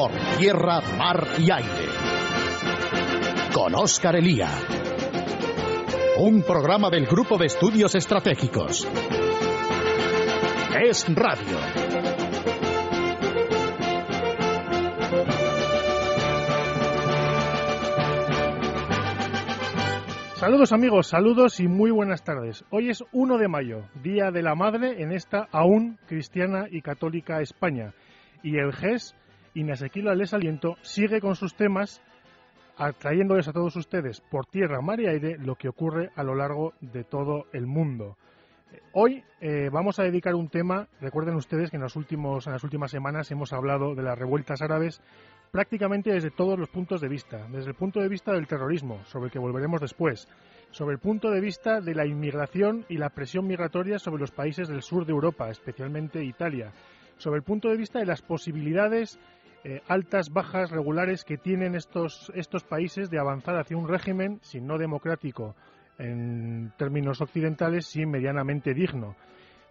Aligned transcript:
por 0.00 0.12
tierra, 0.38 0.80
mar 0.96 1.26
y 1.38 1.50
aire. 1.50 1.88
Con 3.52 3.74
Óscar 3.74 4.16
Elía. 4.16 4.48
Un 6.20 6.42
programa 6.42 6.88
del 6.88 7.04
Grupo 7.04 7.36
de 7.36 7.44
Estudios 7.44 7.94
Estratégicos. 7.94 8.88
Es 10.82 11.04
Radio. 11.14 11.58
Saludos 20.36 20.72
amigos, 20.72 21.08
saludos 21.08 21.60
y 21.60 21.68
muy 21.68 21.90
buenas 21.90 22.24
tardes. 22.24 22.64
Hoy 22.70 22.88
es 22.88 23.04
1 23.12 23.36
de 23.36 23.48
mayo, 23.48 23.82
Día 24.02 24.30
de 24.30 24.42
la 24.42 24.54
Madre 24.54 25.02
en 25.02 25.12
esta 25.12 25.46
aún 25.52 25.98
cristiana 26.06 26.68
y 26.70 26.80
católica 26.80 27.42
España. 27.42 27.92
Y 28.42 28.56
el 28.56 28.72
GES, 28.72 29.14
inasequible 29.54 30.10
al 30.10 30.18
desaliento, 30.18 30.76
sigue 30.82 31.20
con 31.20 31.34
sus 31.34 31.54
temas 31.54 32.02
atrayéndoles 32.76 33.46
a 33.48 33.52
todos 33.52 33.76
ustedes 33.76 34.20
por 34.20 34.46
tierra, 34.46 34.80
mar 34.80 35.00
y 35.00 35.06
aire 35.06 35.36
lo 35.38 35.54
que 35.54 35.68
ocurre 35.68 36.10
a 36.16 36.22
lo 36.22 36.34
largo 36.34 36.72
de 36.80 37.04
todo 37.04 37.46
el 37.52 37.66
mundo. 37.66 38.16
Hoy 38.92 39.22
eh, 39.40 39.68
vamos 39.70 39.98
a 39.98 40.04
dedicar 40.04 40.34
un 40.34 40.48
tema, 40.48 40.88
recuerden 41.00 41.34
ustedes 41.34 41.70
que 41.70 41.76
en, 41.76 41.82
los 41.82 41.96
últimos, 41.96 42.46
en 42.46 42.52
las 42.52 42.64
últimas 42.64 42.90
semanas 42.90 43.30
hemos 43.30 43.52
hablado 43.52 43.94
de 43.94 44.02
las 44.02 44.18
revueltas 44.18 44.62
árabes 44.62 45.02
prácticamente 45.50 46.12
desde 46.12 46.30
todos 46.30 46.58
los 46.58 46.68
puntos 46.68 47.00
de 47.00 47.08
vista, 47.08 47.46
desde 47.50 47.70
el 47.70 47.74
punto 47.74 48.00
de 48.00 48.08
vista 48.08 48.32
del 48.32 48.46
terrorismo, 48.46 49.04
sobre 49.04 49.26
el 49.26 49.32
que 49.32 49.38
volveremos 49.38 49.80
después, 49.80 50.28
sobre 50.70 50.94
el 50.94 51.00
punto 51.00 51.30
de 51.30 51.40
vista 51.40 51.80
de 51.80 51.94
la 51.94 52.06
inmigración 52.06 52.84
y 52.88 52.96
la 52.96 53.10
presión 53.10 53.46
migratoria 53.46 53.98
sobre 53.98 54.20
los 54.20 54.30
países 54.30 54.68
del 54.68 54.82
sur 54.82 55.04
de 55.04 55.12
Europa, 55.12 55.50
especialmente 55.50 56.24
Italia, 56.24 56.72
sobre 57.16 57.38
el 57.38 57.42
punto 57.42 57.68
de 57.68 57.76
vista 57.76 57.98
de 57.98 58.06
las 58.06 58.22
posibilidades 58.22 59.18
eh, 59.64 59.82
altas, 59.88 60.30
bajas, 60.30 60.70
regulares 60.70 61.24
que 61.24 61.36
tienen 61.36 61.74
estos, 61.74 62.32
estos 62.34 62.64
países 62.64 63.10
de 63.10 63.18
avanzar 63.18 63.58
hacia 63.58 63.76
un 63.76 63.88
régimen, 63.88 64.38
si 64.42 64.60
no 64.60 64.78
democrático 64.78 65.54
en 65.98 66.72
términos 66.78 67.20
occidentales, 67.20 67.86
sí 67.86 68.06
medianamente 68.06 68.72
digno. 68.72 69.16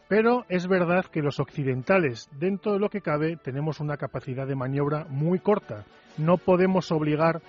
Pero 0.08 0.46
es 0.48 0.68
verdad 0.68 1.06
que 1.06 1.22
los 1.22 1.40
occidentales, 1.40 2.30
dentro 2.40 2.74
de 2.74 2.80
lo 2.80 2.90
que 2.90 3.02
cabe, 3.02 3.38
tenemos 3.38 3.80
una 3.80 3.98
capacidad 3.98 4.48
de 4.48 4.56
maniobra 4.56 5.06
muy 5.10 5.40
corta. 5.40 5.86
No 6.18 6.38
podemos 6.38 6.92
obligar 6.92 7.42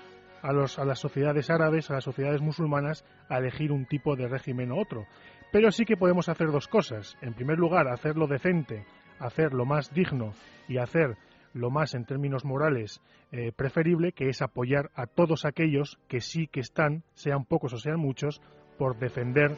a, 0.43 0.53
los, 0.53 0.79
a 0.79 0.85
las 0.85 0.99
sociedades 0.99 1.51
árabes, 1.51 1.91
a 1.91 1.95
las 1.95 2.05
sociedades 2.05 2.41
musulmanas, 2.41 3.05
a 3.29 3.39
elegir 3.39 3.73
un 3.73 3.87
tipo 3.87 4.17
de 4.17 4.29
régimen 4.29 4.73
u 4.73 4.81
otro. 4.81 5.07
Pero 5.53 5.71
sí 5.73 5.85
que 5.85 5.97
podemos 5.97 6.29
hacer 6.29 6.51
dos 6.51 6.69
cosas. 6.69 7.17
En 7.21 7.35
primer 7.35 7.59
lugar, 7.59 7.89
hacerlo 7.89 8.27
decente, 8.27 8.85
hacer 9.19 9.53
lo 9.53 9.65
más 9.65 9.93
digno 9.93 10.33
y 10.69 10.79
hacer 10.79 11.17
lo 11.53 11.71
más 11.71 11.95
en 11.95 12.05
términos 12.05 12.45
morales 12.45 13.01
eh, 13.33 13.53
preferible, 13.55 14.13
que 14.13 14.29
es 14.29 14.43
apoyar 14.43 14.91
a 14.95 15.07
todos 15.07 15.45
aquellos 15.45 15.99
que 16.09 16.21
sí 16.21 16.47
que 16.47 16.61
están, 16.61 17.03
sean 17.15 17.45
pocos 17.45 17.73
o 17.73 17.79
sean 17.79 17.99
muchos, 17.99 18.41
por 18.79 18.99
defender 18.99 19.57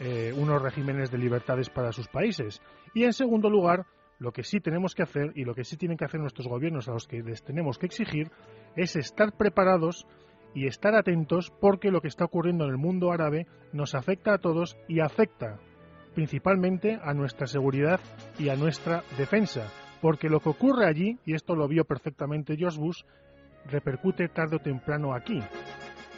eh, 0.00 0.32
unos 0.36 0.62
regímenes 0.62 1.10
de 1.10 1.18
libertades 1.18 1.68
para 1.68 1.92
sus 1.92 2.08
países. 2.08 2.60
Y 2.94 3.04
en 3.04 3.12
segundo 3.12 3.50
lugar, 3.50 3.86
lo 4.18 4.32
que 4.32 4.44
sí 4.44 4.60
tenemos 4.60 4.94
que 4.94 5.02
hacer 5.02 5.32
y 5.34 5.44
lo 5.44 5.54
que 5.54 5.64
sí 5.64 5.76
tienen 5.76 5.98
que 5.98 6.04
hacer 6.04 6.20
nuestros 6.20 6.46
gobiernos 6.46 6.88
a 6.88 6.92
los 6.92 7.06
que 7.06 7.22
les 7.22 7.42
tenemos 7.42 7.78
que 7.78 7.86
exigir 7.86 8.30
es 8.76 8.96
estar 8.96 9.32
preparados 9.32 10.06
y 10.54 10.66
estar 10.66 10.94
atentos 10.94 11.52
porque 11.60 11.90
lo 11.90 12.00
que 12.00 12.08
está 12.08 12.24
ocurriendo 12.24 12.64
en 12.64 12.70
el 12.70 12.78
mundo 12.78 13.10
árabe 13.10 13.46
nos 13.72 13.94
afecta 13.94 14.34
a 14.34 14.38
todos 14.38 14.76
y 14.88 15.00
afecta 15.00 15.58
principalmente 16.14 16.98
a 17.02 17.14
nuestra 17.14 17.46
seguridad 17.46 18.00
y 18.38 18.48
a 18.48 18.56
nuestra 18.56 19.02
defensa. 19.16 19.81
Porque 20.02 20.28
lo 20.28 20.40
que 20.40 20.50
ocurre 20.50 20.86
allí, 20.86 21.16
y 21.24 21.34
esto 21.34 21.54
lo 21.54 21.66
vio 21.68 21.84
perfectamente 21.84 22.56
George 22.56 22.78
Bush, 22.78 23.02
repercute 23.70 24.28
tarde 24.28 24.56
o 24.56 24.58
temprano 24.58 25.14
aquí. 25.14 25.40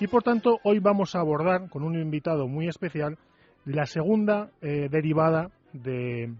Y 0.00 0.08
por 0.08 0.22
tanto, 0.22 0.58
hoy 0.64 0.80
vamos 0.80 1.14
a 1.14 1.20
abordar 1.20 1.68
con 1.68 1.84
un 1.84 1.94
invitado 1.94 2.48
muy 2.48 2.66
especial 2.66 3.18
la 3.66 3.86
segunda 3.86 4.50
eh, 4.60 4.88
derivada 4.90 5.50
del 5.72 6.34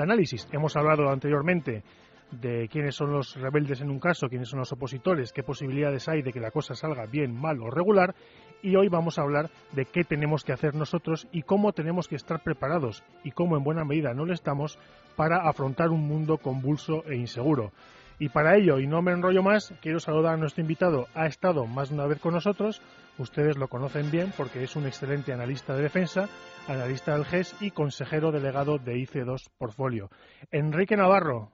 análisis. 0.00 0.48
Hemos 0.52 0.76
hablado 0.76 1.10
anteriormente 1.10 1.82
de 2.30 2.68
quiénes 2.68 2.94
son 2.94 3.12
los 3.12 3.34
rebeldes 3.34 3.80
en 3.80 3.90
un 3.90 3.98
caso, 3.98 4.28
quiénes 4.28 4.48
son 4.48 4.60
los 4.60 4.72
opositores, 4.72 5.32
qué 5.32 5.42
posibilidades 5.42 6.08
hay 6.08 6.22
de 6.22 6.32
que 6.32 6.40
la 6.40 6.52
cosa 6.52 6.74
salga 6.74 7.06
bien, 7.06 7.34
mal 7.34 7.60
o 7.60 7.70
regular, 7.70 8.14
y 8.62 8.76
hoy 8.76 8.88
vamos 8.88 9.18
a 9.18 9.22
hablar 9.22 9.50
de 9.72 9.84
qué 9.84 10.04
tenemos 10.04 10.44
que 10.44 10.52
hacer 10.52 10.74
nosotros 10.74 11.28
y 11.32 11.42
cómo 11.42 11.72
tenemos 11.72 12.08
que 12.08 12.16
estar 12.16 12.42
preparados 12.42 13.02
y 13.24 13.30
cómo 13.30 13.56
en 13.56 13.64
buena 13.64 13.84
medida 13.84 14.14
no 14.14 14.26
lo 14.26 14.34
estamos 14.34 14.78
para 15.16 15.48
afrontar 15.48 15.90
un 15.90 16.06
mundo 16.06 16.38
convulso 16.38 17.04
e 17.06 17.16
inseguro. 17.16 17.72
Y 18.18 18.28
para 18.28 18.56
ello, 18.56 18.78
y 18.78 18.86
no 18.86 19.00
me 19.00 19.12
enrollo 19.12 19.42
más, 19.42 19.72
quiero 19.80 19.98
saludar 19.98 20.34
a 20.34 20.36
nuestro 20.36 20.60
invitado. 20.60 21.06
Ha 21.14 21.26
estado 21.26 21.66
más 21.66 21.88
de 21.88 21.94
una 21.94 22.06
vez 22.06 22.20
con 22.20 22.34
nosotros, 22.34 22.82
ustedes 23.16 23.56
lo 23.56 23.68
conocen 23.68 24.10
bien 24.10 24.32
porque 24.36 24.62
es 24.62 24.76
un 24.76 24.86
excelente 24.86 25.32
analista 25.32 25.74
de 25.74 25.82
defensa, 25.82 26.28
analista 26.68 27.14
del 27.14 27.24
GES 27.24 27.56
y 27.62 27.70
consejero 27.70 28.30
delegado 28.30 28.76
de 28.76 28.94
IC2 28.96 29.48
Portfolio. 29.56 30.10
Enrique 30.50 30.96
Navarro, 30.96 31.50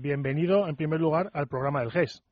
bienvenido 0.00 0.68
en 0.68 0.76
primer 0.76 1.00
lugar 1.00 1.30
al 1.32 1.48
programa 1.48 1.80
del 1.80 1.90
GES. 1.90 2.22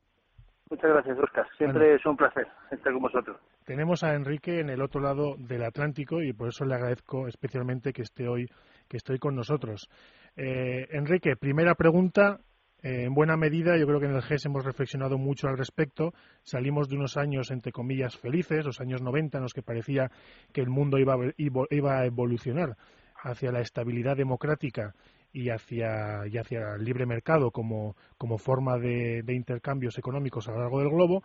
Muchas 0.70 0.90
gracias, 0.90 1.18
Oscar. 1.18 1.46
Siempre 1.58 1.96
es 1.96 2.06
un 2.06 2.16
placer 2.16 2.46
estar 2.70 2.92
con 2.92 3.02
vosotros. 3.02 3.36
Tenemos 3.64 4.04
a 4.04 4.14
Enrique 4.14 4.60
en 4.60 4.70
el 4.70 4.80
otro 4.80 5.00
lado 5.00 5.34
del 5.36 5.64
Atlántico 5.64 6.22
y 6.22 6.32
por 6.32 6.48
eso 6.48 6.64
le 6.64 6.74
agradezco 6.74 7.26
especialmente 7.26 7.92
que 7.92 8.02
esté 8.02 8.28
hoy 8.28 8.46
que 8.88 8.96
estoy 8.96 9.18
con 9.18 9.34
nosotros. 9.34 9.88
Eh, 10.36 10.86
Enrique, 10.90 11.34
primera 11.36 11.74
pregunta. 11.74 12.38
Eh, 12.82 13.04
en 13.04 13.14
buena 13.14 13.36
medida, 13.36 13.76
yo 13.76 13.86
creo 13.86 14.00
que 14.00 14.06
en 14.06 14.14
el 14.14 14.22
GES 14.22 14.46
hemos 14.46 14.64
reflexionado 14.64 15.18
mucho 15.18 15.48
al 15.48 15.58
respecto. 15.58 16.12
Salimos 16.42 16.88
de 16.88 16.96
unos 16.96 17.16
años, 17.16 17.50
entre 17.50 17.72
comillas, 17.72 18.16
felices, 18.16 18.64
los 18.64 18.80
años 18.80 19.02
90, 19.02 19.38
en 19.38 19.42
los 19.42 19.52
que 19.52 19.62
parecía 19.62 20.10
que 20.52 20.60
el 20.60 20.70
mundo 20.70 20.98
iba, 20.98 21.14
a 21.14 22.06
evolucionar 22.06 22.76
hacia 23.22 23.52
la 23.52 23.60
estabilidad 23.60 24.16
democrática 24.16 24.94
y 25.32 25.50
hacia, 25.50 26.26
y 26.26 26.38
hacia 26.38 26.74
el 26.74 26.84
libre 26.84 27.06
mercado 27.06 27.50
como, 27.50 27.94
forma 28.38 28.78
de, 28.78 29.24
intercambios 29.28 29.98
económicos 29.98 30.48
a 30.48 30.52
lo 30.52 30.60
largo 30.60 30.80
del 30.80 30.90
globo. 30.90 31.22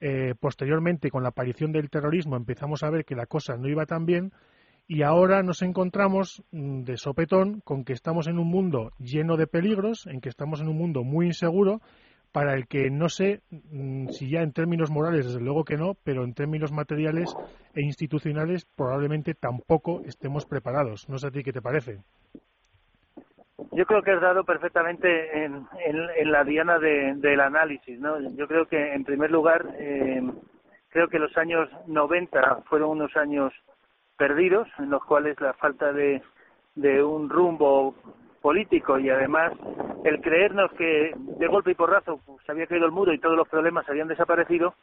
Eh, 0.00 0.34
posteriormente, 0.38 1.10
con 1.10 1.22
la 1.22 1.30
aparición 1.30 1.72
del 1.72 1.88
terrorismo, 1.88 2.36
empezamos 2.36 2.82
a 2.82 2.90
ver 2.90 3.04
que 3.04 3.14
la 3.14 3.26
cosa 3.26 3.56
no 3.56 3.68
iba 3.68 3.86
tan 3.86 4.04
bien 4.04 4.32
y 4.88 5.02
ahora 5.02 5.42
nos 5.42 5.62
encontramos 5.62 6.42
mm, 6.52 6.82
de 6.82 6.96
sopetón 6.96 7.60
con 7.60 7.84
que 7.84 7.92
estamos 7.92 8.28
en 8.28 8.38
un 8.38 8.48
mundo 8.48 8.92
lleno 8.98 9.36
de 9.36 9.46
peligros, 9.46 10.06
en 10.06 10.20
que 10.20 10.28
estamos 10.28 10.60
en 10.60 10.68
un 10.68 10.76
mundo 10.76 11.02
muy 11.02 11.26
inseguro, 11.26 11.80
para 12.36 12.54
el 12.54 12.66
que 12.66 12.90
no 12.90 13.08
sé 13.08 13.40
mm, 13.50 14.08
si 14.08 14.28
ya 14.28 14.42
en 14.42 14.52
términos 14.52 14.90
morales, 14.90 15.24
desde 15.24 15.40
luego 15.40 15.64
que 15.64 15.76
no, 15.76 15.94
pero 16.04 16.22
en 16.22 16.34
términos 16.34 16.70
materiales 16.70 17.34
e 17.74 17.80
institucionales 17.80 18.66
probablemente 18.76 19.34
tampoco 19.34 20.02
estemos 20.04 20.44
preparados. 20.44 21.08
No 21.08 21.18
sé 21.18 21.28
a 21.28 21.30
ti 21.30 21.42
qué 21.42 21.52
te 21.52 21.62
parece. 21.62 22.00
Yo 23.72 23.86
creo 23.86 24.02
que 24.02 24.10
has 24.12 24.20
dado 24.20 24.44
perfectamente 24.44 25.44
en, 25.44 25.66
la 26.30 26.44
diana 26.44 26.78
del 26.78 27.40
análisis. 27.40 27.98
¿no? 27.98 28.18
Yo 28.36 28.46
creo 28.46 28.66
que, 28.66 28.92
en 28.92 29.04
primer 29.04 29.30
lugar, 29.30 29.66
eh, 29.78 30.22
creo 30.90 31.08
que 31.08 31.18
los 31.18 31.36
años 31.36 31.68
90 31.86 32.62
fueron 32.68 32.90
unos 32.90 33.16
años 33.16 33.52
perdidos, 34.16 34.68
en 34.78 34.90
los 34.90 35.04
cuales 35.04 35.40
la 35.40 35.54
falta 35.54 35.92
de, 35.92 36.22
de 36.74 37.02
un 37.02 37.28
rumbo 37.28 37.94
político 38.40 38.98
y 38.98 39.10
además 39.10 39.52
el 40.04 40.20
creernos 40.20 40.70
que 40.74 41.12
de 41.16 41.46
golpe 41.48 41.72
y 41.72 41.74
porrazo 41.74 42.20
se 42.44 42.52
había 42.52 42.66
caído 42.66 42.86
el 42.86 42.92
muro 42.92 43.12
y 43.12 43.18
todos 43.18 43.36
los 43.36 43.48
problemas 43.48 43.88
habían 43.88 44.06
desaparecido, 44.06 44.74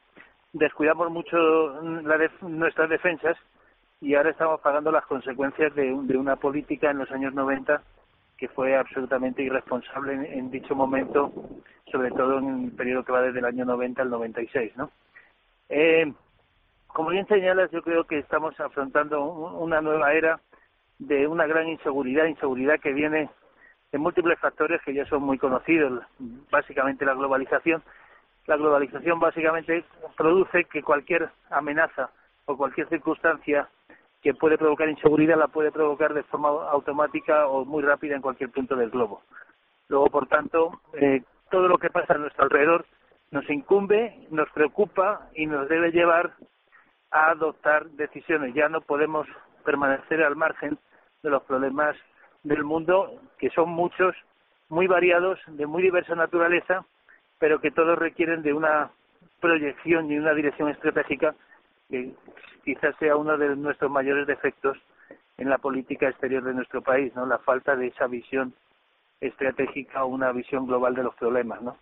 descuidamos 0.51 1.09
mucho 1.09 1.38
la 1.81 2.17
nuestras 2.41 2.89
defensas 2.89 3.38
y 4.01 4.16
ahora 4.16 4.31
estamos 4.31 4.59
pagando 4.59 4.91
las 4.91 5.06
consecuencias 5.06 5.73
de, 5.75 5.83
de, 5.83 6.17
una 6.17 6.35
política 6.35 6.91
en 6.91 6.97
los 6.97 7.12
años 7.12 7.33
90 7.33 7.81
que 8.43 8.49
fue 8.49 8.75
absolutamente 8.75 9.41
irresponsable 9.41 10.15
en, 10.37 10.51
dicho 10.51 10.75
momento, 10.75 11.31
sobre 11.89 12.12
todo 12.12 12.39
en 12.39 12.65
el 12.65 12.71
periodo 12.73 13.06
que 13.06 13.13
va 13.13 13.21
desde 13.21 13.39
el 13.39 13.45
año 13.45 13.63
90 13.63 14.01
al 14.01 14.09
96, 14.09 14.75
¿no? 14.75 14.91
Eh, 15.69 16.12
como 16.88 17.12
bien 17.12 17.25
señalas, 17.27 17.71
yo 17.71 17.81
creo 17.81 18.03
que 18.03 18.19
estamos 18.19 18.59
afrontando 18.59 19.23
una 19.23 19.79
nueva 19.79 20.12
era 20.12 20.41
de 21.00 21.25
una 21.25 21.47
gran 21.47 21.69
inseguridad, 21.69 22.25
inseguridad 22.25 22.81
que 22.81 22.91
viene 22.91 23.29
de 23.94 23.97
múltiples 23.97 24.38
factores 24.39 24.81
que 24.81 24.94
ya 24.94 25.06
son 25.06 25.23
muy 25.23 25.38
conocidos, 25.38 26.03
básicamente 26.51 27.06
la 27.06 27.13
globalización. 27.13 27.81
La 28.45 28.57
globalización 28.57 29.21
básicamente 29.21 29.85
produce 30.18 30.65
que 30.65 30.83
cualquier 30.83 31.29
amenaza 31.50 32.09
o 32.44 32.57
cualquier 32.57 32.89
circunstancia 32.89 33.69
que 34.23 34.33
puede 34.33 34.57
provocar 34.57 34.87
inseguridad 34.89 35.37
la 35.37 35.49
puede 35.49 35.71
provocar 35.71 36.13
de 36.13 36.23
forma 36.23 36.47
automática 36.47 37.47
o 37.47 37.65
muy 37.65 37.83
rápida 37.83 38.15
en 38.15 38.21
cualquier 38.21 38.49
punto 38.49 38.75
del 38.75 38.89
globo. 38.89 39.21
Luego, 39.89 40.07
por 40.07 40.27
tanto, 40.27 40.79
eh, 40.93 41.21
todo 41.51 41.67
lo 41.67 41.77
que 41.77 41.89
pasa 41.89 42.13
a 42.13 42.17
nuestro 42.17 42.45
alrededor 42.45 42.85
nos 43.31 43.47
incumbe, 43.49 44.25
nos 44.31 44.49
preocupa 44.51 45.27
y 45.35 45.45
nos 45.45 45.67
debe 45.67 45.91
llevar 45.91 46.31
a 47.11 47.31
adoptar 47.31 47.85
decisiones. 47.91 48.53
Ya 48.53 48.69
no 48.69 48.79
podemos 48.79 49.27
permanecer 49.65 50.23
al 50.23 50.37
margen 50.37 50.77
de 51.21 51.29
los 51.29 51.43
problemas 51.43 51.97
del 52.43 52.63
mundo, 52.63 53.19
que 53.37 53.49
son 53.49 53.69
muchos, 53.69 54.15
muy 54.69 54.87
variados, 54.87 55.37
de 55.47 55.65
muy 55.65 55.83
diversa 55.83 56.15
naturaleza, 56.15 56.85
pero 57.39 57.59
que 57.59 57.71
todos 57.71 57.97
requieren 57.97 58.41
de 58.41 58.53
una 58.53 58.89
proyección 59.41 60.09
y 60.09 60.17
una 60.17 60.33
dirección 60.33 60.69
estratégica 60.69 61.35
que 61.94 62.12
quizás 62.66 62.95
sea 62.98 63.16
uno 63.16 63.38
de 63.38 63.56
nuestros 63.56 63.92
mayores 63.92 64.25
defectos 64.25 64.75
en 65.38 65.48
la 65.48 65.60
política 65.60 66.10
exterior 66.10 66.44
de 66.44 66.56
nuestro 66.56 66.81
país, 66.81 67.13
¿no? 67.16 67.28
La 67.28 67.38
falta 67.38 67.75
de 67.75 67.88
esa 67.88 68.07
visión 68.07 68.56
estratégica 69.22 70.04
o 70.04 70.07
una 70.07 70.31
visión 70.31 70.66
global 70.66 70.95
de 70.95 71.04
los 71.04 71.16
problemas, 71.16 71.62
¿no? 71.62 71.78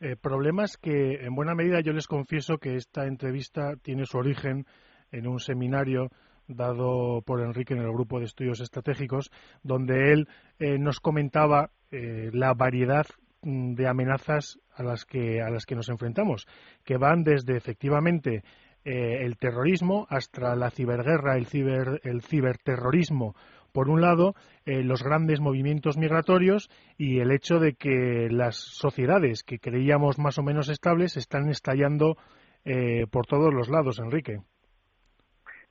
Eh, 0.00 0.16
problemas 0.20 0.76
que, 0.76 1.24
en 1.24 1.34
buena 1.34 1.54
medida, 1.54 1.80
yo 1.80 1.94
les 1.94 2.06
confieso 2.06 2.58
que 2.58 2.74
esta 2.74 3.06
entrevista 3.06 3.76
tiene 3.82 4.04
su 4.04 4.18
origen 4.18 4.66
en 5.12 5.26
un 5.26 5.38
seminario 5.38 6.08
dado 6.46 7.22
por 7.22 7.40
Enrique 7.40 7.72
en 7.72 7.80
el 7.80 7.90
grupo 7.90 8.18
de 8.18 8.26
estudios 8.26 8.60
estratégicos, 8.60 9.30
donde 9.62 10.12
él 10.12 10.28
eh, 10.58 10.78
nos 10.78 11.00
comentaba 11.00 11.70
eh, 11.90 12.28
la 12.34 12.52
variedad 12.52 13.06
mm, 13.40 13.74
de 13.74 13.88
amenazas 13.88 14.58
a 14.76 14.82
las 14.82 15.06
que 15.06 15.40
a 15.40 15.48
las 15.48 15.64
que 15.64 15.74
nos 15.74 15.88
enfrentamos, 15.88 16.46
que 16.84 16.98
van 16.98 17.22
desde 17.22 17.56
efectivamente 17.56 18.42
el 18.84 19.36
terrorismo 19.38 20.06
hasta 20.10 20.54
la 20.54 20.70
ciberguerra, 20.70 21.36
el 21.36 21.46
ciber 21.46 22.00
el 22.04 22.22
ciberterrorismo 22.22 23.34
por 23.74 23.90
un 23.90 24.00
lado, 24.00 24.34
eh, 24.66 24.84
los 24.84 25.02
grandes 25.02 25.40
movimientos 25.40 25.98
migratorios 25.98 26.70
y 26.96 27.18
el 27.18 27.32
hecho 27.32 27.58
de 27.58 27.74
que 27.74 28.28
las 28.30 28.54
sociedades 28.54 29.42
que 29.42 29.58
creíamos 29.58 30.16
más 30.16 30.38
o 30.38 30.44
menos 30.44 30.68
estables 30.68 31.16
están 31.16 31.48
estallando 31.48 32.16
eh, 32.64 33.06
por 33.10 33.26
todos 33.26 33.52
los 33.52 33.68
lados, 33.68 33.98
Enrique. 33.98 34.38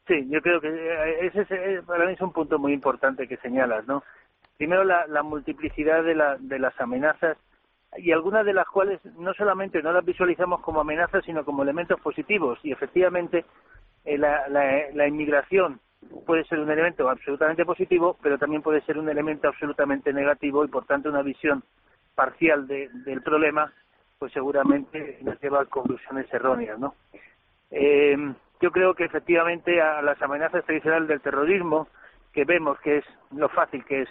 Sí, 0.05 0.27
yo 0.29 0.41
creo 0.41 0.59
que 0.59 0.67
eh, 0.67 1.31
ese 1.33 1.81
para 1.87 2.05
mí 2.05 2.11
es 2.11 2.21
un 2.21 2.33
punto 2.33 2.59
muy 2.59 2.73
importante 2.73 3.25
que 3.25 3.37
señalas, 3.37 3.87
¿no? 3.87 4.03
Primero, 4.57 4.83
la, 4.83 5.23
multiplicidad 5.23 6.03
de, 6.03 6.15
de 6.41 6.59
las 6.59 6.79
amenazas 6.81 7.37
y 7.97 8.11
algunas 8.11 8.45
de 8.45 8.53
las 8.53 8.67
cuales 8.67 8.99
no 9.17 9.33
solamente 9.33 9.81
no 9.81 9.91
las 9.91 10.05
visualizamos 10.05 10.61
como 10.61 10.81
amenazas, 10.81 11.23
sino 11.25 11.45
como 11.45 11.63
elementos 11.63 11.99
positivos. 11.99 12.59
Y 12.63 12.71
efectivamente, 12.71 13.45
la, 14.05 14.47
la 14.47 15.07
inmigración 15.07 15.79
puede 16.25 16.43
ser 16.45 16.59
un 16.59 16.71
elemento 16.71 17.09
absolutamente 17.09 17.65
positivo, 17.65 18.17
pero 18.21 18.37
también 18.37 18.61
puede 18.61 18.81
ser 18.81 18.97
un 18.97 19.09
elemento 19.09 19.47
absolutamente 19.47 20.13
negativo 20.13 20.65
y, 20.65 20.67
por 20.67 20.85
tanto, 20.85 21.09
una 21.09 21.21
visión 21.21 21.63
parcial 22.15 22.67
del 22.67 23.21
problema, 23.21 23.71
pues 24.19 24.31
seguramente 24.33 25.19
nos 25.21 25.39
lleva 25.41 25.61
a 25.61 25.65
conclusiones 25.65 26.31
erróneas, 26.33 26.79
¿no? 26.79 26.95
Eh, 27.71 28.15
yo 28.61 28.71
creo 28.71 28.93
que 28.93 29.05
efectivamente 29.05 29.81
a 29.81 30.01
las 30.01 30.21
amenazas 30.21 30.63
tradicionales 30.63 31.07
del 31.09 31.21
terrorismo, 31.21 31.87
que 32.31 32.45
vemos 32.45 32.79
que 32.79 32.97
es 32.97 33.05
lo 33.35 33.49
fácil 33.49 33.83
que 33.85 34.03
es 34.03 34.09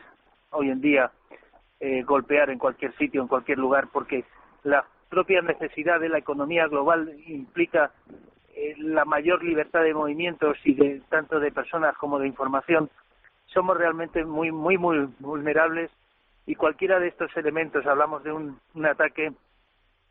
hoy 0.51 0.71
en 0.71 0.81
día 0.81 1.11
eh, 1.85 2.05
golpear 2.05 2.49
en 2.49 2.61
cualquier 2.61 2.97
sitio, 2.97 3.21
en 3.21 3.27
cualquier 3.27 3.59
lugar, 3.59 3.89
porque 3.93 4.25
la 4.63 4.85
propia 5.09 5.43
necesidad 5.43 5.99
de 5.99 6.09
la 6.09 6.19
economía 6.19 6.69
global 6.69 7.13
implica 7.27 7.91
eh, 8.55 8.77
la 8.79 9.05
mayor 9.05 9.43
libertad 9.43 9.83
de 9.83 9.93
movimientos 9.93 10.57
y 10.65 10.75
de 10.75 11.03
tanto 11.09 11.41
de 11.41 11.51
personas 11.51 11.97
como 11.97 12.21
de 12.21 12.29
información, 12.29 12.89
somos 13.47 13.77
realmente 13.77 14.25
muy, 14.25 14.53
muy, 14.53 14.79
muy 14.79 15.09
vulnerables 15.19 15.91
y 16.47 16.55
cualquiera 16.55 17.01
de 17.01 17.09
estos 17.09 17.37
elementos, 17.37 17.85
hablamos 17.85 18.23
de 18.23 18.31
un, 18.31 18.61
un 18.75 18.87
ataque, 18.87 19.33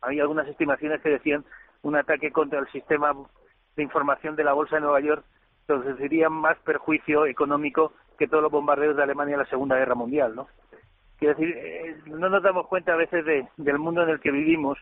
hay 0.02 0.20
algunas 0.20 0.46
estimaciones 0.48 1.00
que 1.00 1.08
decían 1.08 1.42
un 1.80 1.96
ataque 1.96 2.32
contra 2.32 2.58
el 2.58 2.68
sistema 2.68 3.14
de 3.76 3.82
información 3.82 4.36
de 4.36 4.44
la 4.44 4.52
Bolsa 4.52 4.76
de 4.76 4.82
Nueva 4.82 5.00
York 5.00 5.24
produciría 5.64 6.28
más 6.28 6.58
perjuicio 6.58 7.24
económico 7.24 7.94
que 8.18 8.28
todos 8.28 8.42
los 8.42 8.52
bombardeos 8.52 8.94
de 8.94 9.04
Alemania 9.04 9.36
en 9.36 9.40
la 9.40 9.46
Segunda 9.46 9.78
Guerra 9.78 9.94
Mundial, 9.94 10.36
¿no? 10.36 10.48
Quiero 11.22 11.38
decir, 11.38 11.56
eh, 11.56 11.96
no 12.06 12.28
nos 12.28 12.42
damos 12.42 12.66
cuenta 12.66 12.94
a 12.94 12.96
veces 12.96 13.24
de, 13.24 13.46
del 13.56 13.78
mundo 13.78 14.02
en 14.02 14.08
el 14.08 14.18
que 14.18 14.32
vivimos 14.32 14.76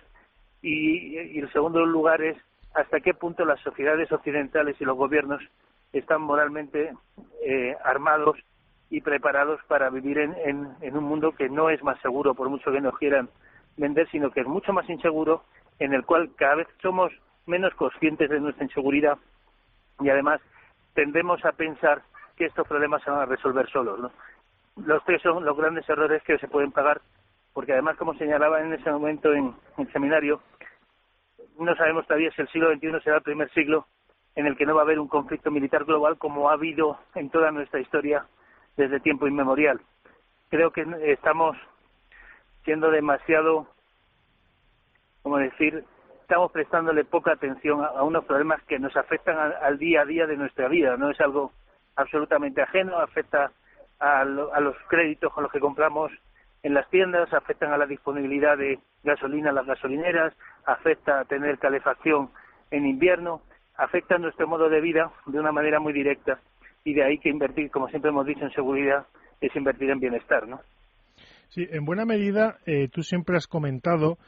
y, 0.62 1.18
y 1.18 1.38
el 1.38 1.52
segundo 1.52 1.84
lugar 1.84 2.22
es 2.22 2.38
hasta 2.72 3.00
qué 3.00 3.12
punto 3.12 3.44
las 3.44 3.60
sociedades 3.60 4.10
occidentales 4.10 4.80
y 4.80 4.86
los 4.86 4.96
gobiernos 4.96 5.42
están 5.92 6.22
moralmente 6.22 6.94
eh, 7.44 7.76
armados 7.84 8.38
y 8.88 9.02
preparados 9.02 9.60
para 9.68 9.90
vivir 9.90 10.16
en, 10.16 10.34
en, 10.80 10.96
un 10.96 11.04
mundo 11.04 11.32
que 11.32 11.50
no 11.50 11.68
es 11.68 11.82
más 11.82 12.00
seguro, 12.00 12.32
por 12.32 12.48
mucho 12.48 12.72
que 12.72 12.80
nos 12.80 12.96
quieran 12.96 13.28
vender, 13.76 14.08
sino 14.08 14.30
que 14.30 14.40
es 14.40 14.46
mucho 14.46 14.72
más 14.72 14.88
inseguro, 14.88 15.44
en 15.78 15.92
el 15.92 16.06
cual 16.06 16.30
cada 16.36 16.54
vez 16.54 16.68
somos 16.80 17.12
menos 17.44 17.74
conscientes 17.74 18.30
de 18.30 18.40
nuestra 18.40 18.64
inseguridad 18.64 19.18
y 20.00 20.08
además 20.08 20.40
tendemos 20.94 21.44
a 21.44 21.52
pensar 21.52 22.00
que 22.34 22.46
estos 22.46 22.66
problemas 22.66 23.02
se 23.02 23.10
van 23.10 23.20
a 23.20 23.26
resolver 23.26 23.68
solos. 23.68 24.00
¿no? 24.00 24.10
Los 24.84 25.04
tres 25.04 25.20
son 25.22 25.44
los 25.44 25.56
grandes 25.56 25.88
errores 25.88 26.22
que 26.22 26.38
se 26.38 26.48
pueden 26.48 26.72
pagar, 26.72 27.00
porque 27.52 27.72
además, 27.72 27.96
como 27.96 28.14
señalaba 28.14 28.60
en 28.60 28.72
ese 28.72 28.90
momento 28.90 29.32
en 29.32 29.54
el 29.78 29.92
seminario, 29.92 30.40
no 31.58 31.74
sabemos 31.76 32.06
todavía 32.06 32.30
si 32.32 32.42
el 32.42 32.48
siglo 32.48 32.72
XXI 32.72 33.00
será 33.02 33.16
el 33.16 33.22
primer 33.22 33.50
siglo 33.50 33.86
en 34.34 34.46
el 34.46 34.56
que 34.56 34.64
no 34.64 34.74
va 34.74 34.82
a 34.82 34.84
haber 34.84 34.98
un 34.98 35.08
conflicto 35.08 35.50
militar 35.50 35.84
global 35.84 36.16
como 36.16 36.48
ha 36.48 36.54
habido 36.54 36.98
en 37.14 37.30
toda 37.30 37.50
nuestra 37.50 37.80
historia 37.80 38.26
desde 38.76 39.00
tiempo 39.00 39.26
inmemorial. 39.26 39.80
Creo 40.48 40.70
que 40.70 40.86
estamos 41.02 41.56
siendo 42.64 42.90
demasiado, 42.90 43.66
como 45.22 45.38
decir, 45.38 45.84
estamos 46.22 46.52
prestándole 46.52 47.04
poca 47.04 47.32
atención 47.32 47.84
a, 47.84 48.02
unos 48.02 48.24
problemas 48.24 48.62
que 48.62 48.78
nos 48.78 48.96
afectan 48.96 49.36
al 49.60 49.78
día 49.78 50.02
a 50.02 50.06
día 50.06 50.26
de 50.26 50.36
nuestra 50.36 50.68
vida. 50.68 50.96
No 50.96 51.10
es 51.10 51.20
algo 51.20 51.52
absolutamente 51.96 52.62
ajeno, 52.62 52.98
afecta 52.98 53.52
a, 54.00 54.20
a 54.20 54.60
los 54.60 54.76
créditos 54.88 55.32
con 55.32 55.44
los 55.44 55.52
que 55.52 55.60
compramos 55.60 56.10
en 56.62 56.74
las 56.74 56.88
tiendas, 56.90 57.32
afectan 57.32 57.72
a 57.72 57.78
la 57.78 57.86
disponibilidad 57.86 58.56
de 58.56 58.78
gasolina 59.02 59.50
en 59.50 59.54
las 59.54 59.66
gasolineras, 59.66 60.34
afecta 60.66 61.20
a 61.20 61.24
tener 61.24 61.58
calefacción 61.58 62.30
en 62.70 62.86
invierno, 62.86 63.42
afecta 63.76 64.16
a 64.16 64.18
nuestro 64.18 64.46
modo 64.46 64.68
de 64.68 64.80
vida 64.80 65.10
de 65.26 65.38
una 65.38 65.52
manera 65.52 65.80
muy 65.80 65.92
directa 65.92 66.38
y 66.84 66.94
de 66.94 67.04
ahí 67.04 67.18
que 67.18 67.30
invertir, 67.30 67.70
como 67.70 67.88
siempre 67.88 68.10
hemos 68.10 68.26
dicho, 68.26 68.44
en 68.44 68.52
seguridad 68.52 69.06
es 69.40 69.54
invertir 69.56 69.90
en 69.90 70.00
bienestar, 70.00 70.46
¿no? 70.46 70.60
Sí, 71.48 71.66
en 71.68 71.84
buena 71.84 72.04
medida 72.04 72.58
eh, 72.66 72.88
tú 72.88 73.02
siempre 73.02 73.36
has 73.36 73.46
comentado 73.46 74.18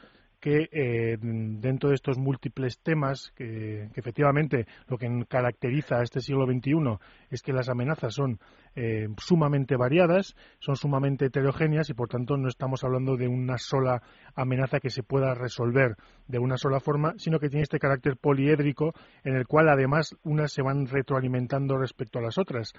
que 0.43 0.67
eh, 0.73 1.17
dentro 1.21 1.87
de 1.87 1.95
estos 1.95 2.17
múltiples 2.17 2.77
temas, 2.79 3.31
que, 3.33 3.87
efectivamente 3.95 4.67
lo 4.89 4.97
que 4.97 5.07
caracteriza 5.25 5.99
a 5.99 6.03
este 6.03 6.19
siglo 6.19 6.45
XXI 6.45 6.97
es 7.29 7.41
que 7.41 7.53
las 7.53 7.69
amenazas 7.69 8.13
son 8.13 8.41
eh, 8.75 9.07
sumamente 9.19 9.77
variadas, 9.77 10.35
son 10.59 10.75
sumamente 10.75 11.27
heterogéneas 11.27 11.89
y 11.89 11.93
por 11.93 12.09
tanto 12.09 12.35
no 12.35 12.49
estamos 12.49 12.83
hablando 12.83 13.15
de 13.15 13.29
una 13.29 13.57
sola 13.57 14.03
amenaza 14.35 14.81
que 14.81 14.89
se 14.89 15.01
pueda 15.01 15.33
resolver 15.33 15.95
de 16.27 16.39
una 16.39 16.57
sola 16.57 16.81
forma, 16.81 17.13
sino 17.15 17.39
que 17.39 17.47
tiene 17.47 17.63
este 17.63 17.79
carácter 17.79 18.17
poliédrico 18.17 18.91
en 19.23 19.37
el 19.37 19.47
cual 19.47 19.69
además 19.69 20.13
unas 20.23 20.51
se 20.51 20.61
van 20.61 20.87
retroalimentando 20.87 21.77
respecto 21.77 22.19
a 22.19 22.21
las 22.21 22.37
otras. 22.37 22.73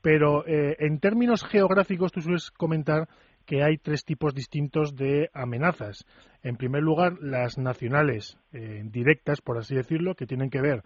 Pero 0.00 0.46
eh, 0.46 0.76
en 0.78 0.98
términos 0.98 1.44
geográficos 1.44 2.10
tú 2.10 2.22
sueles 2.22 2.50
comentar 2.50 3.06
que 3.52 3.62
hay 3.62 3.76
tres 3.76 4.06
tipos 4.06 4.34
distintos 4.34 4.96
de 4.96 5.28
amenazas. 5.34 6.06
En 6.42 6.56
primer 6.56 6.82
lugar, 6.82 7.18
las 7.20 7.58
nacionales 7.58 8.38
eh, 8.54 8.80
directas, 8.82 9.42
por 9.42 9.58
así 9.58 9.74
decirlo, 9.74 10.14
que 10.14 10.24
tienen 10.24 10.48
que 10.48 10.62
ver 10.62 10.82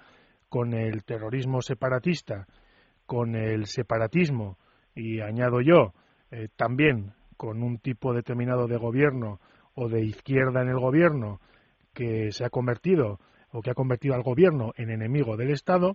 con 0.48 0.74
el 0.74 1.04
terrorismo 1.04 1.62
separatista, 1.62 2.48
con 3.06 3.36
el 3.36 3.66
separatismo 3.66 4.58
y, 4.96 5.20
añado 5.20 5.60
yo, 5.60 5.94
eh, 6.32 6.48
también 6.56 7.12
con 7.36 7.62
un 7.62 7.78
tipo 7.78 8.12
determinado 8.12 8.66
de 8.66 8.78
gobierno 8.78 9.38
o 9.76 9.88
de 9.88 10.04
izquierda 10.04 10.60
en 10.60 10.68
el 10.68 10.80
gobierno 10.80 11.40
que 11.94 12.32
se 12.32 12.44
ha 12.44 12.50
convertido 12.50 13.20
o 13.52 13.62
que 13.62 13.70
ha 13.70 13.74
convertido 13.74 14.16
al 14.16 14.24
gobierno 14.24 14.72
en 14.76 14.90
enemigo 14.90 15.36
del 15.36 15.52
Estado, 15.52 15.94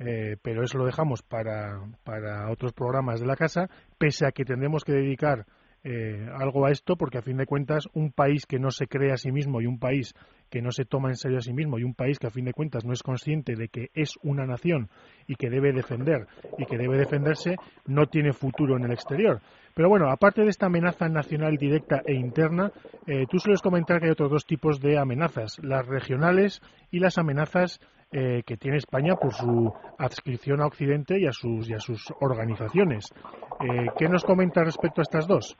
eh, 0.00 0.36
pero 0.42 0.64
eso 0.64 0.78
lo 0.78 0.84
dejamos 0.84 1.22
para, 1.22 1.80
para 2.02 2.50
otros 2.50 2.72
programas 2.72 3.20
de 3.20 3.26
la 3.26 3.36
casa, 3.36 3.70
pese 3.98 4.26
a 4.26 4.32
que 4.32 4.44
tendremos 4.44 4.82
que 4.82 4.94
dedicar 4.94 5.46
eh, 5.90 6.28
algo 6.34 6.66
a 6.66 6.70
esto 6.70 6.96
porque 6.96 7.16
a 7.16 7.22
fin 7.22 7.38
de 7.38 7.46
cuentas 7.46 7.88
un 7.94 8.12
país 8.12 8.44
que 8.44 8.58
no 8.58 8.70
se 8.70 8.86
cree 8.88 9.10
a 9.10 9.16
sí 9.16 9.32
mismo 9.32 9.62
y 9.62 9.66
un 9.66 9.78
país 9.78 10.14
que 10.50 10.60
no 10.60 10.70
se 10.70 10.84
toma 10.84 11.08
en 11.08 11.16
serio 11.16 11.38
a 11.38 11.40
sí 11.40 11.54
mismo 11.54 11.78
y 11.78 11.82
un 11.82 11.94
país 11.94 12.18
que 12.18 12.26
a 12.26 12.30
fin 12.30 12.44
de 12.44 12.52
cuentas 12.52 12.84
no 12.84 12.92
es 12.92 13.02
consciente 13.02 13.54
de 13.54 13.68
que 13.68 13.88
es 13.94 14.18
una 14.22 14.44
nación 14.44 14.90
y 15.26 15.36
que 15.36 15.48
debe 15.48 15.72
defender 15.72 16.26
y 16.58 16.66
que 16.66 16.76
debe 16.76 16.98
defenderse 16.98 17.56
no 17.86 18.04
tiene 18.04 18.34
futuro 18.34 18.76
en 18.76 18.84
el 18.84 18.92
exterior. 18.92 19.40
Pero 19.72 19.88
bueno, 19.88 20.10
aparte 20.10 20.42
de 20.42 20.50
esta 20.50 20.66
amenaza 20.66 21.08
nacional 21.08 21.56
directa 21.56 22.02
e 22.04 22.12
interna, 22.12 22.70
eh, 23.06 23.24
tú 23.30 23.38
sueles 23.38 23.62
comentar 23.62 23.98
que 23.98 24.06
hay 24.06 24.12
otros 24.12 24.30
dos 24.30 24.44
tipos 24.44 24.80
de 24.80 24.98
amenazas, 24.98 25.58
las 25.62 25.86
regionales 25.86 26.60
y 26.90 26.98
las 26.98 27.16
amenazas 27.16 27.80
eh, 28.10 28.42
que 28.46 28.56
tiene 28.56 28.78
España 28.78 29.16
por 29.16 29.34
su 29.34 29.70
adscripción 29.98 30.62
a 30.62 30.66
Occidente 30.66 31.20
y 31.20 31.26
a 31.26 31.32
sus, 31.32 31.68
y 31.68 31.74
a 31.74 31.78
sus 31.78 32.12
organizaciones. 32.20 33.12
Eh, 33.60 33.90
¿Qué 33.98 34.08
nos 34.08 34.24
comenta 34.24 34.64
respecto 34.64 35.00
a 35.00 35.02
estas 35.02 35.26
dos? 35.26 35.56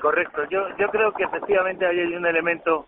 Correcto. 0.00 0.44
Yo, 0.50 0.68
yo 0.76 0.88
creo 0.90 1.12
que 1.12 1.24
efectivamente 1.24 1.86
hay 1.86 2.00
un 2.14 2.26
elemento 2.26 2.86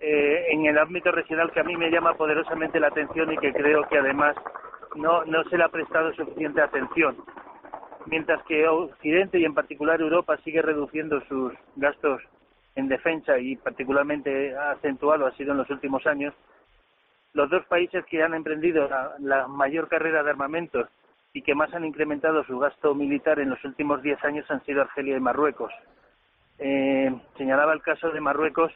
eh, 0.00 0.46
en 0.50 0.66
el 0.66 0.78
ámbito 0.78 1.10
regional 1.12 1.50
que 1.52 1.60
a 1.60 1.64
mí 1.64 1.76
me 1.76 1.90
llama 1.90 2.14
poderosamente 2.14 2.80
la 2.80 2.88
atención 2.88 3.32
y 3.32 3.38
que 3.38 3.52
creo 3.52 3.86
que 3.88 3.98
además 3.98 4.36
no, 4.94 5.24
no 5.24 5.44
se 5.44 5.56
le 5.56 5.64
ha 5.64 5.68
prestado 5.68 6.12
suficiente 6.14 6.60
atención. 6.60 7.16
Mientras 8.06 8.42
que 8.44 8.66
Occidente 8.66 9.38
y 9.38 9.44
en 9.44 9.54
particular 9.54 10.00
Europa 10.00 10.36
sigue 10.38 10.62
reduciendo 10.62 11.20
sus 11.26 11.52
gastos 11.76 12.22
en 12.74 12.88
defensa 12.88 13.38
y 13.38 13.56
particularmente 13.56 14.56
acentuado 14.56 15.26
ha 15.26 15.32
sido 15.32 15.52
en 15.52 15.58
los 15.58 15.70
últimos 15.70 16.06
años, 16.06 16.34
los 17.32 17.50
dos 17.50 17.64
países 17.66 18.04
que 18.06 18.22
han 18.22 18.34
emprendido 18.34 18.88
la, 19.18 19.46
mayor 19.48 19.88
carrera 19.88 20.22
de 20.22 20.30
armamentos 20.30 20.88
y 21.32 21.42
que 21.42 21.54
más 21.54 21.72
han 21.74 21.84
incrementado 21.84 22.42
su 22.44 22.58
gasto 22.58 22.94
militar 22.94 23.38
en 23.38 23.50
los 23.50 23.64
últimos 23.64 24.02
diez 24.02 24.22
años 24.24 24.50
han 24.50 24.64
sido 24.64 24.82
Argelia 24.82 25.16
y 25.16 25.20
Marruecos. 25.20 25.72
Eh, 26.62 27.10
señalaba 27.38 27.72
el 27.72 27.80
caso 27.80 28.10
de 28.10 28.20
Marruecos. 28.20 28.70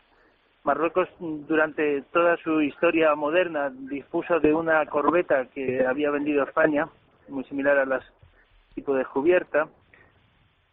Marruecos, 0.65 1.07
durante 1.19 2.01
toda 2.13 2.39
su 2.39 2.63
historia 2.63 3.15
moderna, 3.15 3.71
dispuso 3.71 4.41
de 4.41 4.55
una 4.55 4.87
corbeta 4.87 5.45
que 5.55 5.87
había 5.87 6.11
vendido 6.11 6.43
a 6.43 6.47
España, 6.47 6.89
muy 7.29 7.45
similar 7.45 7.77
a 7.77 7.85
las 7.85 8.03
tipo 8.75 8.95
de 8.95 9.01
descubierta. 9.01 9.69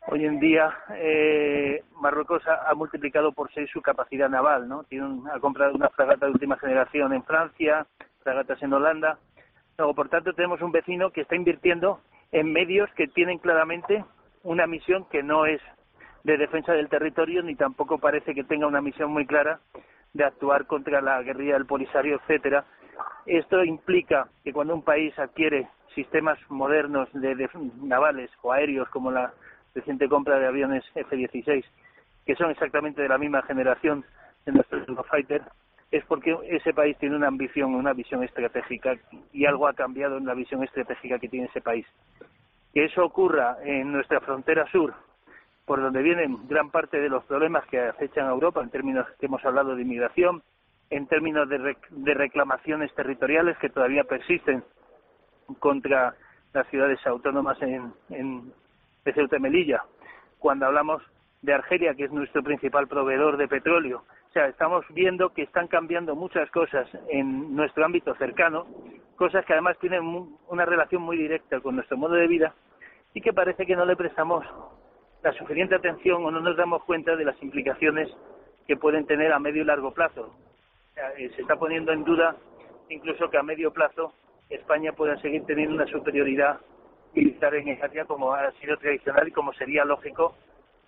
Hoy 0.08 0.26
en 0.26 0.40
día, 0.40 0.74
eh, 0.96 1.84
Marruecos 2.00 2.42
ha, 2.48 2.74
multiplicado 2.74 3.34
por 3.34 3.52
seis 3.54 3.70
su 3.70 3.82
capacidad 3.82 4.30
naval, 4.30 4.68
¿no? 4.68 4.84
Tiene 4.86 5.30
ha 5.32 5.40
comprado 5.40 5.76
una 5.76 5.90
fragata 5.90 6.26
de 6.26 6.32
última 6.32 6.58
generación 6.58 7.14
en 7.14 7.24
Francia, 7.24 7.86
fragatas 8.24 8.64
en 8.64 8.74
Holanda. 8.74 9.20
Luego, 9.78 9.94
por 9.94 10.10
tanto, 10.10 10.34
tenemos 10.34 10.62
un 10.62 10.72
vecino 10.72 11.12
que 11.12 11.22
está 11.22 11.36
invirtiendo 11.36 12.00
en 12.32 12.52
medios 12.52 12.90
que 12.94 13.08
tienen 13.08 13.38
claramente 13.38 14.04
una 14.44 14.66
misión 14.66 15.06
que 15.12 15.22
no 15.22 15.46
es 15.46 15.62
de 16.24 16.38
defensa 16.38 16.74
del 16.74 16.90
territorio 16.90 17.42
ni 17.42 17.56
tampoco 17.56 17.98
parece 17.98 18.34
que 18.34 18.44
tenga 18.44 18.68
una 18.68 18.82
misión 18.82 19.12
muy 19.12 19.26
clara 19.26 19.60
de 20.14 20.24
actuar 20.24 20.66
contra 20.66 21.02
la 21.02 21.22
guerrilla 21.22 21.54
del 21.54 21.66
Polisario, 21.66 22.18
etcétera. 22.18 22.66
Esto 23.26 23.64
implica 23.64 24.28
que 24.44 24.54
cuando 24.54 24.76
un 24.76 24.84
país 24.84 25.18
adquiere 25.18 25.68
sistemas 25.96 26.38
modernos 26.50 27.10
de, 27.14 27.50
navales 27.82 28.30
o 28.42 28.52
aéreos 28.52 28.90
como 28.90 29.12
la 29.12 29.34
reciente 29.74 30.08
compra 30.08 30.40
de 30.40 30.48
aviones 30.48 30.84
F-16, 30.96 31.64
que 32.26 32.36
son 32.36 32.52
exactamente 32.52 33.02
de 33.02 33.10
la 33.10 33.18
misma 33.18 33.42
generación 33.44 34.06
de 34.46 34.54
nuestros 34.54 34.88
Eurofighter, 34.88 35.42
es 35.92 36.06
porque 36.06 36.38
ese 36.50 36.74
país 36.74 36.98
tiene 36.98 37.16
una 37.16 37.28
ambición, 37.28 37.76
una 37.76 37.94
visión 37.94 38.24
estratégica 38.24 38.96
y 39.34 39.46
algo 39.46 39.68
ha 39.68 39.74
cambiado 39.74 40.18
en 40.18 40.26
la 40.26 40.34
visión 40.34 40.64
estratégica 40.64 41.20
que 41.20 41.28
tiene 41.28 41.48
ese 41.48 41.62
país. 41.62 41.86
Que 42.74 42.86
eso 42.86 43.04
ocurra 43.04 43.58
en 43.64 43.92
nuestra 43.92 44.22
frontera 44.22 44.66
sur, 44.72 44.94
por 45.66 45.82
donde 45.82 46.02
vienen 46.02 46.48
gran 46.48 46.70
parte 46.70 47.00
de 47.00 47.10
los 47.10 47.24
problemas 47.26 47.66
que 47.68 47.80
acechan 47.80 48.28
a 48.28 48.32
Europa 48.32 48.62
en 48.62 48.70
términos 48.70 49.08
que 49.20 49.28
hemos 49.28 49.44
hablado 49.46 49.76
de 49.76 49.84
inmigración, 49.84 50.44
en 50.90 51.08
términos 51.08 51.48
de, 51.48 52.14
reclamaciones 52.14 52.94
territoriales 52.94 53.58
que 53.60 53.70
todavía 53.70 54.04
persisten 54.04 54.64
contra 55.60 56.16
las 56.54 56.68
ciudades 56.68 57.00
autónomas 57.06 57.58
en 57.62 58.52
de 59.04 59.14
Ceuta 59.14 59.38
y 59.38 59.40
Melilla. 59.40 59.84
Cuando 60.40 60.66
hablamos 60.66 61.02
de 61.42 61.54
Argelia, 61.54 61.96
que 61.96 62.06
es 62.06 62.12
nuestro 62.12 62.44
principal 62.44 62.88
proveedor 62.88 63.38
de 63.38 63.48
petróleo, 63.48 64.04
o 64.30 64.34
sea, 64.34 64.48
estamos 64.48 64.86
viendo 64.90 65.34
que 65.34 65.44
están 65.44 65.68
cambiando 65.68 66.16
muchas 66.16 66.50
cosas 66.52 66.88
en 67.10 67.56
nuestro 67.56 67.84
ámbito 67.84 68.16
cercano, 68.16 68.66
cosas 69.16 69.46
que 69.46 69.54
además 69.54 69.78
tienen 69.80 70.04
una 70.48 70.66
relación 70.66 71.02
muy 71.02 71.18
directa 71.18 71.60
con 71.60 71.76
nuestro 71.76 71.98
modo 71.98 72.14
de 72.14 72.28
vida 72.28 72.54
y 73.14 73.22
que 73.22 73.34
parece 73.34 73.66
que 73.66 73.76
no 73.76 73.86
le 73.86 73.96
prestamos 73.96 74.46
la 75.24 75.34
suficiente 75.34 75.76
atención 75.76 76.26
o 76.26 76.32
no 76.32 76.40
nos 76.40 76.58
damos 76.58 76.84
cuenta 76.84 77.16
de 77.16 77.26
las 77.26 77.42
implicaciones 77.42 78.10
que 78.68 78.78
pueden 78.78 79.06
tener 79.06 79.32
a 79.34 79.40
medio 79.40 79.62
y 79.62 79.66
largo 79.66 79.94
plazo. 79.94 80.34
Eh, 81.18 81.32
se 81.36 81.42
está 81.42 81.56
poniendo 81.58 81.92
en 81.92 82.04
duda 82.04 82.36
incluso 82.90 83.30
que 83.30 83.38
a 83.38 83.44
medio 83.44 83.72
plazo 83.72 84.14
España 84.50 84.92
pueda 84.92 85.18
seguir 85.22 85.46
teniendo 85.46 85.76
una 85.76 85.88
superioridad 85.88 86.60
militar 87.14 87.56
en 87.56 87.82
área 87.82 88.06
como 88.06 88.34
ha 88.34 88.52
sido 88.54 88.78
tradicional 88.78 89.28
y 89.28 89.32
como 89.32 89.54
sería 89.54 89.86
lógico 89.86 90.36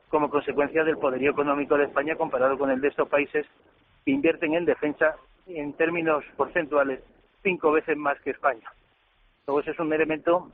como 0.09 0.29
consecuencia 0.29 0.83
del 0.83 0.97
poderío 0.97 1.31
económico 1.31 1.77
de 1.77 1.85
España 1.85 2.15
comparado 2.15 2.57
con 2.57 2.69
el 2.69 2.81
de 2.81 2.89
estos 2.89 3.07
países 3.09 3.45
que 4.05 4.11
invierten 4.11 4.53
en 4.53 4.65
defensa 4.65 5.15
en 5.47 5.73
términos 5.73 6.23
porcentuales 6.37 7.01
cinco 7.41 7.71
veces 7.71 7.97
más 7.97 8.19
que 8.21 8.31
España. 8.31 8.71
Luego 9.47 9.61
ese 9.61 9.71
es 9.71 9.79
un 9.79 9.91
elemento 9.91 10.51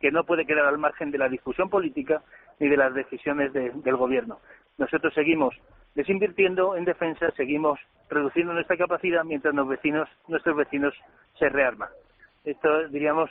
que 0.00 0.10
no 0.12 0.24
puede 0.24 0.46
quedar 0.46 0.66
al 0.66 0.78
margen 0.78 1.10
de 1.10 1.18
la 1.18 1.28
discusión 1.28 1.68
política 1.68 2.22
ni 2.60 2.68
de 2.68 2.76
las 2.76 2.94
decisiones 2.94 3.52
del 3.52 3.96
gobierno. 3.96 4.38
Nosotros 4.78 5.12
seguimos 5.14 5.54
desinvirtiendo 5.94 6.76
en 6.76 6.84
defensa, 6.84 7.30
seguimos 7.36 7.78
reduciendo 8.08 8.52
nuestra 8.52 8.76
capacidad 8.76 9.24
mientras 9.24 9.54
los 9.54 9.68
vecinos, 9.68 10.08
nuestros 10.28 10.56
vecinos 10.56 10.94
se 11.38 11.48
rearman. 11.48 11.88
Esto, 12.44 12.88
diríamos, 12.88 13.30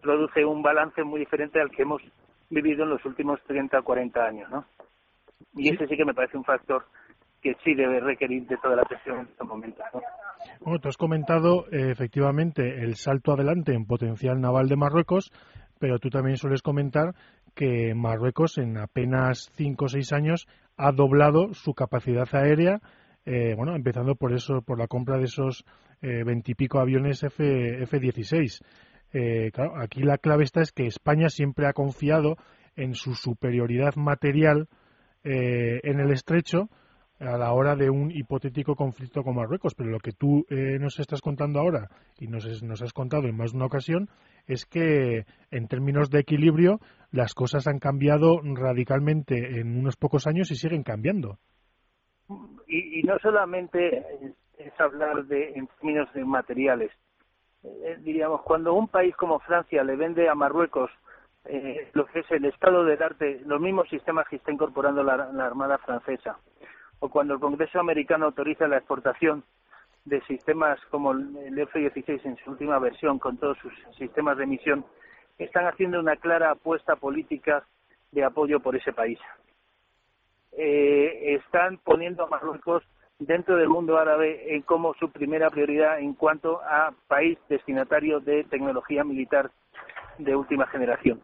produce 0.00 0.44
un 0.44 0.62
balance 0.62 1.02
muy 1.04 1.20
diferente 1.20 1.60
al 1.60 1.70
que 1.70 1.82
hemos 1.82 2.02
vivido 2.50 2.84
en 2.84 2.90
los 2.90 3.04
últimos 3.04 3.40
30 3.46 3.78
o 3.78 3.84
40 3.84 4.24
años, 4.24 4.50
¿no? 4.50 4.64
Y 5.54 5.74
ese 5.74 5.86
sí 5.86 5.96
que 5.96 6.04
me 6.04 6.14
parece 6.14 6.36
un 6.36 6.44
factor 6.44 6.84
que 7.42 7.54
sí 7.64 7.74
debe 7.74 8.00
requerir 8.00 8.46
de 8.46 8.56
toda 8.56 8.76
la 8.76 8.82
atención 8.82 9.20
en 9.20 9.26
estos 9.26 9.46
momentos. 9.46 9.84
¿no? 9.92 10.00
Bueno, 10.60 10.78
tú 10.80 10.88
has 10.88 10.96
comentado 10.96 11.66
eh, 11.70 11.90
efectivamente 11.90 12.82
el 12.82 12.96
salto 12.96 13.32
adelante 13.32 13.72
en 13.72 13.86
potencial 13.86 14.40
naval 14.40 14.68
de 14.68 14.76
Marruecos, 14.76 15.30
pero 15.78 15.98
tú 15.98 16.08
también 16.08 16.36
sueles 16.36 16.62
comentar 16.62 17.14
que 17.56 17.94
Marruecos 17.94 18.58
en 18.58 18.76
apenas 18.76 19.50
cinco 19.56 19.86
o 19.86 19.88
seis 19.88 20.12
años 20.12 20.46
ha 20.76 20.92
doblado 20.92 21.54
su 21.54 21.72
capacidad 21.72 22.28
aérea, 22.32 22.80
eh, 23.24 23.54
bueno, 23.56 23.74
empezando 23.74 24.14
por 24.14 24.34
eso, 24.34 24.60
por 24.60 24.78
la 24.78 24.86
compra 24.86 25.16
de 25.16 25.24
esos 25.24 25.64
eh, 26.02 26.22
veintipico 26.22 26.78
aviones 26.78 27.22
F, 27.22 27.82
F-16. 27.82 28.60
Eh, 29.12 29.50
claro, 29.54 29.80
aquí 29.80 30.02
la 30.02 30.18
clave 30.18 30.44
está 30.44 30.60
es 30.60 30.70
que 30.70 30.86
España 30.86 31.30
siempre 31.30 31.66
ha 31.66 31.72
confiado 31.72 32.36
en 32.76 32.94
su 32.94 33.14
superioridad 33.14 33.96
material 33.96 34.68
en 35.28 35.98
el 35.98 36.12
estrecho 36.12 36.68
a 37.18 37.36
la 37.36 37.52
hora 37.52 37.74
de 37.74 37.90
un 37.90 38.12
hipotético 38.12 38.76
conflicto 38.76 39.24
con 39.24 39.34
Marruecos. 39.34 39.74
Pero 39.74 39.90
lo 39.90 39.98
que 39.98 40.12
tú 40.12 40.46
nos 40.50 41.00
estás 41.00 41.20
contando 41.20 41.58
ahora 41.58 41.88
y 42.20 42.28
nos, 42.28 42.62
nos 42.62 42.80
has 42.80 42.92
contado 42.92 43.26
en 43.26 43.36
más 43.36 43.50
de 43.50 43.56
una 43.56 43.66
ocasión 43.66 44.08
es 44.46 44.66
que 44.66 45.24
en 45.50 45.66
términos 45.66 46.10
de 46.10 46.20
equilibrio 46.20 46.80
las 47.10 47.34
cosas 47.34 47.66
han 47.66 47.78
cambiado 47.78 48.40
radicalmente 48.42 49.60
en 49.60 49.78
unos 49.78 49.96
pocos 49.96 50.26
años 50.26 50.50
y 50.50 50.56
siguen 50.56 50.82
cambiando. 50.82 51.38
Y, 52.66 53.02
no 53.02 53.18
solamente 53.20 54.04
es 54.58 54.80
hablar 54.80 55.24
de 55.26 55.52
en 55.54 55.66
términos 55.68 56.12
de 56.12 56.24
materiales. 56.24 56.90
Eh, 57.62 57.96
diríamos, 58.00 58.42
cuando 58.42 58.74
un 58.74 58.88
país 58.88 59.14
como 59.16 59.38
Francia 59.40 59.84
le 59.84 59.96
vende 59.96 60.28
a 60.28 60.34
Marruecos 60.34 60.90
eh, 61.44 61.90
lo 61.92 62.06
que 62.06 62.20
es 62.20 62.30
el 62.30 62.44
estado 62.46 62.84
del 62.84 63.00
arte, 63.00 63.40
los 63.46 63.60
mismos 63.60 63.88
sistemas 63.88 64.26
que 64.28 64.36
está 64.36 64.50
incorporando 64.50 65.02
la 65.04 65.30
Armada 65.46 65.78
francesa, 65.78 66.38
o 66.98 67.08
cuando 67.08 67.34
el 67.34 67.40
Congreso 67.40 67.78
americano 67.78 68.26
autoriza 68.26 68.66
la 68.66 68.78
exportación 68.78 69.44
de 70.04 70.20
sistemas 70.22 70.78
como 70.90 71.12
el 71.12 71.58
F-16 71.58 72.24
en 72.24 72.36
su 72.38 72.50
última 72.50 72.78
versión, 72.78 73.18
con 73.18 73.36
todos 73.36 73.58
sus 73.58 73.72
sistemas 73.96 74.38
de 74.38 74.44
emisión, 74.44 74.84
están 75.38 75.66
haciendo 75.66 76.00
una 76.00 76.16
clara 76.16 76.50
apuesta 76.52 76.96
política 76.96 77.64
de 78.12 78.24
apoyo 78.24 78.60
por 78.60 78.76
ese 78.76 78.92
país. 78.92 79.18
Eh, 80.52 81.34
están 81.34 81.78
poniendo 81.78 82.24
a 82.24 82.28
Marruecos 82.28 82.82
dentro 83.18 83.56
del 83.56 83.68
mundo 83.68 83.98
árabe 83.98 84.62
como 84.66 84.94
su 84.94 85.10
primera 85.10 85.50
prioridad 85.50 85.98
en 85.98 86.14
cuanto 86.14 86.60
a 86.62 86.94
país 87.08 87.38
destinatario 87.48 88.20
de 88.20 88.44
tecnología 88.44 89.04
militar 89.04 89.50
de 90.18 90.36
última 90.36 90.66
generación. 90.66 91.20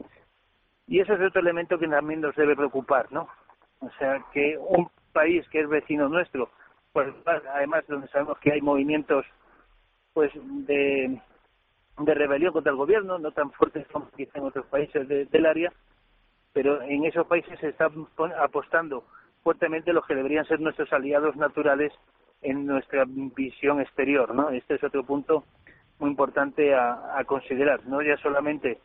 Y 0.87 1.00
eso 1.00 1.14
es 1.14 1.21
otro 1.21 1.40
elemento 1.40 1.78
que 1.78 1.88
también 1.88 2.21
nos 2.21 2.35
debe 2.37 2.57
preocupar, 2.57 3.11
¿no? 3.12 3.28
O 3.81 3.90
sea, 3.99 4.25
que 4.33 4.59
un 4.59 4.90
país 5.12 5.47
que 5.49 5.61
es 5.61 5.69
vecino 5.69 6.09
nuestro, 6.09 6.50
pues 6.92 7.09
además 7.26 7.85
donde 7.88 8.09
sabemos 8.09 8.38
que 8.38 8.52
hay 8.52 8.61
movimientos 8.61 9.25
pues 10.12 10.31
de 10.35 11.21
de 11.99 12.14
rebelión 12.14 12.52
contra 12.52 12.70
el 12.70 12.76
gobierno, 12.78 13.18
no 13.18 13.32
tan 13.32 13.50
fuertes 13.52 13.87
como 13.88 14.11
quizá 14.11 14.38
en 14.38 14.44
otros 14.44 14.66
países 14.66 15.06
del 15.08 15.46
área, 15.46 15.72
pero 16.52 16.82
en 16.82 17.04
esos 17.04 17.26
países 17.26 17.58
se 17.61 17.68
están 17.68 18.06
apostando 18.38 19.04
fuertemente 19.42 19.92
los 19.92 20.06
que 20.06 20.14
deberían 20.14 20.46
ser 20.46 20.61
nuestros 20.61 20.92
aliados 20.92 21.37
naturales 21.37 21.92
en 22.42 22.66
nuestra 22.66 23.04
visión 23.06 23.80
exterior, 23.80 24.34
¿no? 24.34 24.50
Este 24.50 24.75
es 24.75 24.84
otro 24.84 25.04
punto 25.04 25.44
muy 25.99 26.11
importante 26.11 26.75
a, 26.75 27.18
a 27.18 27.25
considerar, 27.25 27.84
no 27.87 28.02
ya 28.02 28.16
solamente 28.18 28.78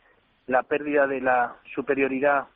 la 0.46 0.64
pérdida 0.64 1.08
de 1.08 1.22
la 1.22 1.56
superioridad 1.76 2.48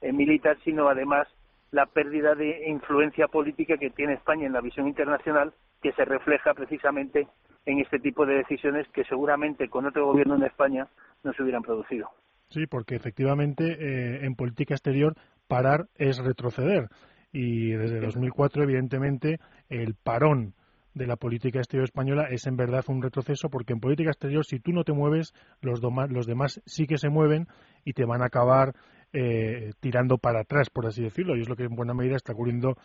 eh, 0.00 0.12
militar, 0.12 0.56
sino 0.64 0.88
además 0.88 1.28
la 1.70 1.86
pérdida 1.86 2.34
de 2.34 2.68
influencia 2.68 3.28
política 3.28 3.76
que 3.76 3.90
tiene 3.90 4.14
España 4.14 4.46
en 4.46 4.52
la 4.52 4.60
visión 4.60 4.86
internacional, 4.86 5.52
que 5.82 5.92
se 5.92 6.04
refleja 6.04 6.54
precisamente 6.54 7.28
en 7.66 7.80
este 7.80 7.98
tipo 7.98 8.24
de 8.24 8.36
decisiones 8.36 8.86
que 8.94 9.04
seguramente 9.04 9.68
con 9.68 9.84
otro 9.86 10.06
gobierno 10.06 10.36
en 10.36 10.44
España 10.44 10.88
no 11.24 11.32
se 11.32 11.42
hubieran 11.42 11.62
producido. 11.62 12.08
Sí, 12.48 12.66
porque 12.66 12.94
efectivamente 12.94 13.64
eh, 13.72 14.24
en 14.24 14.36
política 14.36 14.74
exterior 14.74 15.14
parar 15.48 15.88
es 15.96 16.18
retroceder. 16.18 16.88
Y 17.32 17.72
desde 17.72 18.00
2004 18.00 18.62
evidentemente 18.62 19.40
el 19.68 19.94
parón 19.94 20.54
de 20.94 21.06
la 21.06 21.16
política 21.16 21.58
exterior 21.58 21.84
española 21.84 22.28
es 22.30 22.46
en 22.46 22.56
verdad 22.56 22.84
un 22.88 23.02
retroceso 23.02 23.50
porque 23.50 23.72
en 23.72 23.80
política 23.80 24.10
exterior 24.10 24.46
si 24.46 24.60
tú 24.60 24.72
no 24.72 24.84
te 24.84 24.92
mueves 24.92 25.34
los, 25.60 25.82
los 25.82 26.26
demás 26.26 26.62
sí 26.64 26.86
que 26.86 26.96
se 26.96 27.10
mueven 27.10 27.48
y 27.84 27.92
te 27.92 28.06
van 28.06 28.22
a 28.22 28.26
acabar 28.26 28.74
eh, 29.12 29.72
tirando 29.80 30.16
para 30.16 30.40
atrás 30.40 30.70
por 30.70 30.86
así 30.86 31.02
decirlo. 31.02 31.36
Y 31.36 31.40
es 31.40 31.48
lo 31.48 31.56
que 31.56 31.64
en 31.64 31.74
buena 31.74 31.94
medida 31.94 32.14
está 32.14 32.32
ocurriendo 32.32 32.76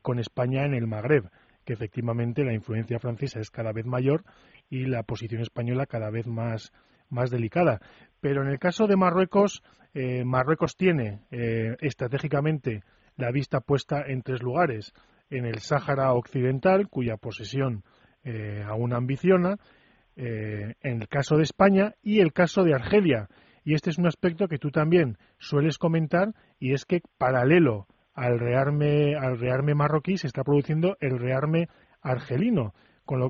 con 0.00 0.18
España 0.20 0.64
en 0.64 0.74
el 0.74 0.86
Magreb, 0.86 1.24
que 1.64 1.72
efectivamente 1.72 2.44
la 2.44 2.54
influencia 2.54 2.98
francesa 2.98 3.40
es 3.40 3.50
cada 3.50 3.72
vez 3.72 3.86
mayor 3.86 4.24
y 4.68 4.86
la 4.86 5.02
posición 5.02 5.42
española 5.42 5.86
cada 5.86 6.10
vez 6.10 6.26
más, 6.26 6.72
más 7.08 7.30
delicada. 7.30 7.80
Pero 8.20 8.42
en 8.42 8.48
el 8.48 8.58
caso 8.58 8.86
de 8.86 8.96
Marruecos, 8.96 9.62
Marruecos 10.24 10.76
tiene 10.76 11.20
estratégicamente 11.80 12.82
la 13.16 13.30
vista 13.30 13.60
puesta 13.60 14.02
en 14.06 14.22
tres 14.22 14.42
lugares. 14.42 14.92
En 15.28 15.44
el 15.46 15.60
Sáhara 15.60 16.12
Occidental, 16.12 16.88
cuya 16.88 17.16
posesión 17.16 17.84
aún 18.66 18.92
ambiciona, 18.92 19.56
en 20.16 20.74
el 20.82 21.08
caso 21.08 21.36
de 21.36 21.42
España 21.42 21.94
y 22.02 22.20
el 22.20 22.32
caso 22.32 22.64
de 22.64 22.74
Argelia, 22.74 23.28
y 23.64 23.74
este 23.74 23.90
es 23.90 23.98
un 23.98 24.06
aspecto 24.06 24.48
que 24.48 24.58
tú 24.58 24.70
también 24.70 25.16
sueles 25.38 25.78
comentar 25.78 26.34
y 26.58 26.72
es 26.72 26.84
que 26.84 27.00
paralelo 27.16 27.86
al 28.14 28.38
rearme, 28.38 29.16
al 29.16 29.38
rearme 29.38 29.74
marroquí 29.74 30.16
se 30.16 30.26
está 30.26 30.42
produciendo 30.44 30.96
el 31.00 31.18
rearme 31.18 31.68
argelino, 32.02 32.74
con 33.04 33.20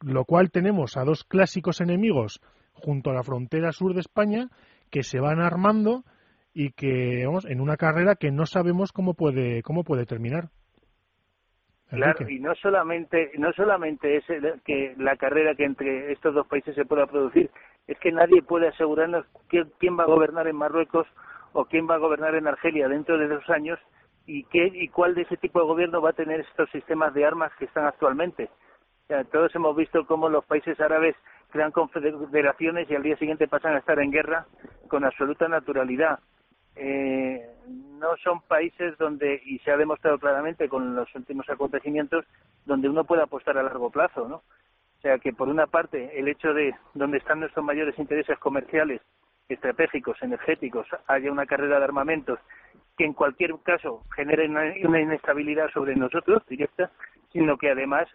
lo, 0.00 0.24
cual 0.24 0.50
tenemos 0.50 0.96
a 0.96 1.04
dos 1.04 1.24
clásicos 1.24 1.80
enemigos 1.80 2.40
junto 2.72 3.10
a 3.10 3.14
la 3.14 3.22
frontera 3.22 3.72
sur 3.72 3.94
de 3.94 4.00
España 4.00 4.48
que 4.90 5.02
se 5.02 5.20
van 5.20 5.40
armando 5.40 6.04
y 6.52 6.72
que 6.72 7.24
vamos 7.26 7.44
en 7.46 7.60
una 7.60 7.76
carrera 7.76 8.16
que 8.16 8.30
no 8.30 8.46
sabemos 8.46 8.92
cómo 8.92 9.14
puede 9.14 9.62
cómo 9.62 9.84
puede 9.84 10.06
terminar. 10.06 10.48
Claro, 11.88 12.28
y 12.28 12.40
no 12.40 12.54
solamente 12.56 13.30
no 13.38 13.52
solamente 13.52 14.16
es 14.16 14.24
que 14.64 14.94
la 14.98 15.16
carrera 15.16 15.54
que 15.54 15.64
entre 15.64 16.12
estos 16.12 16.34
dos 16.34 16.46
países 16.46 16.74
se 16.74 16.84
pueda 16.84 17.06
producir, 17.06 17.50
es 17.86 17.98
que 18.00 18.10
nadie 18.10 18.42
puede 18.42 18.68
asegurarnos 18.68 19.24
quién 19.48 19.98
va 19.98 20.04
a 20.04 20.08
gobernar 20.08 20.48
en 20.48 20.56
Marruecos 20.56 21.06
o 21.52 21.64
quién 21.66 21.88
va 21.88 21.94
a 21.94 21.98
gobernar 21.98 22.34
en 22.34 22.48
Argelia 22.48 22.88
dentro 22.88 23.18
de 23.18 23.28
dos 23.28 23.48
años 23.48 23.78
y 24.26 24.44
qué 24.44 24.66
y 24.66 24.88
cuál 24.88 25.14
de 25.14 25.22
ese 25.22 25.36
tipo 25.36 25.60
de 25.60 25.66
gobierno 25.66 26.02
va 26.02 26.10
a 26.10 26.14
tener 26.14 26.40
estos 26.40 26.68
sistemas 26.70 27.14
de 27.14 27.24
armas 27.24 27.52
que 27.58 27.66
están 27.66 27.86
actualmente. 27.86 28.50
todos 29.30 29.54
hemos 29.54 29.76
visto 29.76 30.06
cómo 30.06 30.28
los 30.28 30.44
países 30.44 30.78
árabes 30.80 31.14
crean 31.50 31.70
confederaciones 31.70 32.90
y 32.90 32.94
al 32.94 33.02
día 33.02 33.16
siguiente 33.16 33.48
pasan 33.48 33.74
a 33.74 33.78
estar 33.78 33.98
en 34.00 34.10
guerra 34.10 34.46
con 34.88 35.04
absoluta 35.04 35.48
naturalidad. 35.48 36.18
Eh, 36.74 37.40
no 37.66 38.16
son 38.22 38.42
países 38.42 38.98
donde, 38.98 39.40
y 39.46 39.58
se 39.60 39.70
ha 39.70 39.76
demostrado 39.76 40.18
claramente 40.18 40.68
con 40.68 40.94
los 40.94 41.12
últimos 41.14 41.48
acontecimientos, 41.48 42.26
donde 42.66 42.88
uno 42.88 43.04
puede 43.04 43.22
apostar 43.22 43.56
a 43.56 43.62
largo 43.62 43.90
plazo, 43.90 44.28
¿no? 44.28 44.36
O 44.36 45.00
sea 45.00 45.18
que, 45.18 45.32
por 45.32 45.48
una 45.48 45.66
parte, 45.66 46.18
el 46.18 46.28
hecho 46.28 46.52
de 46.52 46.74
donde 46.94 47.18
están 47.18 47.40
nuestros 47.40 47.64
mayores 47.64 47.98
intereses 47.98 48.38
comerciales, 48.38 49.00
estratégicos, 49.48 50.20
energéticos, 50.22 50.86
haya 51.06 51.30
una 51.32 51.46
carrera 51.46 51.78
de 51.78 51.84
armamentos 51.84 52.38
que 52.96 53.04
en 53.04 53.12
cualquier 53.12 53.52
caso 53.62 54.02
genere 54.14 54.48
una 54.48 55.00
inestabilidad 55.00 55.68
sobre 55.72 55.94
nosotros 55.94 56.42
directa, 56.48 56.90
sino 57.32 57.56
que 57.56 57.70
además 57.70 58.08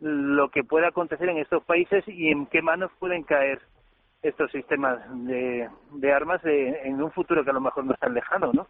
lo 0.00 0.48
que 0.50 0.64
pueda 0.64 0.88
acontecer 0.88 1.28
en 1.28 1.38
estos 1.38 1.62
países 1.64 2.04
y 2.08 2.28
en 2.28 2.46
qué 2.46 2.62
manos 2.62 2.90
pueden 2.98 3.22
caer 3.22 3.60
estos 4.22 4.50
sistemas 4.50 4.98
de, 5.26 5.68
armas 6.12 6.40
en 6.44 7.02
un 7.02 7.10
futuro 7.10 7.44
que 7.44 7.50
a 7.50 7.54
lo 7.54 7.60
mejor 7.60 7.84
no 7.84 7.94
es 7.94 8.00
tan 8.00 8.14
lejano, 8.14 8.52
¿no? 8.52 8.66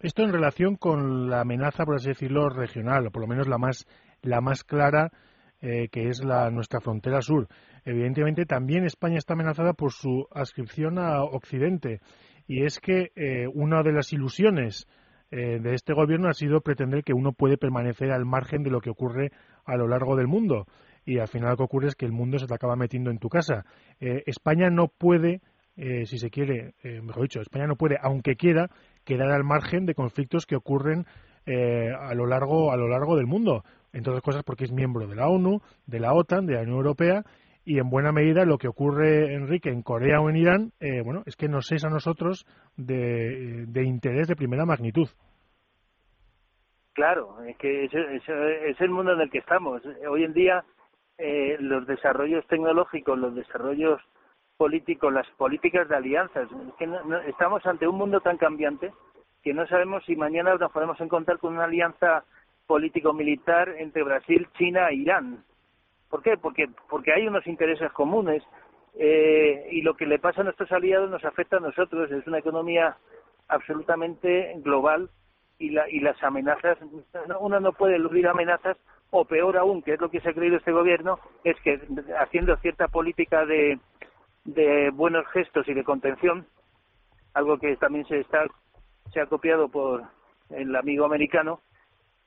Esto 0.00 0.22
en 0.22 0.32
relación 0.32 0.76
con 0.76 1.30
la 1.30 1.40
amenaza, 1.40 1.84
por 1.86 1.96
así 1.96 2.08
decirlo, 2.08 2.50
regional, 2.50 3.06
o 3.06 3.10
por 3.10 3.22
lo 3.22 3.28
menos 3.28 3.48
la 3.48 3.56
más, 3.56 3.86
la 4.20 4.42
más 4.42 4.62
clara 4.62 5.10
eh, 5.62 5.88
que 5.90 6.08
es 6.08 6.22
la, 6.22 6.50
nuestra 6.50 6.80
frontera 6.80 7.22
sur. 7.22 7.48
Evidentemente, 7.84 8.44
también 8.44 8.84
España 8.84 9.16
está 9.16 9.32
amenazada 9.32 9.72
por 9.72 9.92
su 9.92 10.26
adscripción 10.30 10.98
a 10.98 11.22
Occidente. 11.22 12.00
Y 12.50 12.64
es 12.64 12.80
que 12.80 13.12
eh, 13.14 13.46
una 13.46 13.84
de 13.84 13.92
las 13.92 14.12
ilusiones 14.12 14.88
eh, 15.30 15.60
de 15.62 15.72
este 15.72 15.92
gobierno 15.92 16.28
ha 16.28 16.32
sido 16.32 16.62
pretender 16.62 17.04
que 17.04 17.12
uno 17.12 17.30
puede 17.30 17.56
permanecer 17.56 18.10
al 18.10 18.24
margen 18.24 18.64
de 18.64 18.70
lo 18.70 18.80
que 18.80 18.90
ocurre 18.90 19.30
a 19.64 19.76
lo 19.76 19.86
largo 19.86 20.16
del 20.16 20.26
mundo. 20.26 20.66
Y 21.04 21.20
al 21.20 21.28
final 21.28 21.50
lo 21.50 21.56
que 21.58 21.62
ocurre 21.62 21.86
es 21.86 21.94
que 21.94 22.06
el 22.06 22.12
mundo 22.12 22.40
se 22.40 22.48
te 22.48 22.54
acaba 22.54 22.74
metiendo 22.74 23.12
en 23.12 23.18
tu 23.20 23.28
casa. 23.28 23.64
España 24.00 24.68
no 24.68 24.88
puede, 24.88 25.42
si 25.76 26.18
se 26.18 26.28
quiere, 26.28 26.74
mejor 26.82 27.22
dicho, 27.22 27.40
España 27.40 27.68
no 27.68 27.76
puede, 27.76 27.98
aunque 28.02 28.34
quiera, 28.34 28.68
quedar 29.04 29.30
al 29.30 29.44
margen 29.44 29.86
de 29.86 29.94
conflictos 29.94 30.44
que 30.44 30.56
ocurren 30.56 31.06
a 31.46 32.14
lo 32.14 32.26
largo 32.26 32.72
a 32.72 32.76
lo 32.76 32.88
largo 32.88 33.16
del 33.16 33.26
mundo 33.26 33.62
entre 33.92 34.10
otras 34.10 34.22
cosas 34.22 34.42
porque 34.44 34.64
es 34.64 34.72
miembro 34.72 35.06
de 35.06 35.16
la 35.16 35.28
ONU, 35.28 35.60
de 35.86 36.00
la 36.00 36.12
OTAN, 36.12 36.46
de 36.46 36.54
la 36.54 36.62
Unión 36.62 36.76
Europea, 36.76 37.24
y 37.64 37.78
en 37.78 37.90
buena 37.90 38.12
medida 38.12 38.44
lo 38.44 38.58
que 38.58 38.68
ocurre, 38.68 39.34
Enrique, 39.34 39.70
en 39.70 39.82
Corea 39.82 40.20
o 40.20 40.30
en 40.30 40.36
Irán, 40.36 40.72
eh, 40.80 41.02
bueno, 41.02 41.22
es 41.26 41.36
que 41.36 41.48
nos 41.48 41.70
es 41.72 41.84
a 41.84 41.90
nosotros 41.90 42.46
de, 42.76 43.66
interés 43.84 44.28
de 44.28 44.36
primera 44.36 44.64
magnitud. 44.64 45.08
Claro, 46.92 47.42
es 47.44 47.56
que 47.56 47.84
es 47.84 48.80
el 48.80 48.90
mundo 48.90 49.12
en 49.12 49.20
el 49.20 49.30
que 49.30 49.38
estamos. 49.38 49.82
Hoy 50.08 50.24
en 50.24 50.32
día 50.32 50.64
eh, 51.18 51.56
los 51.60 51.86
desarrollos 51.86 52.46
tecnológicos, 52.46 53.18
los 53.18 53.34
desarrollos 53.34 54.00
políticos, 54.56 55.12
las 55.12 55.28
políticas 55.36 55.88
de 55.88 55.96
alianzas, 55.96 56.48
es 56.50 56.74
que 56.78 56.88
estamos 57.28 57.64
ante 57.66 57.86
un 57.86 57.96
mundo 57.96 58.20
tan 58.20 58.36
cambiante 58.36 58.92
que 59.42 59.54
no 59.54 59.66
sabemos 59.66 60.04
si 60.04 60.16
mañana 60.16 60.54
nos 60.54 60.72
podemos 60.72 61.00
encontrar 61.00 61.38
con 61.38 61.54
una 61.54 61.64
alianza 61.64 62.24
político-militar 62.66 63.74
entre 63.78 64.02
Brasil, 64.02 64.48
China 64.56 64.88
e 64.90 64.96
Irán. 64.96 65.44
¿Por 66.10 66.22
qué? 66.22 66.36
Porque, 66.36 66.68
porque 66.88 67.12
hay 67.12 67.26
unos 67.26 67.46
intereses 67.46 67.90
comunes 67.92 68.42
eh, 68.94 69.68
y 69.70 69.82
lo 69.82 69.94
que 69.94 70.06
le 70.06 70.18
pasa 70.18 70.40
a 70.40 70.44
nuestros 70.44 70.70
aliados 70.72 71.08
nos 71.08 71.24
afecta 71.24 71.56
a 71.56 71.60
nosotros. 71.60 72.10
Es 72.10 72.26
una 72.26 72.38
economía 72.38 72.96
absolutamente 73.48 74.54
global 74.58 75.08
y, 75.58 75.70
la, 75.70 75.88
y 75.88 76.00
las 76.00 76.20
amenazas, 76.22 76.78
uno 77.38 77.60
no 77.60 77.72
puede 77.72 77.96
eludir 77.96 78.26
amenazas 78.26 78.76
o 79.10 79.24
peor 79.24 79.56
aún, 79.56 79.82
que 79.82 79.94
es 79.94 80.00
lo 80.00 80.10
que 80.10 80.20
se 80.20 80.30
ha 80.30 80.34
creído 80.34 80.56
este 80.56 80.72
gobierno, 80.72 81.18
es 81.44 81.60
que 81.62 81.80
haciendo 82.18 82.56
cierta 82.58 82.88
política 82.88 83.44
de, 83.44 83.78
de 84.44 84.90
buenos 84.90 85.26
gestos 85.28 85.68
y 85.68 85.74
de 85.74 85.84
contención, 85.84 86.46
algo 87.34 87.58
que 87.58 87.76
también 87.76 88.06
se 88.06 88.20
está 88.20 88.44
se 89.12 89.20
ha 89.20 89.26
copiado 89.26 89.68
por 89.68 90.04
el 90.50 90.74
amigo 90.76 91.04
americano, 91.04 91.60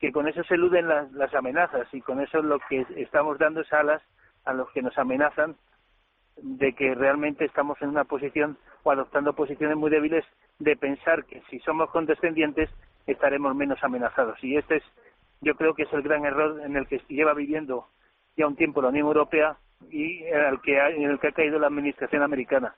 que 0.04 0.12
con 0.12 0.28
eso 0.28 0.44
se 0.44 0.56
eluden 0.56 0.89
las, 0.89 1.34
amenazas 1.34 1.88
y 1.94 2.02
con 2.02 2.20
eso 2.20 2.42
lo 2.42 2.60
que 2.68 2.86
estamos 2.98 3.39
dando 3.39 3.62
es 3.62 3.72
alas 3.72 4.02
a 4.44 4.52
los 4.52 4.70
que 4.72 4.82
nos 4.82 4.98
amenazan 4.98 5.56
de 6.36 6.74
que 6.74 6.94
realmente 6.94 7.46
estamos 7.46 7.82
en 7.82 7.88
una 7.88 8.04
posición 8.04 8.58
o 8.84 8.92
adoptando 8.92 9.32
posiciones 9.32 9.78
muy 9.78 9.89
débiles 9.89 10.26
de 10.60 10.76
pensar 10.76 11.24
que 11.24 11.42
si 11.50 11.60
somos 11.60 11.89
condescendientes 11.89 12.70
estaremos 13.08 13.56
menos 13.56 13.82
amenazados. 13.82 14.44
Y 14.44 14.58
este 14.58 14.76
es, 14.76 14.84
yo 15.39 15.56
creo 15.56 15.74
que 15.74 15.84
es 15.84 15.94
el 15.94 16.02
gran 16.02 16.26
error 16.26 16.60
en 16.66 16.76
el 16.76 16.86
que 16.86 17.00
lleva 17.08 17.34
viviendo 17.34 17.88
ya 18.36 18.46
un 18.46 18.58
tiempo 18.58 18.82
la 18.82 18.89
Unión 18.89 19.08
Europea 19.08 19.56
y 19.89 20.22
en 20.26 20.44
el 20.44 20.60
que 20.60 20.82
ha, 20.82 20.89
en 20.89 21.10
el 21.10 21.18
que 21.18 21.30
ha 21.30 21.32
caído 21.32 21.60
la 21.60 21.68
Administración 21.68 22.24
americana. 22.24 22.76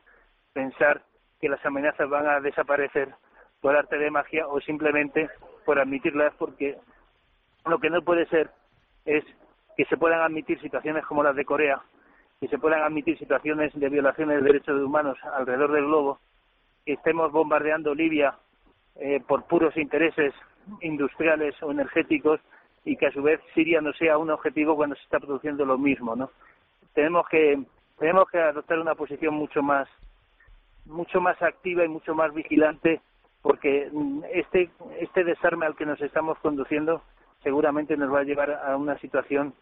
Pensar 0.54 1.02
que 1.42 1.50
las 1.50 1.66
amenazas 1.66 2.08
van 2.08 2.28
a 2.28 2.40
desaparecer 2.40 3.16
por 3.62 3.76
arte 3.76 3.98
de 3.98 4.12
magia 4.12 4.48
o 4.48 4.62
simplemente 4.62 5.28
por 5.66 5.80
admitirlas 5.80 6.32
porque 6.38 6.78
lo 7.66 7.80
que 7.80 7.90
no 7.90 8.02
puede 8.02 8.26
ser 8.28 8.50
es 9.06 9.24
que 9.76 9.86
se 9.86 9.98
puedan 9.98 10.22
admitir 10.22 10.60
situaciones 10.62 11.06
como 11.06 11.24
las 11.24 11.36
de 11.36 11.46
Corea, 11.46 11.82
que 12.40 12.48
se 12.48 12.58
puedan 12.58 12.82
admitir 12.82 13.18
situaciones 13.18 13.74
de 13.74 13.90
violaciones 13.90 14.38
de 14.38 14.48
derechos 14.48 14.82
humanos 14.82 15.18
alrededor 15.24 15.72
del 15.72 15.86
globo, 15.86 16.20
que 16.86 16.94
estemos 16.94 17.32
bombardeando 17.32 17.94
Libia 17.94 18.36
eh, 18.96 19.22
por 19.28 19.44
puros 19.46 19.76
intereses 19.78 20.34
industriales 20.82 21.56
o 21.62 21.72
energéticos 21.72 22.40
y 22.86 22.96
que 22.96 23.08
a 23.08 23.12
su 23.12 23.22
vez 23.22 23.42
Siria 23.54 23.82
no 23.82 23.94
sea 23.94 24.18
un 24.18 24.30
objetivo 24.30 24.76
cuando 24.76 24.96
se 24.96 25.04
está 25.04 25.20
produciendo 25.20 25.66
lo 25.66 25.78
mismo, 25.78 26.16
¿no? 26.16 26.30
Tenemos 26.94 27.28
que 27.28 27.62
tenemos 27.98 28.30
que 28.30 28.40
adoptar 28.40 28.80
una 28.80 28.96
posición 28.96 29.34
mucho 29.34 29.62
más 29.62 29.88
mucho 30.86 31.20
más 31.20 31.42
activa 31.42 31.84
y 31.84 31.88
mucho 31.88 32.14
más 32.14 32.34
vigilante 32.34 33.02
porque 33.42 33.90
mm, 33.92 34.24
este 34.34 34.70
este 35.00 35.24
desarme 35.24 35.66
al 35.66 35.76
que 35.76 35.86
nos 35.86 36.00
estamos 36.02 36.38
conduciendo 36.40 37.02
seguramente 37.46 37.96
nos 37.96 38.12
va 38.12 38.22
a 38.22 38.24
llevar 38.24 38.50
a 38.52 38.76
una 38.76 38.98
situación 38.98 39.54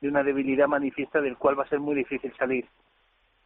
de 0.00 0.08
una 0.08 0.22
debilidad 0.22 0.66
manifiesta 0.66 1.20
del 1.20 1.36
cual 1.36 1.58
va 1.58 1.64
a 1.64 1.68
ser 1.68 1.78
muy 1.78 1.94
difícil 1.94 2.32
salir. 2.38 2.64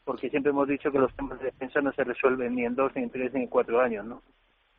Porque 0.05 0.31
siempre 0.31 0.51
hemos 0.51 0.69
dicho 0.69 0.93
que 0.93 1.01
los 1.01 1.13
temas 1.17 1.41
de 1.41 1.47
defensa 1.47 1.81
no 1.81 1.93
se 1.93 2.05
resuelven 2.05 2.55
ni 2.55 2.65
en 2.65 2.77
dos, 2.77 2.93
ni 2.95 3.03
en 3.03 3.11
tres, 3.11 3.35
ni 3.35 3.43
en 3.43 3.49
cuatro 3.49 3.81
años, 3.81 4.07
¿no? 4.07 4.23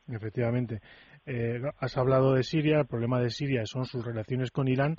Efectivamente. 0.07 0.79
Eh, 1.25 1.61
has 1.79 1.97
hablado 1.97 2.33
de 2.33 2.43
Siria, 2.43 2.79
el 2.79 2.87
problema 2.87 3.19
de 3.19 3.29
Siria 3.29 3.65
son 3.65 3.83
sus 3.83 4.05
relaciones 4.05 4.51
con 4.51 4.69
Irán. 4.69 4.95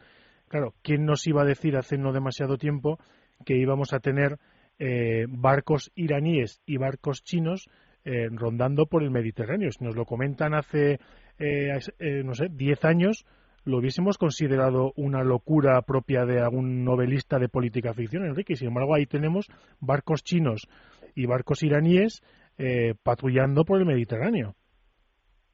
Claro, 0.48 0.74
¿quién 0.82 1.06
nos 1.06 1.26
iba 1.26 1.40
a 1.40 1.46
decir 1.46 1.78
hace 1.78 1.96
no 1.96 2.12
demasiado 2.12 2.58
tiempo 2.58 2.98
que 3.46 3.56
íbamos 3.56 3.94
a 3.94 4.00
tener 4.00 4.36
eh, 4.78 5.24
barcos 5.30 5.90
iraníes 5.94 6.60
y 6.66 6.76
barcos 6.76 7.22
chinos 7.22 7.70
eh, 8.04 8.28
rondando 8.30 8.84
por 8.84 9.02
el 9.02 9.10
Mediterráneo? 9.10 9.70
Si 9.72 9.82
nos 9.82 9.96
lo 9.96 10.04
comentan 10.04 10.52
hace, 10.52 11.00
no 11.38 12.34
sé, 12.34 12.48
diez 12.50 12.84
años, 12.84 13.24
lo 13.68 13.78
hubiésemos 13.78 14.16
considerado 14.16 14.92
una 14.96 15.22
locura 15.22 15.82
propia 15.82 16.24
de 16.24 16.40
algún 16.40 16.84
novelista 16.84 17.38
de 17.38 17.50
política 17.50 17.92
ficción, 17.92 18.24
Enrique. 18.24 18.56
Sin 18.56 18.68
embargo, 18.68 18.94
ahí 18.94 19.04
tenemos 19.04 19.46
barcos 19.78 20.24
chinos 20.24 20.66
y 21.14 21.26
barcos 21.26 21.62
iraníes 21.62 22.22
eh, 22.56 22.94
patrullando 23.02 23.64
por 23.64 23.78
el 23.78 23.84
Mediterráneo. 23.84 24.54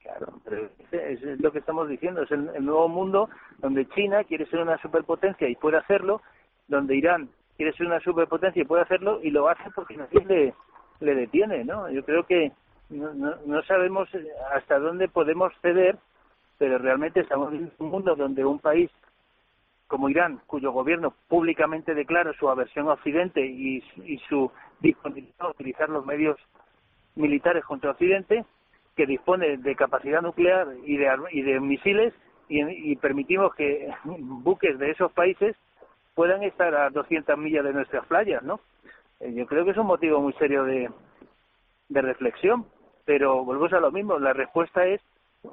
Claro, 0.00 0.40
pero 0.44 0.70
es, 0.92 1.20
lo 1.40 1.50
que 1.50 1.59
estamos 1.59 1.88
diciendo, 1.88 2.22
es 2.22 2.31
el, 2.31 2.64
nuevo 2.64 2.88
mundo 2.88 3.29
donde 3.59 3.88
China 3.88 4.22
quiere 4.22 4.46
ser 4.46 4.61
una 4.61 4.79
superpotencia 4.79 5.48
y 5.48 5.57
puede 5.57 5.79
hacerlo, 5.79 6.22
donde 6.68 6.96
Irán 6.96 7.31
quiere 7.57 7.72
ser 7.72 7.87
una 7.87 7.98
superpotencia 7.98 8.62
y 8.62 8.66
puede 8.66 8.83
hacerlo 8.83 9.20
y 9.24 9.31
lo 9.31 9.48
hace 9.48 9.64
porque 9.74 9.96
nadie 9.96 10.24
le, 10.24 10.55
le 11.00 11.14
detiene, 11.16 11.64
¿no? 11.64 11.90
Yo 11.90 12.05
creo 12.05 12.24
que 12.24 12.53
no, 12.90 13.12
no, 13.12 13.62
sabemos 13.64 14.09
hasta 14.55 14.79
dónde 14.79 15.09
podemos 15.09 15.53
ceder, 15.62 15.98
pero 16.59 16.79
realmente 16.79 17.21
estamos 17.21 17.53
en 17.53 17.73
un 17.79 17.90
mundo 17.90 18.14
donde 18.14 18.45
un 18.45 18.59
país 18.59 18.90
como 19.87 20.09
Irán, 20.09 20.40
cuyo 20.47 20.73
gobierno 20.73 21.14
públicamente 21.29 21.95
declara 21.95 22.33
su 22.35 22.49
aversión 22.49 22.88
a 22.88 22.95
Occidente 22.95 23.45
y, 23.45 23.83
y 24.05 24.19
su 24.29 24.51
disponibilidad 24.81 25.35
a 25.40 25.51
utilizar 25.51 25.88
los 25.88 26.05
medios 26.05 26.37
militares 27.14 27.64
contra 27.64 27.90
Occidente, 27.90 28.45
que 28.97 29.07
dispone 29.07 29.57
de 29.59 29.77
capacidad 29.77 30.23
nuclear 30.23 30.69
y 30.85 30.97
de, 30.97 31.09
y 31.33 31.43
de 31.43 31.61
misiles 31.61 32.14
y, 32.49 32.97
permitimos 32.97 33.55
que 33.55 33.90
buques 34.05 34.79
de 34.79 34.90
esos 34.90 35.12
países 35.12 35.57
puedan 36.14 36.43
estar 36.43 36.75
a 36.75 36.90
200 36.90 37.37
millas 37.38 37.64
de 37.64 37.73
nuestras 37.73 38.07
playas, 38.07 38.43
¿no? 38.43 38.61
Eh, 39.21 39.33
yo 39.35 39.47
creo 39.47 39.64
que 39.64 39.73
es 39.73 39.77
un 39.77 39.87
motivo 39.87 40.21
muy 40.21 40.33
serio 40.35 40.64
de, 40.64 40.90
de 41.88 42.03
reflexión, 42.03 42.67
pero 43.05 43.45
volvemos 43.45 43.73
a 43.73 43.81
lo 43.81 43.90
mismo. 43.90 44.19
La 44.19 44.33
respuesta 44.33 44.87
es, 44.87 45.01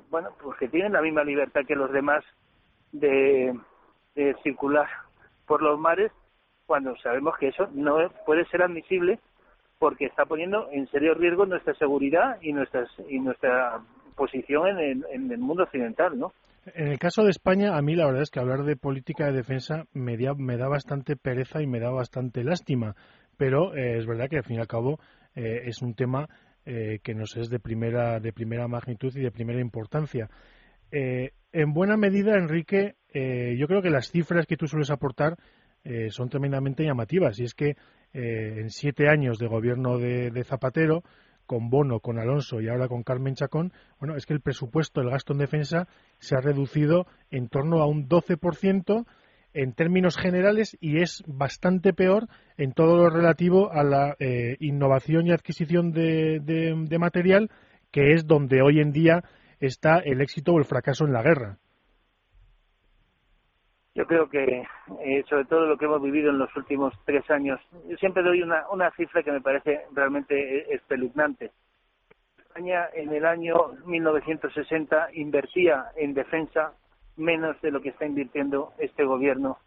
bueno, 0.09 0.29
pues 0.41 0.57
que 0.57 0.67
tienen 0.67 0.93
la 0.93 1.01
misma 1.01 1.23
libertad 1.23 1.61
que 1.67 1.75
los 1.75 1.91
demás 1.91 2.23
de, 2.91 3.53
de 4.15 4.35
circular 4.43 4.87
por 5.45 5.61
los 5.61 5.79
mares 5.79 6.11
cuando 6.65 6.95
sabemos 6.97 7.37
que 7.37 7.49
eso 7.49 7.67
no 7.73 7.97
puede 8.25 8.45
ser 8.45 8.63
admisible 8.63 9.19
porque 9.79 10.05
está 10.05 10.25
poniendo 10.25 10.69
en 10.71 10.87
serio 10.87 11.15
riesgo 11.15 11.45
nuestra 11.45 11.73
seguridad 11.73 12.37
y, 12.41 12.53
nuestras, 12.53 12.87
y 13.09 13.19
nuestra 13.19 13.81
posición 14.15 14.67
en 14.67 14.77
el, 14.77 15.05
en 15.11 15.31
el 15.31 15.39
mundo 15.39 15.63
occidental, 15.63 16.17
¿no? 16.17 16.33
En 16.75 16.89
el 16.89 16.99
caso 16.99 17.23
de 17.23 17.31
España, 17.31 17.75
a 17.75 17.81
mí 17.81 17.95
la 17.95 18.05
verdad 18.05 18.21
es 18.21 18.29
que 18.29 18.39
hablar 18.39 18.63
de 18.63 18.75
política 18.75 19.25
de 19.25 19.31
defensa 19.31 19.85
me, 19.93 20.15
me 20.37 20.57
da 20.57 20.67
bastante 20.67 21.15
pereza 21.15 21.63
y 21.63 21.67
me 21.67 21.79
da 21.79 21.89
bastante 21.89 22.43
lástima, 22.43 22.95
pero 23.37 23.73
eh, 23.75 23.97
es 23.97 24.05
verdad 24.05 24.29
que 24.29 24.37
al 24.37 24.43
fin 24.43 24.57
y 24.57 24.59
al 24.59 24.67
cabo 24.67 24.99
eh, 25.33 25.63
es 25.65 25.81
un 25.81 25.95
tema 25.95 26.27
eh, 26.65 26.99
que 27.03 27.13
nos 27.13 27.35
es 27.37 27.49
de 27.49 27.59
primera, 27.59 28.19
de 28.19 28.33
primera 28.33 28.67
magnitud 28.67 29.15
y 29.15 29.21
de 29.21 29.31
primera 29.31 29.59
importancia. 29.59 30.29
en 30.91 31.73
buena 31.73 31.97
medida, 31.97 32.37
Enrique, 32.37 32.95
yo 33.13 33.67
creo 33.67 33.81
que 33.81 33.89
las 33.89 34.11
cifras 34.11 34.45
que 34.45 34.57
tú 34.57 34.67
sueles 34.67 34.89
aportar 34.89 35.37
son 36.09 36.29
tremendamente 36.29 36.83
llamativas 36.83 37.39
y 37.39 37.45
es 37.45 37.53
que 37.53 37.75
eh, 38.13 38.55
en 38.59 38.69
siete 38.69 39.07
años 39.07 39.39
de 39.39 39.47
gobierno 39.47 39.97
de, 39.97 40.43
Zapatero, 40.43 41.03
con 41.45 41.69
Bono, 41.69 42.01
con 42.01 42.19
Alonso 42.19 42.59
y 42.59 42.67
ahora 42.67 42.87
con 42.87 43.03
Carmen 43.03 43.35
Chacón, 43.35 43.71
bueno, 43.99 44.15
es 44.15 44.25
que 44.25 44.33
el 44.33 44.41
presupuesto, 44.41 45.01
el 45.01 45.09
gasto 45.09 45.33
en 45.33 45.39
defensa, 45.39 45.87
se 46.19 46.35
ha 46.35 46.41
reducido 46.41 47.07
en 47.29 47.47
torno 47.47 47.81
a 47.81 47.87
un 47.87 48.09
12% 48.09 49.05
en 49.53 49.73
términos 49.73 50.17
generales 50.17 50.77
y 50.79 51.01
es 51.01 51.23
bastante 51.27 51.93
peor 51.93 52.27
en 52.57 52.73
todo 52.73 52.97
lo 52.97 53.09
relativo 53.09 53.71
a 53.71 53.83
la 53.83 54.15
eh, 54.19 54.57
innovación 54.59 55.27
y 55.27 55.31
adquisición 55.31 55.91
de 55.91 56.97
material, 56.99 57.49
que 57.91 58.13
es 58.13 58.27
donde 58.27 58.61
hoy 58.61 58.79
en 58.79 58.91
día 58.91 59.23
está 59.59 59.99
el 59.99 60.21
éxito 60.21 60.53
o 60.53 60.59
el 60.59 60.65
fracaso 60.65 61.05
en 61.05 61.13
la 61.13 61.21
guerra. 61.21 61.57
Yo 63.93 64.05
creo 64.05 64.29
que, 64.29 64.63
eh, 65.03 65.23
sobre 65.29 65.45
todo 65.45 65.65
lo 65.65 65.77
que 65.77 65.83
hemos 65.83 66.01
vivido 66.01 66.29
en 66.29 66.37
los 66.37 66.55
últimos 66.55 66.93
tres 67.05 67.29
años, 67.29 67.59
yo 67.89 67.97
siempre 67.97 68.23
doy 68.23 68.41
una, 68.41 68.63
una 68.69 68.89
cifra 68.91 69.21
que 69.21 69.33
me 69.33 69.41
parece 69.41 69.81
realmente 69.93 70.59
eh, 70.59 70.65
espeluznante. 70.69 71.51
España 72.37 72.87
en 72.93 73.13
el 73.13 73.25
año 73.25 73.55
1960 73.85 75.09
invertía 75.13 75.87
en 75.97 76.13
defensa 76.13 76.73
menos 77.17 77.59
de 77.61 77.71
lo 77.71 77.81
que 77.81 77.89
está 77.89 78.05
invirtiendo 78.05 78.73
este 78.77 79.03
gobierno 79.03 79.57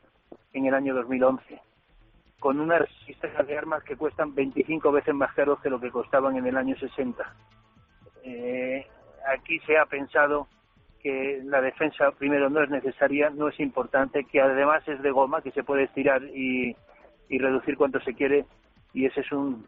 en 0.52 0.66
el 0.66 0.74
año 0.74 0.94
2011, 0.94 1.61
con 2.40 2.61
unas 2.61 2.88
sistemas 3.07 3.46
de 3.46 3.59
armas 3.59 3.83
que 3.85 3.96
cuestan 3.96 4.35
25 4.35 4.92
veces 4.92 5.14
más 5.14 5.33
caros 5.35 5.61
que 5.61 5.70
lo 5.70 5.80
que 5.80 5.90
costaban 5.90 6.37
en 6.37 6.46
el 6.46 6.57
año 6.57 6.76
60. 6.76 7.35
Eh, 8.22 8.87
aquí 9.26 9.59
se 9.61 9.76
ha 9.76 9.87
pensado 9.87 10.48
que 11.00 11.42
la 11.44 11.61
defensa 11.61 12.11
primero 12.12 12.48
no 12.48 12.62
es 12.62 12.70
necesaria, 12.70 13.28
no 13.28 13.48
es 13.48 13.61
importante, 13.61 14.24
que 14.24 14.40
además 14.40 14.87
es 14.88 15.02
de 15.02 15.11
goma, 15.11 15.42
que 15.42 15.50
se 15.50 15.62
puede 15.62 15.85
estirar 15.85 16.22
y, 16.24 16.74
reducir 17.28 17.76
cuanto 17.76 18.00
se 18.00 18.14
quiere, 18.14 18.46
y 18.94 19.07
ese 19.07 19.20
es 19.20 19.33
un 19.33 19.66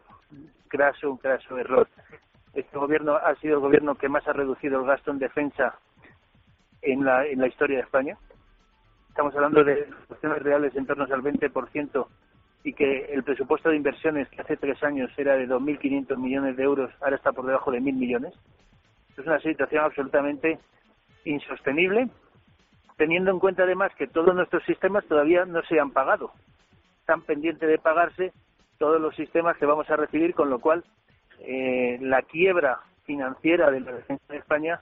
graso, 0.69 1.11
un 1.11 1.19
graso 1.21 1.57
error. 1.57 1.87
Este 2.53 2.75
gobierno 2.75 3.15
ha 3.15 3.35
sido 3.35 3.55
el 3.55 3.59
gobierno 3.59 3.95
que 3.95 4.09
más 4.09 4.27
ha 4.27 4.33
reducido 4.33 4.79
el 4.79 4.87
gasto 4.87 5.11
en 5.11 5.19
defensa 5.19 5.77
en 6.81 7.05
la, 7.05 7.25
en 7.25 7.39
la 7.39 7.47
historia 7.47 7.77
de 7.77 7.83
España. 7.83 8.17
Estamos 9.09 9.35
hablando 9.35 9.63
de 9.63 9.87
cuestiones 10.07 10.41
reales 10.43 10.75
en 10.75 10.85
torno 10.85 11.03
al 11.03 11.21
20% 11.23 12.07
y 12.63 12.73
que 12.73 13.05
el 13.13 13.23
presupuesto 13.23 13.69
de 13.69 13.77
inversiones 13.77 14.27
que 14.29 14.41
hace 14.41 14.57
tres 14.57 14.83
años 14.83 15.09
era 15.17 15.35
de 15.35 15.47
2.500 15.47 16.17
millones 16.17 16.57
de 16.57 16.63
euros, 16.63 16.91
ahora 17.01 17.15
está 17.15 17.31
por 17.31 17.45
debajo 17.45 17.71
de 17.71 17.79
1.000 17.79 17.93
millones. 17.93 18.33
Es 19.17 19.25
una 19.25 19.39
situación 19.39 19.83
absolutamente 19.83 20.59
insostenible, 21.25 22.09
teniendo 22.97 23.31
en 23.31 23.39
cuenta 23.39 23.63
además 23.63 23.91
que 23.95 24.07
todos 24.07 24.35
nuestros 24.35 24.63
sistemas 24.65 25.05
todavía 25.05 25.45
no 25.45 25.61
se 25.63 25.79
han 25.79 25.91
pagado. 25.91 26.31
Están 26.99 27.21
pendientes 27.21 27.67
de 27.67 27.79
pagarse 27.79 28.33
todos 28.77 29.01
los 29.01 29.15
sistemas 29.15 29.57
que 29.57 29.65
vamos 29.65 29.89
a 29.89 29.95
recibir, 29.95 30.33
con 30.33 30.49
lo 30.49 30.59
cual 30.59 30.83
eh, 31.39 31.97
la 32.01 32.21
quiebra 32.21 32.81
financiera 33.05 33.71
de 33.71 33.79
la 33.79 33.93
defensa 33.93 34.23
de 34.29 34.37
España 34.37 34.81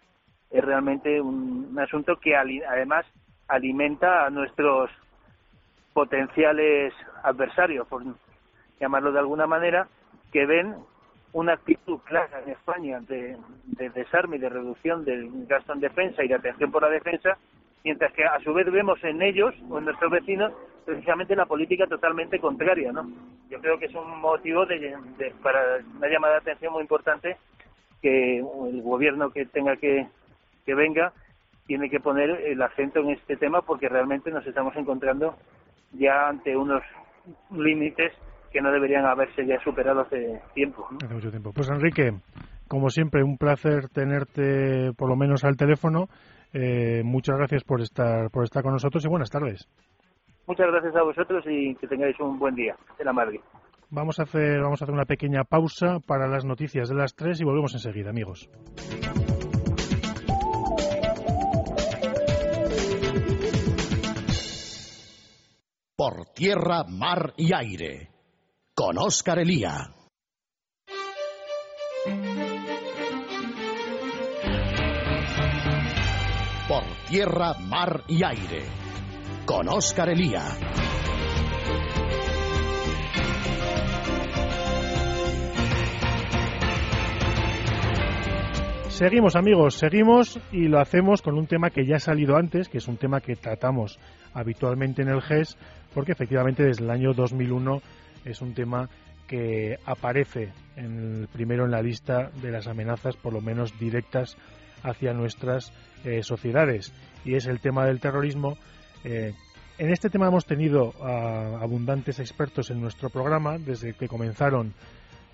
es 0.55 0.63
realmente 0.63 1.19
un, 1.19 1.77
asunto 1.77 2.15
que 2.17 2.35
además 2.35 3.05
alimenta 3.47 4.25
a 4.25 4.29
nuestros 4.29 4.89
potenciales 5.93 6.93
adversarios, 7.23 7.85
por 7.87 8.03
llamarlo 8.79 9.11
de 9.11 9.19
alguna 9.19 9.47
manera, 9.47 9.87
que 10.31 10.45
ven 10.45 10.75
una 11.33 11.53
actitud 11.53 11.99
clara 12.05 12.41
en 12.41 12.51
España 12.51 13.01
de, 13.01 13.37
desarme 13.93 14.37
y 14.37 14.39
de 14.39 14.49
reducción 14.49 15.03
del 15.03 15.45
gasto 15.47 15.73
en 15.73 15.81
defensa 15.81 16.23
y 16.23 16.29
de 16.29 16.35
atención 16.35 16.71
por 16.71 16.83
la 16.83 16.89
defensa, 16.89 17.37
mientras 17.83 18.13
que 18.13 18.23
a 18.23 18.39
su 18.39 18.53
vez 18.53 18.71
vemos 18.71 19.03
en 19.03 19.21
ellos 19.21 19.53
o 19.69 19.77
en 19.77 19.85
nuestros 19.85 20.09
vecinos 20.09 20.53
precisamente 20.85 21.35
la 21.35 21.45
política 21.45 21.87
totalmente 21.87 22.39
contraria, 22.39 22.93
¿no? 22.93 23.09
Yo 23.49 23.59
creo 23.59 23.77
que 23.77 23.87
es 23.87 23.95
un 23.95 24.21
motivo 24.21 24.65
de, 24.65 24.95
para 25.43 25.79
una 25.97 26.07
llamada 26.07 26.35
de 26.35 26.39
atención 26.39 26.71
muy 26.71 26.83
importante 26.83 27.37
que 28.01 28.37
el 28.37 28.81
gobierno 28.81 29.31
que 29.31 29.45
tenga 29.45 29.75
que, 29.75 30.07
que 30.65 30.75
venga 30.75 31.13
tiene 31.67 31.89
que 31.89 31.99
poner 31.99 32.29
el 32.29 32.61
acento 32.61 32.99
en 32.99 33.11
este 33.11 33.37
tema 33.37 33.61
porque 33.61 33.89
realmente 33.89 34.31
nos 34.31 34.45
estamos 34.45 34.75
encontrando 34.75 35.35
ya 35.93 36.27
ante 36.29 36.55
unos 36.55 36.83
límites 37.51 38.13
que 38.51 38.61
no 38.61 38.71
deberían 38.71 39.05
haberse 39.05 39.45
ya 39.45 39.59
superado 39.63 40.01
hace 40.01 40.41
tiempo. 40.53 40.87
Hace 41.03 41.13
mucho 41.13 41.29
tiempo. 41.29 41.51
Pues 41.53 41.69
Enrique, 41.69 42.11
como 42.67 42.89
siempre, 42.89 43.23
un 43.23 43.37
placer 43.37 43.89
tenerte 43.89 44.91
por 44.97 45.09
lo 45.09 45.15
menos 45.15 45.43
al 45.43 45.57
teléfono. 45.57 46.07
Eh, 46.53 47.01
muchas 47.03 47.37
gracias 47.37 47.63
por 47.63 47.81
estar, 47.81 48.29
por 48.31 48.43
estar 48.43 48.63
con 48.63 48.73
nosotros 48.73 49.03
y 49.03 49.09
buenas 49.09 49.29
tardes. 49.29 49.67
Muchas 50.47 50.67
gracias 50.67 50.95
a 50.95 51.03
vosotros 51.03 51.43
y 51.47 51.75
que 51.75 51.87
tengáis 51.87 52.19
un 52.19 52.37
buen 52.37 52.55
día. 52.55 52.75
De 52.97 53.03
la 53.03 53.11
madre. 53.11 53.41
Vamos 53.89 54.19
a 54.19 54.23
hacer, 54.23 54.61
vamos 54.61 54.81
a 54.81 54.85
hacer 54.85 54.93
una 54.93 55.05
pequeña 55.05 55.43
pausa 55.43 55.99
para 56.07 56.27
las 56.27 56.45
noticias 56.45 56.89
de 56.89 56.95
las 56.95 57.15
tres 57.15 57.41
y 57.41 57.43
volvemos 57.43 57.73
enseguida, 57.73 58.09
amigos. 58.09 58.49
Por 65.97 66.25
tierra, 66.33 66.83
mar 66.83 67.33
y 67.37 67.55
aire 67.55 68.09
con 68.73 68.97
Oscar 68.97 69.39
Elía. 69.39 69.93
Por 76.67 76.83
tierra, 77.07 77.53
mar 77.61 78.03
y 78.09 78.25
aire, 78.25 78.63
con 79.45 79.69
Oscar 79.69 80.09
Elía. 80.09 80.43
Seguimos 88.95 89.35
amigos, 89.35 89.75
seguimos 89.75 90.39
y 90.53 90.69
lo 90.69 90.79
hacemos 90.79 91.21
con 91.21 91.37
un 91.37 91.47
tema 91.47 91.69
que 91.69 91.85
ya 91.85 91.97
ha 91.97 91.99
salido 91.99 92.37
antes, 92.37 92.69
que 92.69 92.77
es 92.77 92.87
un 92.87 92.95
tema 92.95 93.19
que 93.19 93.35
tratamos 93.35 93.99
habitualmente 94.33 95.01
en 95.01 95.09
el 95.09 95.21
GES, 95.21 95.57
porque 95.95 96.11
efectivamente 96.11 96.63
desde 96.63 96.83
el 96.83 96.91
año 96.91 97.13
2001 97.13 97.81
es 98.25 98.41
un 98.41 98.53
tema 98.53 98.89
que 99.27 99.79
aparece 99.85 100.51
en 100.75 101.27
primero 101.31 101.65
en 101.65 101.71
la 101.71 101.81
lista 101.81 102.29
de 102.41 102.51
las 102.51 102.67
amenazas, 102.67 103.15
por 103.15 103.33
lo 103.33 103.41
menos 103.41 103.79
directas, 103.79 104.37
hacia 104.83 105.13
nuestras 105.13 105.71
eh, 106.03 106.21
sociedades, 106.21 106.93
y 107.23 107.35
es 107.35 107.47
el 107.47 107.61
tema 107.61 107.85
del 107.85 108.01
terrorismo. 108.01 108.57
Eh, 109.05 109.33
en 109.77 109.89
este 109.89 110.09
tema 110.09 110.27
hemos 110.27 110.45
tenido 110.45 110.93
abundantes 111.03 112.19
expertos 112.19 112.69
en 112.69 112.79
nuestro 112.79 113.09
programa 113.09 113.57
desde 113.57 113.93
que 113.93 114.07
comenzaron 114.07 114.73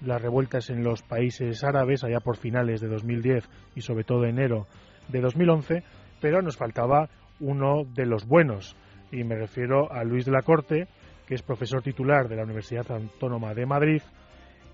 las 0.04 0.22
revueltas 0.22 0.72
en 0.72 0.84
los 0.84 1.04
países 1.04 1.64
árabes 1.64 2.04
allá 2.04 2.20
por 2.22 2.38
finales 2.38 2.82
de 2.82 2.88
2010 2.88 3.48
y 3.76 3.82
sobre 3.82 4.04
todo 4.04 4.26
enero 4.26 4.66
de 5.10 5.22
2011, 5.22 5.84
pero 6.22 6.42
nos 6.42 6.58
faltaba 6.58 7.10
uno 7.40 7.84
de 7.94 8.08
los 8.08 8.26
buenos, 8.26 8.76
y 9.12 9.24
me 9.24 9.36
refiero 9.36 9.92
a 9.92 10.04
Luis 10.04 10.26
de 10.26 10.32
la 10.32 10.42
Corte, 10.42 10.88
que 11.28 11.36
es 11.36 11.42
profesor 11.42 11.82
titular 11.82 12.28
de 12.28 12.36
la 12.36 12.44
Universidad 12.44 12.90
Autónoma 12.92 13.54
de 13.54 13.66
Madrid 13.66 14.02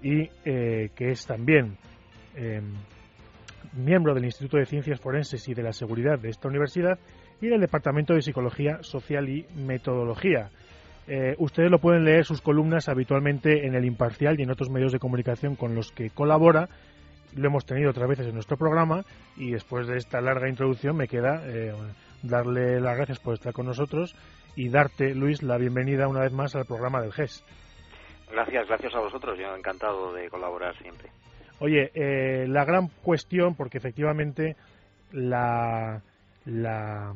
y 0.01 0.29
eh, 0.45 0.89
que 0.95 1.09
es 1.09 1.25
también 1.25 1.77
em, 2.35 2.73
miembro 3.73 4.13
del 4.13 4.25
Instituto 4.25 4.57
de 4.57 4.65
Ciencias 4.65 4.99
Forenses 4.99 5.47
y 5.47 5.53
de 5.53 5.63
la 5.63 5.73
Seguridad 5.73 6.19
de 6.19 6.29
esta 6.29 6.47
universidad 6.47 6.99
y 7.41 7.47
del 7.47 7.61
Departamento 7.61 8.13
de 8.13 8.21
Psicología 8.21 8.79
Social 8.81 9.29
y 9.29 9.45
Metodología. 9.55 10.49
Eh, 11.07 11.35
ustedes 11.37 11.71
lo 11.71 11.79
pueden 11.79 12.03
leer 12.03 12.25
sus 12.25 12.41
columnas 12.41 12.89
habitualmente 12.89 13.65
en 13.65 13.75
el 13.75 13.85
Imparcial 13.85 14.39
y 14.39 14.43
en 14.43 14.51
otros 14.51 14.69
medios 14.69 14.91
de 14.91 14.99
comunicación 14.99 15.55
con 15.55 15.73
los 15.73 15.91
que 15.91 16.09
colabora. 16.09 16.67
Lo 17.35 17.47
hemos 17.47 17.65
tenido 17.65 17.91
otras 17.91 18.09
veces 18.09 18.27
en 18.27 18.33
nuestro 18.33 18.57
programa 18.57 19.03
y 19.37 19.51
después 19.51 19.87
de 19.87 19.97
esta 19.97 20.21
larga 20.21 20.49
introducción 20.49 20.97
me 20.97 21.07
queda 21.07 21.41
eh, 21.45 21.71
darle 22.23 22.79
las 22.79 22.95
gracias 22.95 23.19
por 23.19 23.33
estar 23.33 23.53
con 23.53 23.65
nosotros 23.65 24.15
y 24.55 24.69
darte, 24.69 25.13
Luis, 25.13 25.43
la 25.43 25.57
bienvenida 25.57 26.07
una 26.07 26.21
vez 26.21 26.33
más 26.33 26.55
al 26.55 26.65
programa 26.65 27.01
del 27.01 27.13
GES. 27.13 27.43
Gracias, 28.31 28.67
gracias 28.67 28.95
a 28.95 28.99
vosotros. 28.99 29.37
Yo 29.37 29.55
encantado 29.55 30.13
de 30.13 30.29
colaborar 30.29 30.75
siempre. 30.77 31.09
Oye, 31.59 31.91
eh, 31.93 32.47
la 32.47 32.65
gran 32.65 32.89
cuestión, 33.03 33.55
porque 33.55 33.77
efectivamente 33.77 34.55
la, 35.11 36.01
la 36.45 37.13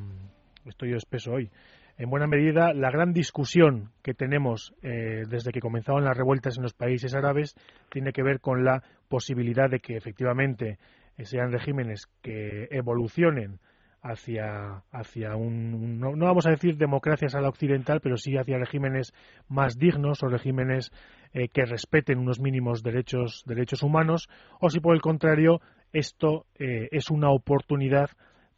estoy 0.66 0.92
yo 0.92 0.98
espeso 0.98 1.34
hoy. 1.34 1.50
En 1.98 2.10
buena 2.10 2.26
medida, 2.26 2.74
la 2.74 2.90
gran 2.90 3.14
discusión 3.14 3.92
que 4.02 4.14
tenemos 4.14 4.74
eh, 4.82 5.24
desde 5.28 5.52
que 5.52 5.60
comenzaron 5.60 6.04
las 6.04 6.18
revueltas 6.18 6.58
en 6.58 6.64
los 6.64 6.74
países 6.74 7.14
árabes 7.14 7.56
tiene 7.90 8.12
que 8.12 8.24
ver 8.24 8.40
con 8.40 8.64
la 8.64 8.82
posibilidad 9.08 9.70
de 9.70 9.80
que 9.80 9.98
efectivamente 9.98 10.80
sean 11.24 11.52
regímenes 11.52 12.08
que 12.24 12.68
evolucionen 12.72 13.60
hacia, 14.02 14.84
hacia 14.92 15.36
un, 15.36 16.00
no, 16.00 16.14
vamos 16.14 16.48
a 16.48 16.52
decir 16.52 16.78
democracias 16.78 17.36
a 17.36 17.42
la 17.42 17.50
occidental, 17.50 18.02
pero 18.02 18.18
sí 18.18 18.36
hacia 18.36 18.58
regímenes 18.58 19.14
más 19.48 19.78
dignos 19.78 20.24
o 20.24 20.28
regímenes 20.28 20.92
eh, 21.34 21.48
que 21.48 21.66
respeten 21.66 22.18
unos 22.18 22.40
mínimos 22.40 22.82
derechos, 22.82 23.44
derechos 23.46 23.84
humanos, 23.84 24.28
o 24.60 24.70
si 24.70 24.80
por 24.80 24.96
el 24.96 25.02
contrario 25.02 25.62
esto 25.94 26.46
eh, 26.58 26.88
es 26.92 27.10
una 27.10 27.30
oportunidad 27.30 28.10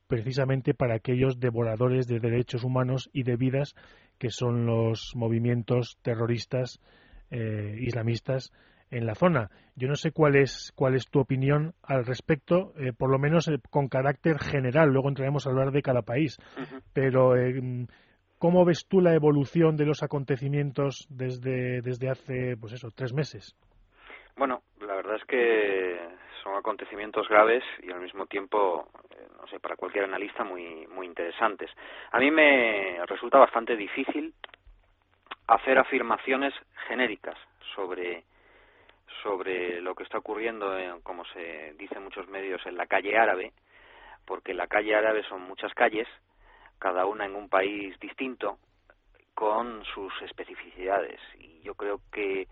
precisamente 0.07 0.73
para 0.73 0.95
aquellos 0.95 1.39
devoradores 1.39 2.07
de 2.07 2.19
derechos 2.19 2.63
humanos 2.63 3.09
y 3.13 3.23
de 3.23 3.35
vidas 3.35 3.75
que 4.17 4.29
son 4.29 4.65
los 4.65 5.13
movimientos 5.15 5.97
terroristas 6.01 6.79
eh, 7.31 7.77
islamistas 7.79 8.51
en 8.93 9.05
la 9.05 9.15
zona. 9.15 9.49
Yo 9.75 9.87
no 9.87 9.95
sé 9.95 10.11
cuál 10.11 10.35
es, 10.35 10.71
cuál 10.75 10.95
es 10.95 11.09
tu 11.09 11.19
opinión 11.19 11.73
al 11.83 12.05
respecto, 12.05 12.73
eh, 12.77 12.93
por 12.97 13.09
lo 13.09 13.17
menos 13.17 13.47
eh, 13.47 13.57
con 13.69 13.87
carácter 13.87 14.37
general. 14.39 14.89
Luego 14.89 15.09
entraremos 15.09 15.45
a 15.45 15.49
hablar 15.49 15.71
de 15.71 15.81
cada 15.81 16.03
país. 16.03 16.37
Pero, 16.93 17.35
eh, 17.35 17.87
¿cómo 18.37 18.65
ves 18.65 18.87
tú 18.87 19.01
la 19.01 19.15
evolución 19.15 19.75
de 19.75 19.85
los 19.85 20.03
acontecimientos 20.03 21.07
desde, 21.09 21.81
desde 21.81 22.09
hace, 22.09 22.55
pues 22.59 22.73
eso, 22.73 22.89
tres 22.95 23.13
meses? 23.13 23.55
Bueno, 24.37 24.61
la 24.79 24.95
verdad 24.95 25.15
es 25.15 25.25
que 25.25 25.97
son 26.43 26.55
acontecimientos 26.55 27.27
graves 27.27 27.63
y 27.81 27.91
al 27.91 28.01
mismo 28.01 28.25
tiempo, 28.27 28.89
no 29.39 29.47
sé, 29.47 29.59
para 29.59 29.75
cualquier 29.75 30.05
analista 30.05 30.43
muy, 30.43 30.85
muy 30.87 31.07
interesantes. 31.07 31.69
A 32.11 32.19
mí 32.19 32.29
me 32.29 33.03
resulta 33.07 33.39
bastante 33.39 33.75
difícil 33.75 34.33
hacer 35.47 35.77
afirmaciones 35.77 36.53
genéricas 36.87 37.37
sobre 37.75 38.23
sobre 39.23 39.81
lo 39.81 39.95
que 39.95 40.03
está 40.03 40.19
ocurriendo, 40.19 40.77
en, 40.77 41.01
como 41.01 41.25
se 41.25 41.73
dice 41.79 41.95
en 41.95 42.03
muchos 42.03 42.27
medios, 42.27 42.63
en 42.65 42.77
la 42.77 42.85
calle 42.85 43.17
árabe, 43.17 43.53
porque 44.25 44.53
la 44.53 44.67
calle 44.67 44.95
árabe 44.95 45.23
son 45.23 45.41
muchas 45.41 45.73
calles, 45.73 46.07
cada 46.77 47.05
una 47.05 47.25
en 47.25 47.35
un 47.35 47.49
país 47.49 47.97
distinto, 47.99 48.59
con 49.33 49.83
sus 49.85 50.13
especificidades. 50.21 51.19
Y 51.39 51.61
yo 51.61 51.73
creo 51.75 52.01
que 52.11 52.47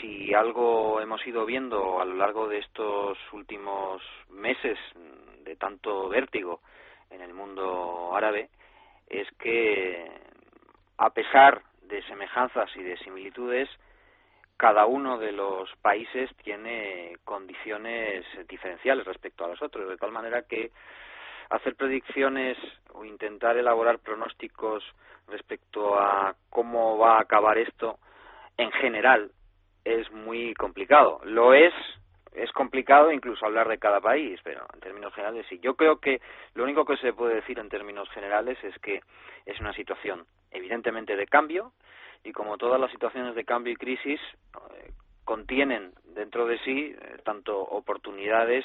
si 0.00 0.34
algo 0.34 1.00
hemos 1.00 1.24
ido 1.26 1.46
viendo 1.46 2.00
a 2.00 2.04
lo 2.04 2.14
largo 2.14 2.48
de 2.48 2.58
estos 2.58 3.16
últimos 3.32 4.02
meses 4.28 4.78
de 5.44 5.56
tanto 5.56 6.08
vértigo 6.08 6.60
en 7.10 7.22
el 7.22 7.32
mundo 7.32 8.14
árabe, 8.14 8.50
es 9.08 9.28
que 9.38 10.10
a 10.98 11.10
pesar 11.10 11.62
de 11.82 12.02
semejanzas 12.04 12.74
y 12.74 12.82
de 12.82 12.96
similitudes, 12.98 13.68
cada 14.56 14.86
uno 14.86 15.18
de 15.18 15.32
los 15.32 15.70
países 15.82 16.30
tiene 16.42 17.16
condiciones 17.24 18.24
diferenciales 18.48 19.04
respecto 19.04 19.44
a 19.44 19.48
los 19.48 19.60
otros, 19.62 19.88
de 19.88 19.96
tal 19.96 20.12
manera 20.12 20.42
que 20.42 20.70
hacer 21.50 21.76
predicciones 21.76 22.56
o 22.92 23.04
intentar 23.04 23.56
elaborar 23.56 23.98
pronósticos 23.98 24.82
respecto 25.28 25.98
a 25.98 26.34
cómo 26.50 26.98
va 26.98 27.18
a 27.18 27.22
acabar 27.22 27.58
esto 27.58 27.98
en 28.56 28.70
general 28.72 29.30
es 29.84 30.10
muy 30.10 30.54
complicado. 30.54 31.20
Lo 31.24 31.54
es, 31.54 31.72
es 32.32 32.50
complicado 32.52 33.12
incluso 33.12 33.46
hablar 33.46 33.68
de 33.68 33.78
cada 33.78 34.00
país, 34.00 34.40
pero 34.42 34.66
en 34.74 34.80
términos 34.80 35.14
generales 35.14 35.46
sí. 35.48 35.60
Yo 35.60 35.74
creo 35.74 36.00
que 36.00 36.20
lo 36.54 36.64
único 36.64 36.84
que 36.84 36.96
se 36.96 37.12
puede 37.12 37.36
decir 37.36 37.58
en 37.58 37.68
términos 37.68 38.08
generales 38.10 38.58
es 38.64 38.76
que 38.80 39.00
es 39.44 39.60
una 39.60 39.72
situación 39.72 40.26
evidentemente 40.50 41.14
de 41.14 41.26
cambio, 41.26 41.72
y 42.26 42.32
como 42.32 42.58
todas 42.58 42.80
las 42.80 42.90
situaciones 42.90 43.36
de 43.36 43.44
cambio 43.44 43.72
y 43.72 43.76
crisis 43.76 44.20
eh, 44.20 44.90
contienen 45.24 45.92
dentro 46.12 46.44
de 46.46 46.58
sí 46.58 46.92
eh, 46.92 47.18
tanto 47.24 47.56
oportunidades 47.56 48.64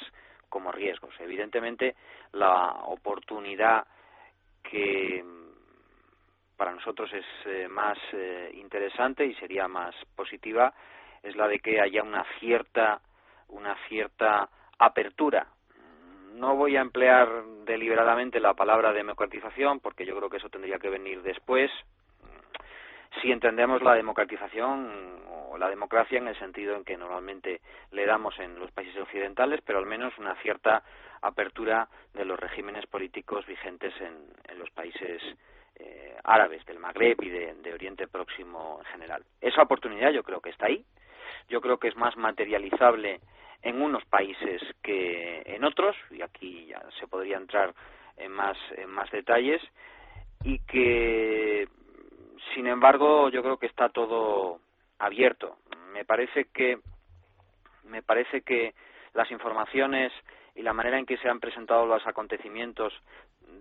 como 0.50 0.72
riesgos. 0.72 1.14
Evidentemente, 1.20 1.96
la 2.34 2.72
oportunidad 2.86 3.86
que 4.64 5.24
mm, 5.24 6.58
para 6.58 6.74
nosotros 6.74 7.12
es 7.14 7.26
eh, 7.46 7.68
más 7.68 7.98
interesante 8.54 9.26
y 9.26 9.36
sería 9.36 9.68
más 9.68 9.94
positiva 10.16 10.74
es 11.22 11.36
la 11.36 11.48
de 11.48 11.60
que 11.60 11.80
haya 11.80 12.02
una 12.02 12.26
cierta 12.40 13.00
una 13.50 13.76
cierta 13.88 14.50
apertura. 14.80 15.46
No 16.34 16.56
voy 16.56 16.78
a 16.78 16.82
emplear 16.82 17.44
deliberadamente 17.66 18.40
la 18.40 18.56
palabra 18.56 18.92
democratización 18.92 19.80
porque 19.82 20.06
yo 20.06 20.16
creo 20.16 20.30
que 20.30 20.38
eso 20.38 20.50
tendría 20.50 20.80
que 20.80 20.90
venir 20.90 21.22
después, 21.22 21.70
si 23.20 23.32
entendemos 23.32 23.82
la 23.82 23.96
democratización 23.96 25.22
o 25.50 25.58
la 25.58 25.70
democracia 25.70 26.18
en 26.18 26.28
el 26.28 26.40
sentido 26.40 26.76
en 26.76 26.86
que 26.86 26.98
normalmente 26.98 27.62
le 27.92 28.06
damos 28.06 28.40
en 28.40 28.58
los 28.58 28.72
países 28.72 28.96
occidentales, 28.98 29.62
pero 29.66 29.80
al 29.80 29.86
menos 29.86 30.18
una 30.18 30.36
cierta 30.36 30.84
apertura 31.22 31.88
de 32.14 32.26
los 32.26 32.40
regímenes 32.40 32.86
políticos 32.88 33.46
vigentes 33.46 33.94
en, 34.00 34.58
los 34.58 34.70
países 34.72 35.22
eh, 35.76 36.16
árabes 36.24 36.66
del 36.66 36.80
Magreb 36.80 37.22
y 37.24 37.30
de, 37.30 37.54
de 37.56 37.74
Oriente 37.74 38.08
Próximo 38.08 38.80
en 38.80 38.86
general. 38.86 39.24
Esa 39.42 39.64
oportunidad 39.64 40.12
yo 40.12 40.24
creo 40.24 40.40
que 40.40 40.52
está 40.52 40.68
ahí. 40.68 40.86
Yo 41.50 41.62
creo 41.62 41.78
que 41.78 41.88
es 41.88 41.96
más 41.96 42.16
materializable 42.16 43.20
en 43.62 43.82
unos 43.82 44.04
países 44.06 44.62
que 44.82 45.44
en 45.46 45.64
otros, 45.64 45.96
y 46.10 46.22
aquí 46.22 46.68
ya 46.68 46.82
se 47.00 47.08
podría 47.08 47.38
entrar 47.38 47.74
en 48.18 48.32
más, 48.32 48.58
en 48.78 48.90
más 48.90 49.10
detalles, 49.12 49.62
y 50.44 50.60
que 50.60 51.68
sin 52.54 52.68
embargo, 52.68 53.30
yo 53.30 53.42
creo 53.42 53.58
que 53.58 53.68
está 53.68 53.90
todo 53.90 54.60
abierto. 55.00 55.58
Me 55.94 56.06
parece 56.06 56.46
que 56.46 56.80
me 57.84 58.02
parece 58.02 58.42
que 58.42 58.74
las 59.14 59.30
informaciones 59.32 60.14
y 60.56 60.62
la 60.62 60.74
manera 60.74 60.98
en 60.98 61.06
que 61.06 61.18
se 61.18 61.30
han 61.30 61.40
presentado 61.40 61.86
los 61.86 62.06
acontecimientos 62.08 62.94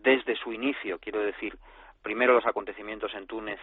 desde 0.02 0.36
su 0.36 0.52
inicio, 0.52 0.98
quiero 0.98 1.20
decir, 1.20 1.56
primero 2.02 2.34
los 2.34 2.46
acontecimientos 2.46 3.14
en 3.14 3.26
Túnez, 3.26 3.60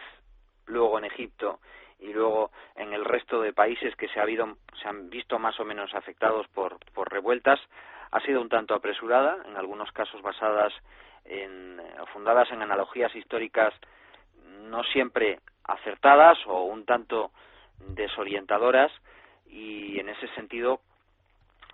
luego 0.66 0.98
en 0.98 1.04
Egipto 1.04 1.60
y 1.98 2.12
luego 2.12 2.50
en 2.76 2.92
el 2.92 3.04
resto 3.04 3.40
de 3.40 3.52
países 3.52 3.96
que 3.96 4.08
se, 4.08 4.20
ha 4.20 4.22
habido, 4.22 4.56
se 4.80 4.88
han 4.88 5.10
visto 5.10 5.38
más 5.38 5.58
o 5.58 5.64
menos 5.64 5.94
afectados 5.94 6.46
por, 6.48 6.78
por 6.92 7.10
revueltas, 7.10 7.60
ha 8.10 8.20
sido 8.20 8.40
un 8.40 8.48
tanto 8.48 8.74
apresurada, 8.74 9.38
en 9.46 9.56
algunos 9.56 9.90
casos 9.92 10.22
basadas 10.22 10.72
en, 11.24 11.80
fundadas 12.12 12.50
en 12.52 12.62
analogías 12.62 13.14
históricas 13.14 13.74
no 14.68 14.84
siempre 14.84 15.40
acertadas 15.64 16.38
o 16.46 16.62
un 16.62 16.84
tanto 16.84 17.30
desorientadoras 17.78 18.92
y 19.46 19.98
en 19.98 20.08
ese 20.08 20.28
sentido 20.34 20.80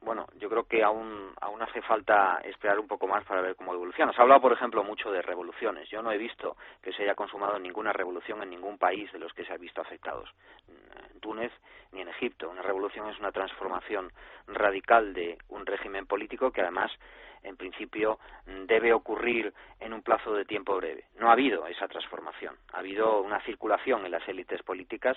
bueno, 0.05 0.27
yo 0.39 0.51
creo 0.51 0.65
que 0.65 0.83
aún, 0.83 1.33
aún 1.41 1.63
hace 1.63 1.81
falta 1.83 2.39
esperar 2.45 2.79
un 2.79 2.87
poco 2.87 3.07
más 3.07 3.25
para 3.25 3.41
ver 3.41 3.57
cómo 3.57 3.73
evoluciona. 3.73 4.13
Se 4.13 4.21
ha 4.21 4.23
hablado, 4.23 4.43
por 4.43 4.53
ejemplo, 4.53 4.85
mucho 4.85 5.11
de 5.11 5.23
revoluciones. 5.23 5.89
Yo 5.89 6.03
no 6.03 6.13
he 6.13 6.19
visto 6.19 6.57
que 6.83 6.93
se 6.93 7.03
haya 7.03 7.15
consumado 7.15 7.59
ninguna 7.59 7.93
revolución 7.93 8.43
en 8.43 8.51
ningún 8.51 8.79
país 8.79 9.11
de 9.13 9.19
los 9.19 9.33
que 9.33 9.45
se 9.45 9.53
ha 9.53 9.57
visto 9.57 9.81
afectados. 9.81 10.29
Túnez 11.25 11.53
ni 11.93 12.03
en 12.03 12.09
Egipto. 12.09 12.51
Una 12.51 12.61
revolución 12.61 13.09
es 13.09 13.19
una 13.19 13.33
transformación 13.33 14.13
radical 14.47 15.15
de 15.15 15.39
un 15.49 15.65
régimen 15.65 16.05
político 16.07 16.51
que 16.51 16.61
además 16.61 16.93
en 17.43 17.57
principio 17.57 18.19
debe 18.67 18.93
ocurrir 18.93 19.53
en 19.81 19.95
un 19.95 20.03
plazo 20.03 20.35
de 20.35 20.45
tiempo 20.45 20.77
breve. 20.77 21.05
No 21.19 21.31
ha 21.31 21.33
habido 21.33 21.67
esa 21.67 21.89
transformación. 21.89 22.57
Ha 22.73 22.81
habido 22.81 23.23
una 23.23 23.41
circulación 23.41 24.05
en 24.05 24.11
las 24.11 24.27
élites 24.29 24.63
políticas, 24.63 25.17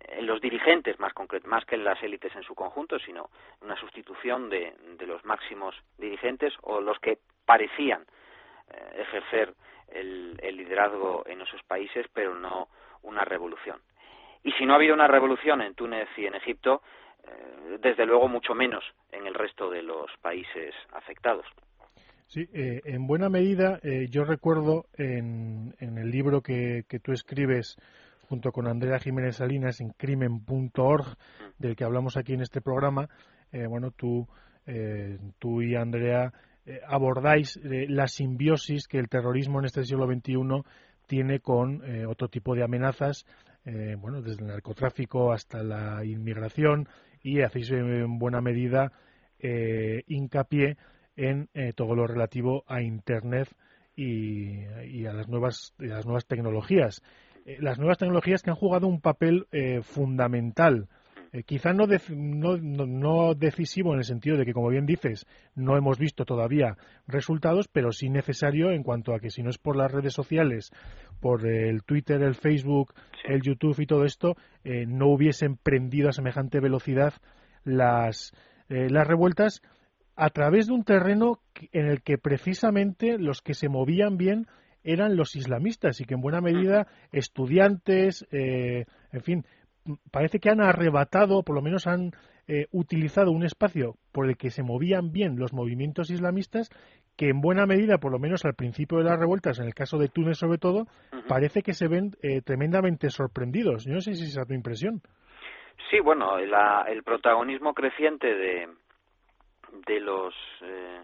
en 0.00 0.26
los 0.26 0.40
dirigentes 0.40 0.98
más, 0.98 1.12
más 1.44 1.64
que 1.64 1.76
en 1.76 1.84
las 1.84 2.02
élites 2.02 2.34
en 2.34 2.42
su 2.42 2.54
conjunto, 2.56 2.98
sino 2.98 3.30
una 3.60 3.76
sustitución 3.76 4.50
de, 4.50 4.74
de 4.98 5.06
los 5.06 5.24
máximos 5.24 5.76
dirigentes 5.96 6.54
o 6.62 6.80
los 6.80 6.98
que 6.98 7.18
parecían 7.44 8.04
eh, 8.68 9.02
ejercer 9.02 9.54
el, 9.88 10.36
liderazgo 10.56 11.24
en 11.26 11.40
esos 11.40 11.62
países, 11.62 12.06
pero 12.12 12.34
no 12.34 12.68
una 13.02 13.24
revolución. 13.24 13.80
Y 14.44 14.52
si 14.52 14.64
no 14.64 14.72
ha 14.72 14.76
habido 14.76 14.94
una 14.94 15.08
revolución 15.08 15.60
en 15.62 15.74
Túnez 15.74 16.08
y 16.16 16.26
en 16.26 16.34
Egipto, 16.34 16.82
eh, 17.24 17.78
desde 17.80 18.06
luego 18.06 18.28
mucho 18.28 18.54
menos 18.54 18.84
en 19.12 19.26
el 19.26 19.34
resto 19.34 19.70
de 19.70 19.82
los 19.82 20.10
países 20.20 20.74
afectados. 20.92 21.46
Sí, 22.26 22.48
eh, 22.52 22.80
en 22.84 23.06
buena 23.06 23.28
medida 23.28 23.78
yo 24.10 24.24
recuerdo 24.24 24.86
en, 24.98 25.74
el 25.78 26.10
libro 26.10 26.40
que, 26.40 26.82
que, 26.88 26.98
tú 26.98 27.12
escribes 27.12 27.76
junto 28.28 28.50
con 28.50 28.66
Andrea 28.66 28.98
Jiménez 28.98 29.36
Salinas 29.36 29.80
en 29.80 29.90
crimen.org, 29.90 31.06
mm. 31.06 31.62
del 31.62 31.76
que 31.76 31.84
hablamos 31.84 32.16
aquí 32.16 32.32
en 32.32 32.40
este 32.40 32.60
programa, 32.60 33.08
bueno, 33.52 33.90
tú, 33.92 34.26
tú 35.38 35.62
y 35.62 35.76
Andrea 35.76 36.32
eh, 36.66 36.80
abordáis 36.88 37.56
eh, 37.58 37.86
la 37.88 38.08
simbiosis 38.08 38.88
que 38.88 38.98
el 38.98 39.08
terrorismo 39.08 39.60
en 39.60 39.66
este 39.66 39.84
siglo 39.84 40.06
XXI 40.06 40.34
tiene 41.06 41.38
con 41.38 41.84
eh, 41.84 42.04
otro 42.06 42.26
tipo 42.26 42.56
de 42.56 42.64
amenazas, 42.64 43.24
bueno, 43.98 44.22
desde 44.22 44.42
el 44.42 44.48
narcotráfico 44.48 45.32
hasta 45.32 45.62
la 45.62 46.04
inmigración 46.04 46.88
y 47.22 47.42
hacéis 47.42 47.70
en 47.70 48.18
buena 48.18 48.40
medida 48.40 48.92
hincapié 49.40 50.76
en 51.16 51.48
todo 51.74 51.94
lo 51.94 52.06
relativo 52.06 52.64
a 52.68 52.80
Internet 52.82 53.48
y, 53.96 55.04
a 55.06 55.12
las 55.12 55.28
nuevas, 55.28 55.74
a 55.80 55.84
las 55.84 56.06
nuevas 56.06 56.26
tecnologías. 56.26 57.02
las 57.58 57.78
nuevas 57.78 57.98
tecnologías 57.98 58.42
que 58.42 58.50
han 58.50 58.56
jugado 58.56 58.86
un 58.86 59.00
papel 59.00 59.46
fundamental 59.82 60.88
eh, 61.36 61.42
quizá 61.42 61.74
no, 61.74 61.86
no, 62.56 63.34
decisivo 63.34 63.92
en 63.92 63.98
el 63.98 64.04
sentido 64.04 64.38
de 64.38 64.46
que, 64.46 64.54
como 64.54 64.70
bien 64.70 64.86
dices, 64.86 65.26
no 65.54 65.76
hemos 65.76 65.98
visto 65.98 66.24
todavía 66.24 66.78
resultados, 67.06 67.68
pero 67.68 67.92
sí 67.92 68.08
necesario 68.08 68.70
en 68.70 68.82
cuanto 68.82 69.14
a 69.14 69.20
que 69.20 69.28
si 69.28 69.42
no 69.42 69.50
es 69.50 69.58
por 69.58 69.76
las 69.76 69.92
redes 69.92 70.14
sociales, 70.14 70.72
por 71.20 71.46
el 71.46 71.82
Twitter, 71.84 72.22
el 72.22 72.36
Facebook, 72.36 72.94
el 73.24 73.42
YouTube 73.42 73.78
y 73.80 73.86
todo 73.86 74.04
esto, 74.04 74.36
eh, 74.64 74.86
no 74.86 75.08
hubiesen 75.08 75.56
prendido 75.58 76.08
a 76.08 76.12
semejante 76.12 76.58
velocidad 76.58 77.12
las, 77.64 78.32
eh, 78.70 78.88
las 78.88 79.06
revueltas 79.06 79.60
a 80.14 80.30
través 80.30 80.68
de 80.68 80.72
un 80.72 80.84
terreno 80.84 81.40
en 81.72 81.86
el 81.86 82.02
que 82.02 82.16
precisamente 82.16 83.18
los 83.18 83.42
que 83.42 83.52
se 83.52 83.68
movían 83.68 84.16
bien 84.16 84.46
eran 84.84 85.16
los 85.16 85.36
islamistas 85.36 86.00
y 86.00 86.06
que 86.06 86.14
en 86.14 86.22
buena 86.22 86.40
medida 86.40 86.86
estudiantes, 87.12 88.24
en 88.30 88.86
fin, 89.20 89.44
parece 90.10 90.38
que 90.38 90.50
han 90.50 90.60
arrebatado, 90.60 91.42
por 91.42 91.54
lo 91.54 91.62
menos 91.62 91.86
han 91.86 92.12
eh, 92.48 92.66
utilizado 92.72 93.30
un 93.30 93.44
espacio 93.44 93.94
por 94.12 94.28
el 94.28 94.36
que 94.36 94.50
se 94.50 94.62
movían 94.62 95.12
bien 95.12 95.38
los 95.38 95.52
movimientos 95.52 96.10
islamistas, 96.10 96.70
que 97.16 97.28
en 97.28 97.40
buena 97.40 97.66
medida, 97.66 97.98
por 97.98 98.12
lo 98.12 98.18
menos 98.18 98.44
al 98.44 98.54
principio 98.54 98.98
de 98.98 99.04
las 99.04 99.18
revueltas, 99.18 99.58
en 99.58 99.66
el 99.66 99.74
caso 99.74 99.98
de 99.98 100.08
Túnez 100.08 100.38
sobre 100.38 100.58
todo, 100.58 100.86
parece 101.28 101.62
que 101.62 101.72
se 101.72 101.88
ven 101.88 102.12
eh, 102.22 102.42
tremendamente 102.42 103.10
sorprendidos. 103.10 103.84
Yo 103.84 103.94
no 103.94 104.00
sé 104.00 104.14
si 104.14 104.24
esa 104.24 104.42
es 104.42 104.48
tu 104.48 104.54
impresión. 104.54 105.00
Sí, 105.90 106.00
bueno, 106.00 106.38
el 106.38 107.02
protagonismo 107.02 107.72
creciente 107.74 108.26
de, 108.26 108.68
de 109.86 110.00
los 110.00 110.34
eh, 110.62 111.02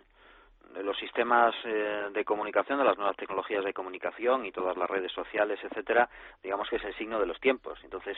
los 0.82 0.96
sistemas 0.98 1.54
de 1.64 2.24
comunicación, 2.24 2.78
de 2.78 2.84
las 2.84 2.96
nuevas 2.96 3.16
tecnologías 3.16 3.64
de 3.64 3.74
comunicación 3.74 4.46
y 4.46 4.52
todas 4.52 4.76
las 4.76 4.88
redes 4.88 5.12
sociales, 5.12 5.58
etcétera, 5.62 6.08
digamos 6.42 6.68
que 6.68 6.76
es 6.76 6.84
el 6.84 6.94
signo 6.96 7.20
de 7.20 7.26
los 7.26 7.38
tiempos. 7.40 7.78
Entonces, 7.84 8.16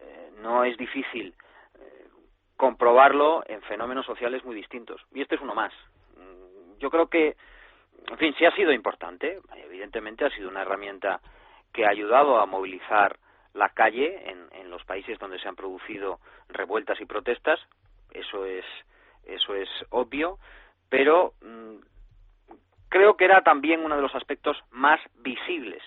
eh, 0.00 0.30
no 0.40 0.64
es 0.64 0.76
difícil 0.76 1.34
eh, 1.78 2.08
comprobarlo 2.56 3.42
en 3.46 3.60
fenómenos 3.62 4.06
sociales 4.06 4.44
muy 4.44 4.54
distintos. 4.54 5.04
Y 5.12 5.20
este 5.20 5.34
es 5.34 5.40
uno 5.40 5.54
más. 5.54 5.72
Mm, 6.16 6.78
yo 6.78 6.90
creo 6.90 7.08
que, 7.08 7.36
en 8.08 8.18
fin, 8.18 8.34
sí 8.38 8.44
ha 8.44 8.54
sido 8.54 8.72
importante. 8.72 9.40
Evidentemente 9.56 10.24
ha 10.24 10.30
sido 10.30 10.48
una 10.48 10.62
herramienta 10.62 11.20
que 11.72 11.84
ha 11.84 11.90
ayudado 11.90 12.40
a 12.40 12.46
movilizar 12.46 13.18
la 13.52 13.68
calle 13.70 14.30
en, 14.30 14.48
en 14.52 14.70
los 14.70 14.84
países 14.84 15.18
donde 15.18 15.38
se 15.38 15.48
han 15.48 15.56
producido 15.56 16.20
revueltas 16.48 17.00
y 17.00 17.04
protestas. 17.04 17.60
Eso 18.12 18.44
es, 18.44 18.64
eso 19.24 19.54
es 19.54 19.68
obvio. 19.90 20.38
Pero 20.90 21.32
mm, 21.40 21.76
creo 22.90 23.16
que 23.16 23.24
era 23.24 23.42
también 23.42 23.82
uno 23.82 23.96
de 23.96 24.02
los 24.02 24.14
aspectos 24.14 24.58
más 24.70 25.00
visibles 25.22 25.82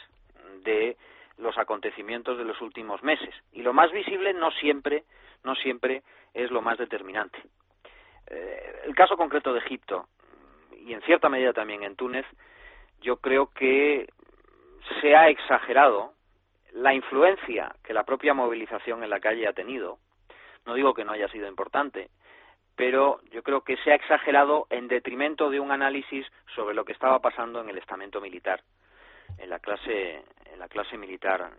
de 0.63 0.98
los 1.38 1.58
acontecimientos 1.58 2.38
de 2.38 2.46
los 2.46 2.60
últimos 2.62 3.04
meses. 3.04 3.36
Y 3.52 3.62
lo 3.62 3.74
más 3.74 3.92
visible 3.92 4.34
no 4.34 4.50
siempre, 4.52 5.04
no 5.44 5.56
siempre 5.56 6.02
es 6.34 6.50
lo 6.50 6.62
más 6.62 6.78
determinante. 6.78 7.38
Eh, 8.28 8.82
el 8.86 8.96
caso 8.96 9.18
concreto 9.18 9.54
de 9.54 9.60
Egipto 9.60 10.08
y 10.78 10.94
en 10.94 11.02
cierta 11.02 11.30
medida 11.30 11.54
también 11.54 11.84
en 11.84 11.96
Túnez, 11.96 12.26
yo 13.02 13.18
creo 13.18 13.48
que 13.48 14.08
se 15.02 15.16
ha 15.16 15.30
exagerado 15.30 16.13
la 16.72 16.94
influencia 16.94 17.76
que 17.84 17.94
la 17.94 18.04
propia 18.04 18.34
movilización 18.34 19.04
en 19.04 19.10
la 19.10 19.20
calle 19.20 19.48
ha 19.48 19.54
tenido. 19.54 20.00
No 20.66 20.74
digo 20.74 20.94
que 20.94 21.06
no 21.06 21.12
haya 21.12 21.28
sido 21.28 21.48
importante, 21.48 22.10
pero 22.75 23.19
yo 23.31 23.43
creo 23.43 23.62
que 23.62 23.77
se 23.77 23.91
ha 23.91 23.95
exagerado 23.95 24.67
en 24.69 24.88
detrimento 24.88 25.49
de 25.49 25.59
un 25.59 25.71
análisis 25.71 26.25
sobre 26.55 26.75
lo 26.75 26.86
que 26.86 26.93
estaba 26.93 27.19
pasando 27.19 27.62
en 27.62 27.69
el 27.69 27.77
estamento 27.77 28.19
militar 28.21 28.62
en 29.38 29.49
la 29.49 29.59
clase 29.59 30.23
en 30.51 30.59
la 30.59 30.67
clase 30.67 30.97
militar 30.97 31.51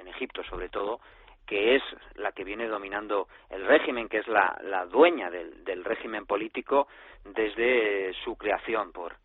en, 0.00 0.08
Egipto 0.08 0.42
sobre 0.44 0.70
todo 0.70 1.00
que 1.46 1.76
es 1.76 1.82
la 2.14 2.32
que 2.32 2.42
viene 2.42 2.66
dominando 2.66 3.28
el 3.50 3.66
régimen, 3.66 4.08
que 4.08 4.18
es 4.18 4.28
la, 4.28 4.58
la 4.62 4.86
dueña 4.86 5.30
del, 5.30 5.84
régimen 5.84 6.26
político 6.26 6.88
desde 7.24 8.12
su 8.24 8.36
creación 8.36 8.92
por, 8.92 9.16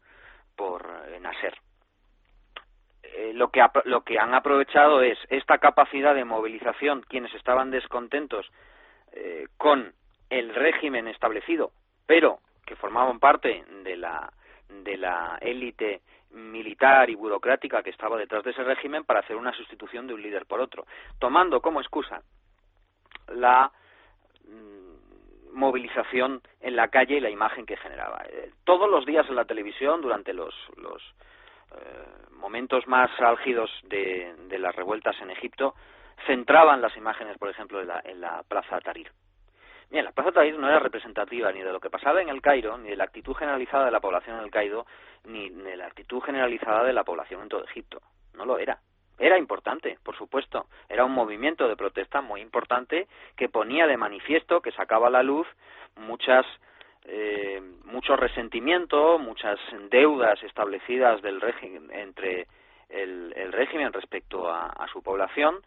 por 0.55 0.85
Nasser. 1.19 1.57
Eh, 3.03 3.31
lo, 3.33 3.49
que, 3.49 3.65
lo 3.85 4.03
que 4.03 4.19
han 4.19 4.33
aprovechado 4.35 5.01
es 5.01 5.17
esta 5.29 5.57
capacidad 5.57 6.13
de 6.13 6.23
movilización, 6.23 7.01
quienes 7.01 7.33
estaban 7.33 7.71
descontentos 7.71 8.49
eh, 9.13 9.47
con 9.57 9.93
el 10.31 10.55
régimen 10.55 11.07
establecido, 11.09 11.71
pero 12.07 12.39
que 12.65 12.75
formaban 12.77 13.19
parte 13.19 13.65
de 13.83 13.97
la, 13.97 14.31
de 14.69 14.97
la 14.97 15.37
élite 15.41 16.01
militar 16.31 17.09
y 17.09 17.15
burocrática 17.15 17.83
que 17.83 17.89
estaba 17.89 18.17
detrás 18.17 18.43
de 18.43 18.51
ese 18.51 18.63
régimen 18.63 19.03
para 19.03 19.19
hacer 19.19 19.35
una 19.35 19.51
sustitución 19.51 20.07
de 20.07 20.13
un 20.13 20.21
líder 20.21 20.45
por 20.45 20.61
otro, 20.61 20.87
tomando 21.19 21.61
como 21.61 21.81
excusa 21.81 22.21
la 23.27 23.71
mm, 24.47 25.51
movilización 25.53 26.41
en 26.61 26.77
la 26.77 26.87
calle 26.87 27.17
y 27.17 27.19
la 27.19 27.29
imagen 27.29 27.65
que 27.65 27.75
generaba. 27.75 28.23
Eh, 28.29 28.51
todos 28.63 28.89
los 28.89 29.05
días 29.05 29.27
en 29.27 29.35
la 29.35 29.43
televisión, 29.43 30.01
durante 30.01 30.33
los, 30.33 30.55
los 30.77 31.03
eh, 31.73 32.29
momentos 32.31 32.87
más 32.87 33.11
álgidos 33.19 33.69
de, 33.83 34.33
de, 34.47 34.59
las 34.59 34.73
revueltas 34.77 35.19
en 35.21 35.29
Egipto, 35.29 35.75
centraban 36.25 36.81
las 36.81 36.95
imágenes, 36.95 37.37
por 37.37 37.49
ejemplo, 37.49 37.81
en 37.81 37.87
la, 37.87 38.01
en 38.05 38.21
la 38.21 38.43
Plaza 38.47 38.79
Tahrir. 38.79 39.11
Bien, 39.91 40.05
la 40.05 40.13
Plaza 40.13 40.31
Tahrir 40.31 40.57
no 40.57 40.69
era 40.69 40.79
representativa 40.79 41.51
ni 41.51 41.61
de 41.61 41.73
lo 41.73 41.81
que 41.81 41.89
pasaba 41.89 42.21
en 42.21 42.29
el 42.29 42.41
Cairo, 42.41 42.77
ni 42.77 42.89
de 42.89 42.95
la 42.95 43.03
actitud 43.03 43.33
generalizada 43.33 43.83
de 43.83 43.91
la 43.91 43.99
población 43.99 44.37
en 44.37 44.45
el 44.45 44.49
Cairo, 44.49 44.85
ni 45.25 45.49
de 45.49 45.75
la 45.75 45.85
actitud 45.85 46.21
generalizada 46.21 46.85
de 46.85 46.93
la 46.93 47.03
población 47.03 47.41
en 47.41 47.49
todo 47.49 47.65
Egipto. 47.65 48.01
No 48.33 48.45
lo 48.45 48.57
era. 48.57 48.79
Era 49.19 49.37
importante, 49.37 49.99
por 50.01 50.15
supuesto. 50.15 50.67
Era 50.87 51.03
un 51.03 51.11
movimiento 51.11 51.67
de 51.67 51.75
protesta 51.75 52.21
muy 52.21 52.39
importante 52.39 53.07
que 53.35 53.49
ponía 53.49 53.85
de 53.85 53.97
manifiesto, 53.97 54.61
que 54.61 54.71
sacaba 54.71 55.07
a 55.07 55.11
la 55.11 55.23
luz 55.23 55.45
muchas 55.97 56.45
eh, 57.03 57.61
mucho 57.83 58.15
resentimiento, 58.15 59.19
muchas 59.19 59.59
deudas 59.89 60.41
establecidas 60.43 61.21
del 61.21 61.41
régimen 61.41 61.91
entre 61.91 62.47
el, 62.87 63.51
régimen 63.51 63.91
respecto 63.91 64.49
a 64.49 64.87
su 64.93 65.03
población, 65.03 65.57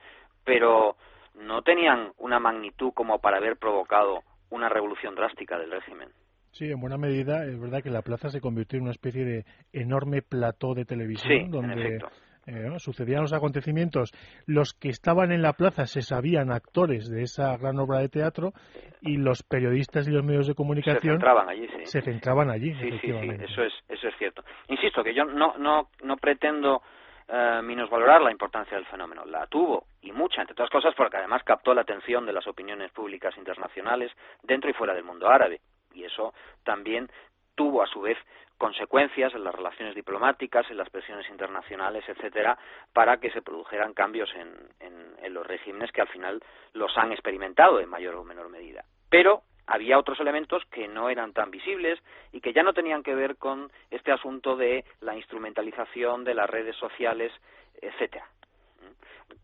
pero 0.45 0.97
no 1.35 1.63
tenían 1.63 2.13
una 2.19 2.39
magnitud 2.39 2.93
como 2.95 3.19
para 3.19 3.39
haber 3.39 3.57
provocado 3.57 4.21
una 4.51 4.69
revolución 4.69 5.15
drástica 5.15 5.59
del 5.59 5.71
régimen. 5.71 6.09
Sí, 6.53 6.71
en 6.71 6.81
buena 6.81 6.97
medida 6.97 7.45
es 7.45 7.59
verdad 7.59 7.83
que 7.83 7.91
la 7.91 8.03
plaza 8.03 8.29
se 8.29 8.41
convirtió 8.41 8.77
en 8.77 8.85
una 8.85 8.93
especie 8.93 9.25
de 9.25 9.45
enorme 9.73 10.23
plató 10.23 10.75
de 10.75 10.85
televisión 10.85 11.51
donde 11.51 11.99
eh, 12.47 12.79
sucedían 12.79 13.23
los 13.23 13.33
acontecimientos. 13.33 14.13
Los 14.47 14.73
que 14.73 14.89
estaban 14.89 15.33
en 15.33 15.43
la 15.43 15.55
plaza 15.55 15.87
se 15.87 16.03
sabían 16.03 16.53
actores 16.53 17.09
de 17.11 17.23
esa 17.23 17.57
gran 17.57 17.79
obra 17.81 17.99
de 17.99 18.09
teatro 18.09 18.53
y 19.01 19.17
los 19.17 19.43
periodistas 19.43 20.07
y 20.07 20.13
los 20.13 20.25
medios 20.25 20.47
de 20.47 20.55
comunicación 20.55 21.01
se 21.03 21.11
centraban 21.11 21.49
allí. 21.49 21.67
Sí, 21.67 21.87
se 21.87 22.03
centraban 22.03 22.51
allí 22.51 22.73
sí, 22.75 22.91
sí, 23.01 23.11
eso 23.11 23.63
es, 23.65 23.73
eso 23.89 24.09
es 24.09 24.15
cierto. 24.19 24.45
Insisto 24.69 25.03
que 25.03 25.13
yo 25.13 25.25
no, 25.25 25.59
no, 25.59 25.89
no 26.05 26.17
pretendo 26.19 26.83
eh, 27.29 27.87
valorar 27.91 28.23
la 28.23 28.31
importancia 28.31 28.77
del 28.77 28.87
fenómeno. 28.87 29.25
La 29.25 29.47
tuvo, 29.47 29.87
y 30.03 30.13
mucha, 30.13 30.41
entre 30.41 30.53
otras 30.53 30.71
cosas, 30.71 30.95
porque 30.95 31.17
además 31.17 31.43
captó 31.45 31.75
la 31.75 31.83
atención 31.83 32.27
de 32.27 32.33
las 32.33 32.47
opiniones 32.47 32.91
públicas 32.93 33.37
internacionales 33.37 34.13
dentro 34.43 34.71
y 34.71 34.75
fuera 34.75 34.95
del 34.95 35.05
mundo 35.05 35.29
árabe. 35.29 35.61
Y 35.93 36.05
eso 36.05 36.35
también 36.65 37.11
tuvo, 37.55 37.83
a 37.83 37.87
su 37.87 38.01
vez, 38.01 38.19
consecuencias 38.59 39.35
en 39.35 39.45
las 39.45 39.55
relaciones 39.55 39.95
diplomáticas, 39.95 40.71
en 40.71 40.77
las 40.77 40.91
presiones 40.91 41.29
internacionales, 41.29 42.05
etcétera, 42.09 42.57
para 42.93 43.19
que 43.19 43.31
se 43.31 43.43
produjeran 43.43 43.95
cambios 43.95 44.33
en, 44.35 44.55
en, 44.81 45.15
en 45.23 45.35
los 45.35 45.47
regímenes 45.47 45.93
que 45.93 46.01
al 46.01 46.09
final 46.09 46.43
los 46.73 46.97
han 46.97 47.13
experimentado 47.13 47.81
en 47.81 47.89
mayor 47.89 48.15
o 48.15 48.25
menor 48.25 48.49
medida. 48.49 48.85
Pero 49.11 49.43
había 49.67 49.99
otros 49.99 50.21
elementos 50.21 50.65
que 50.67 50.89
no 50.89 51.09
eran 51.09 51.33
tan 51.33 51.51
visibles 51.51 51.99
y 52.33 52.41
que 52.41 52.53
ya 52.53 52.63
no 52.63 52.73
tenían 52.73 53.03
que 53.03 53.15
ver 53.15 53.37
con 53.37 53.71
este 53.91 54.13
asunto 54.13 54.57
de 54.57 54.85
la 55.01 55.17
instrumentalización 55.17 56.25
de 56.25 56.35
las 56.35 56.49
redes 56.49 56.77
sociales, 56.77 57.33
etcétera 57.81 58.27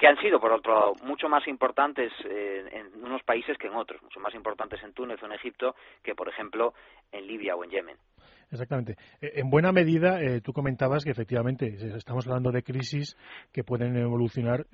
que 0.00 0.06
han 0.06 0.18
sido, 0.18 0.40
por 0.40 0.50
otro 0.50 0.74
lado, 0.74 0.94
mucho 1.02 1.28
más 1.28 1.46
importantes 1.46 2.10
eh, 2.24 2.66
en 2.72 3.04
unos 3.04 3.22
países 3.22 3.58
que 3.58 3.66
en 3.66 3.74
otros, 3.74 4.02
mucho 4.02 4.18
más 4.18 4.34
importantes 4.34 4.82
en 4.82 4.94
Túnez 4.94 5.22
o 5.22 5.26
en 5.26 5.32
Egipto 5.32 5.76
que, 6.02 6.14
por 6.14 6.26
ejemplo, 6.26 6.72
en 7.12 7.26
Libia 7.26 7.54
o 7.54 7.64
en 7.64 7.70
Yemen. 7.70 7.96
Exactamente. 8.50 8.96
Eh, 9.20 9.32
en 9.36 9.50
buena 9.50 9.72
medida, 9.72 10.20
eh, 10.20 10.40
tú 10.40 10.52
comentabas 10.52 11.04
que 11.04 11.10
efectivamente 11.10 11.96
estamos 11.96 12.26
hablando 12.26 12.50
de 12.50 12.62
crisis 12.62 13.16
que 13.52 13.64
pueden 13.64 13.96
evolucionar 13.96 14.66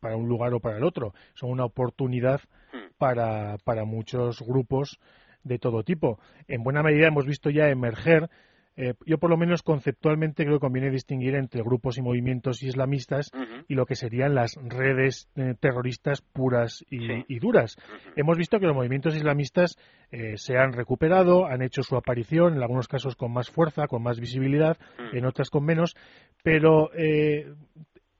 para 0.00 0.16
un 0.16 0.28
lugar 0.28 0.52
o 0.54 0.60
para 0.60 0.76
el 0.76 0.84
otro. 0.84 1.14
Son 1.34 1.50
una 1.50 1.64
oportunidad 1.64 2.40
hmm. 2.72 2.94
para, 2.98 3.56
para 3.64 3.84
muchos 3.84 4.40
grupos 4.42 4.98
de 5.42 5.58
todo 5.58 5.82
tipo. 5.82 6.18
En 6.48 6.62
buena 6.62 6.82
medida 6.82 7.06
hemos 7.06 7.24
visto 7.24 7.50
ya 7.50 7.68
emerger 7.68 8.28
eh, 8.76 8.92
yo 9.06 9.16
por 9.18 9.30
lo 9.30 9.38
menos 9.38 9.62
conceptualmente 9.62 10.44
creo 10.44 10.56
que 10.56 10.66
conviene 10.66 10.90
distinguir 10.90 11.34
entre 11.34 11.62
grupos 11.62 11.96
y 11.96 12.02
movimientos 12.02 12.62
islamistas 12.62 13.30
y 13.68 13.74
lo 13.74 13.86
que 13.86 13.94
serían 13.94 14.34
las 14.34 14.54
redes 14.62 15.30
eh, 15.36 15.54
terroristas 15.58 16.20
puras 16.20 16.84
y, 16.90 17.38
duras. 17.38 17.76
Hemos 18.16 18.36
visto 18.36 18.58
que 18.58 18.66
los 18.66 18.76
movimientos 18.76 19.16
islamistas 19.16 19.76
eh, 20.10 20.36
se 20.36 20.58
han 20.58 20.74
recuperado, 20.74 21.46
han 21.46 21.62
hecho 21.62 21.82
su 21.82 21.96
aparición, 21.96 22.54
en 22.54 22.62
algunos 22.62 22.88
casos 22.88 23.16
con 23.16 23.32
más 23.32 23.50
fuerza, 23.50 23.86
con 23.86 24.02
más 24.02 24.20
visibilidad, 24.20 24.76
en 25.12 25.24
otras 25.24 25.48
con 25.48 25.64
menos, 25.64 25.94
pero 26.42 26.90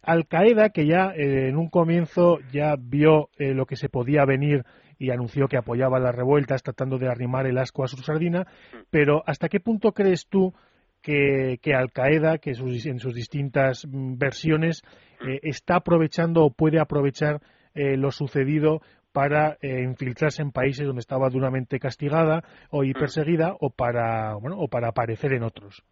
Al 0.03 0.27
Qaeda, 0.27 0.71
que 0.71 0.87
ya 0.87 1.13
en 1.15 1.57
un 1.57 1.69
comienzo 1.69 2.39
ya 2.51 2.77
vio 2.79 3.29
lo 3.39 3.67
que 3.67 3.77
se 3.77 3.89
podía 3.89 4.25
venir 4.25 4.65
y 4.99 5.11
anunció 5.11 5.49
que 5.49 5.57
apoyaba 5.57 5.99
las 5.99 6.15
revueltas 6.15 6.63
tratando 6.63 6.99
de 6.99 7.09
arrimar 7.09 7.47
el 7.47 7.59
asco 7.59 7.85
a 7.85 7.89
su 7.89 7.97
sardina. 7.99 8.47
Pero 8.91 9.23
¿hasta 9.27 9.49
qué 9.49 9.61
punto 9.61 9.93
crees 9.93 10.27
tú 10.29 10.55
que, 11.03 11.75
Al 11.75 11.93
Qaeda, 11.93 12.39
que 12.39 12.51
en 12.51 12.99
sus 12.99 13.15
distintas 13.15 13.87
mm, 13.87 14.19
versiones, 14.19 14.83
eh, 15.27 15.39
está 15.43 15.77
aprovechando 15.77 16.45
o 16.45 16.51
puede 16.51 16.81
aprovechar 16.81 17.41
eh, 17.75 17.97
lo 17.97 18.11
sucedido 18.11 18.81
para 19.13 19.57
eh, 19.63 19.83
infiltrarse 19.83 20.43
en 20.43 20.53
países 20.53 20.87
donde 20.87 21.01
estaba 21.01 21.31
duramente 21.31 21.79
castigada 21.79 22.43
o 22.71 22.85
y 22.85 22.93
perseguida 22.93 23.55
o 23.61 23.71
para 23.71 24.35
bueno 24.35 24.57
o 24.59 24.69
para 24.69 24.89
aparecer 24.89 25.33
en 25.33 25.43
otros? 25.43 25.83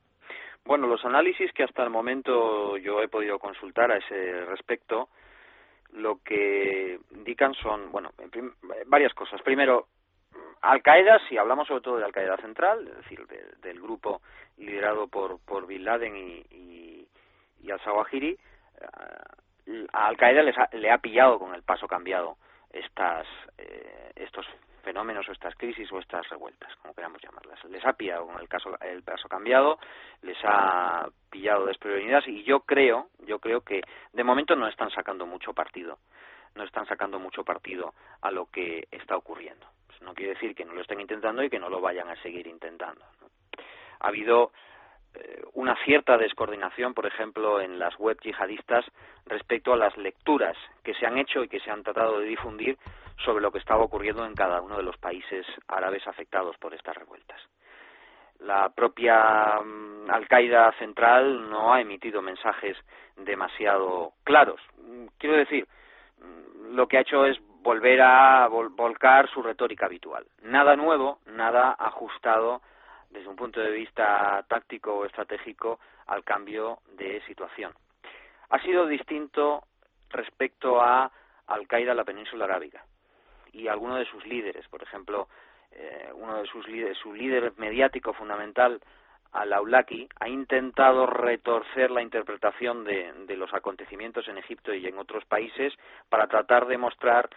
Bueno, 0.67 0.87
los 0.87 1.05
análisis 1.05 1.51
que 1.53 1.63
hasta 1.63 1.83
el 1.85 1.91
momento 1.91 2.77
yo 2.77 3.01
he 3.01 3.09
podido 3.09 3.39
consultar 3.39 3.91
a 3.93 3.97
ese 3.97 4.45
respecto 4.47 5.09
lo 5.95 6.21
que 6.25 6.99
indican 7.13 7.55
son, 7.55 7.91
bueno, 7.93 8.11
varias 8.87 9.15
cosas. 9.15 9.41
Primero, 9.43 9.87
Al-Qaeda, 10.61 11.21
si 11.29 11.37
hablamos 11.37 11.69
sobre 11.69 11.83
todo 11.83 11.99
de 11.99 12.05
Al-Qaeda 12.05 12.37
Central, 12.39 12.87
es 12.89 12.97
decir, 12.97 13.27
del 13.63 13.81
grupo 13.81 14.21
liderado 14.57 15.09
por, 15.09 15.39
por 15.41 15.67
Bin 15.67 15.85
Laden 15.85 16.17
y, 16.17 17.07
y, 17.61 17.71
al-Zawahiri, 17.71 18.31
eh, 18.31 19.87
a 19.93 20.07
Al-Qaeda 20.07 20.43
le 20.73 20.91
ha 20.91 20.99
pillado 20.99 21.39
con 21.39 21.55
el 21.55 21.63
paso 21.63 21.87
cambiado 21.87 22.37
estas, 22.71 23.27
eh, 23.59 24.13
estos 24.17 24.47
fenómenos 24.85 25.29
o 25.29 25.33
estas 25.33 25.55
crisis 25.57 25.91
o 25.91 25.99
estas 25.99 26.29
revueltas, 26.29 26.75
como 26.77 26.95
queramos 26.95 27.21
llamarlas. 27.21 27.63
Les 27.65 27.85
ha 27.85 27.95
pillado 27.95 28.27
con 28.27 28.41
el 28.41 28.49
caso 28.49 28.79
el 28.81 29.03
caso 29.03 29.29
cambiado, 29.29 29.79
les 30.23 30.39
ha 30.45 31.09
pillado 31.31 31.67
desprevenidas 31.67 32.27
y 32.29 32.45
yo 32.45 32.61
creo, 32.61 33.09
yo 33.27 33.39
creo 33.39 33.63
que 33.63 33.83
de 34.13 34.25
momento 34.25 34.55
no 34.55 34.69
están 34.69 34.91
sacando 34.91 35.27
mucho 35.27 35.53
partido, 35.53 35.99
no 36.55 36.63
están 36.63 36.87
sacando 36.87 37.19
mucho 37.19 37.45
partido 37.45 37.95
a 38.21 38.31
lo 38.31 38.47
que 38.47 38.87
está 38.91 39.17
ocurriendo. 39.17 39.67
no 40.03 40.15
quiere 40.15 40.35
decir 40.35 40.55
que 40.55 40.65
no 40.65 40.75
lo 40.75 40.83
estén 40.83 41.01
intentando 41.01 41.43
y 41.43 41.51
que 41.51 41.59
no 41.59 41.69
lo 41.69 41.81
vayan 41.81 42.09
a 42.09 42.17
seguir 42.23 42.47
intentando. 42.47 43.05
Ha 44.01 44.09
habido 44.09 44.53
eh, 45.15 45.43
una 45.55 45.77
cierta 45.85 46.19
descoordinación, 46.19 46.93
por 46.93 47.07
ejemplo, 47.07 47.61
en 47.61 47.79
las 47.79 47.97
web 47.99 48.19
yihadistas 48.21 48.85
respecto 49.27 49.73
a 49.73 49.77
las 49.77 49.97
lecturas 49.97 50.57
que 50.83 50.95
se 50.95 51.07
han 51.07 51.19
hecho 51.19 51.43
y 51.43 51.49
que 51.49 51.61
se 51.61 51.71
han 51.71 51.83
tratado 51.83 52.21
de 52.21 52.27
difundir 52.27 52.77
sobre 53.23 53.43
lo 53.43 53.53
que 53.53 53.59
estaba 53.59 53.85
ocurriendo 53.85 54.25
en 54.27 54.35
cada 54.35 54.61
uno 54.61 54.77
de 54.77 54.83
los 54.83 54.97
países 54.99 55.47
árabes 55.69 56.07
afectados 56.07 56.57
por 56.59 56.75
estas 56.75 56.97
revueltas. 56.97 57.41
La 58.41 58.69
propia 58.71 59.61
mm, 59.65 60.11
Al-Qaeda 60.11 60.73
central 60.79 61.49
no 61.49 61.73
ha 61.73 61.81
emitido 61.81 62.21
mensajes 62.21 62.77
demasiado 63.17 64.13
claros. 64.25 64.61
Quiero 65.19 65.37
decir, 65.37 65.67
mm, 66.19 66.75
lo 66.75 66.89
que 66.89 66.99
ha 66.99 67.03
hecho 67.03 67.25
es 67.25 67.39
volver 67.63 68.03
a 68.03 68.47
volcar 68.49 69.31
su 69.31 69.43
retórica 69.43 69.87
habitual. 69.87 70.27
Nada 70.43 70.77
nuevo, 70.77 71.21
nada 71.27 71.75
ajustado 71.79 72.61
desde 73.09 73.29
un 73.29 73.37
punto 73.37 73.61
de 73.61 73.71
vista 73.71 74.45
táctico 74.49 74.95
o 74.95 75.07
estratégico 75.07 75.79
al 76.07 76.25
cambio 76.25 76.81
de 76.97 77.23
situación. 77.23 77.73
Ha 78.51 78.61
sido 78.61 78.87
distinto 78.87 79.63
respecto 80.11 80.83
a 80.83 81.11
Al-Qaeda 81.47 81.93
en 81.93 81.97
la 81.97 82.05
península 82.05 82.45
arábiga 82.45 82.85
y 83.55 83.69
alguno 83.69 83.97
de 83.97 84.05
sus 84.07 84.27
líderes, 84.27 84.67
por 84.69 84.83
ejemplo, 84.83 85.29
eh, 85.73 86.11
uno 86.15 86.43
de 86.43 86.47
sus 86.47 86.67
líderes, 86.69 86.99
su 86.99 87.13
líder 87.13 87.53
mediático 87.57 88.13
fundamental, 88.13 88.81
al-Awlaki, 89.33 90.09
ha 90.21 90.29
intentado 90.29 91.07
retorcer 91.07 91.91
la 91.91 92.03
interpretación 92.03 92.85
de, 92.85 93.13
de, 93.27 93.37
los 93.37 93.53
acontecimientos 93.53 94.29
en 94.29 94.39
Egipto 94.39 94.73
y 94.73 94.87
en 94.87 94.99
otros 94.99 95.25
países 95.25 95.73
para 96.09 96.29
tratar 96.29 96.67
de 96.67 96.79
mostrar 96.79 97.29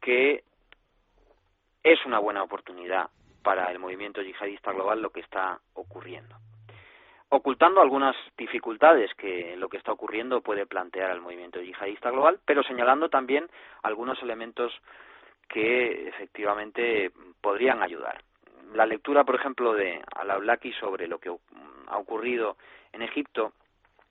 que 0.00 0.42
es 1.82 2.04
una 2.06 2.18
buena 2.18 2.42
oportunidad 2.42 3.08
para 3.42 3.70
el 3.70 3.78
movimiento 3.78 4.20
yihadista 4.22 4.72
global 4.72 5.00
lo 5.00 5.10
que 5.10 5.20
está 5.20 5.60
ocurriendo. 5.74 6.36
Ocultando 7.30 7.82
algunas 7.82 8.16
dificultades 8.38 9.12
que 9.14 9.54
lo 9.56 9.68
que 9.68 9.76
está 9.76 9.92
ocurriendo 9.92 10.40
puede 10.40 10.66
plantear 10.66 11.10
al 11.10 11.20
movimiento 11.20 11.60
yihadista 11.60 12.10
global, 12.10 12.40
pero 12.46 12.62
señalando 12.62 13.10
también 13.10 13.48
algunos 13.82 14.22
elementos 14.22 14.72
que 15.48 16.08
efectivamente 16.08 17.10
podrían 17.40 17.82
ayudar. 17.82 18.22
La 18.74 18.86
lectura, 18.86 19.24
por 19.24 19.36
ejemplo, 19.36 19.72
de 19.72 20.02
Al-Awlaki 20.14 20.72
sobre 20.74 21.08
lo 21.08 21.18
que 21.18 21.30
ha 21.86 21.98
ocurrido 21.98 22.56
en 22.92 23.02
Egipto 23.02 23.52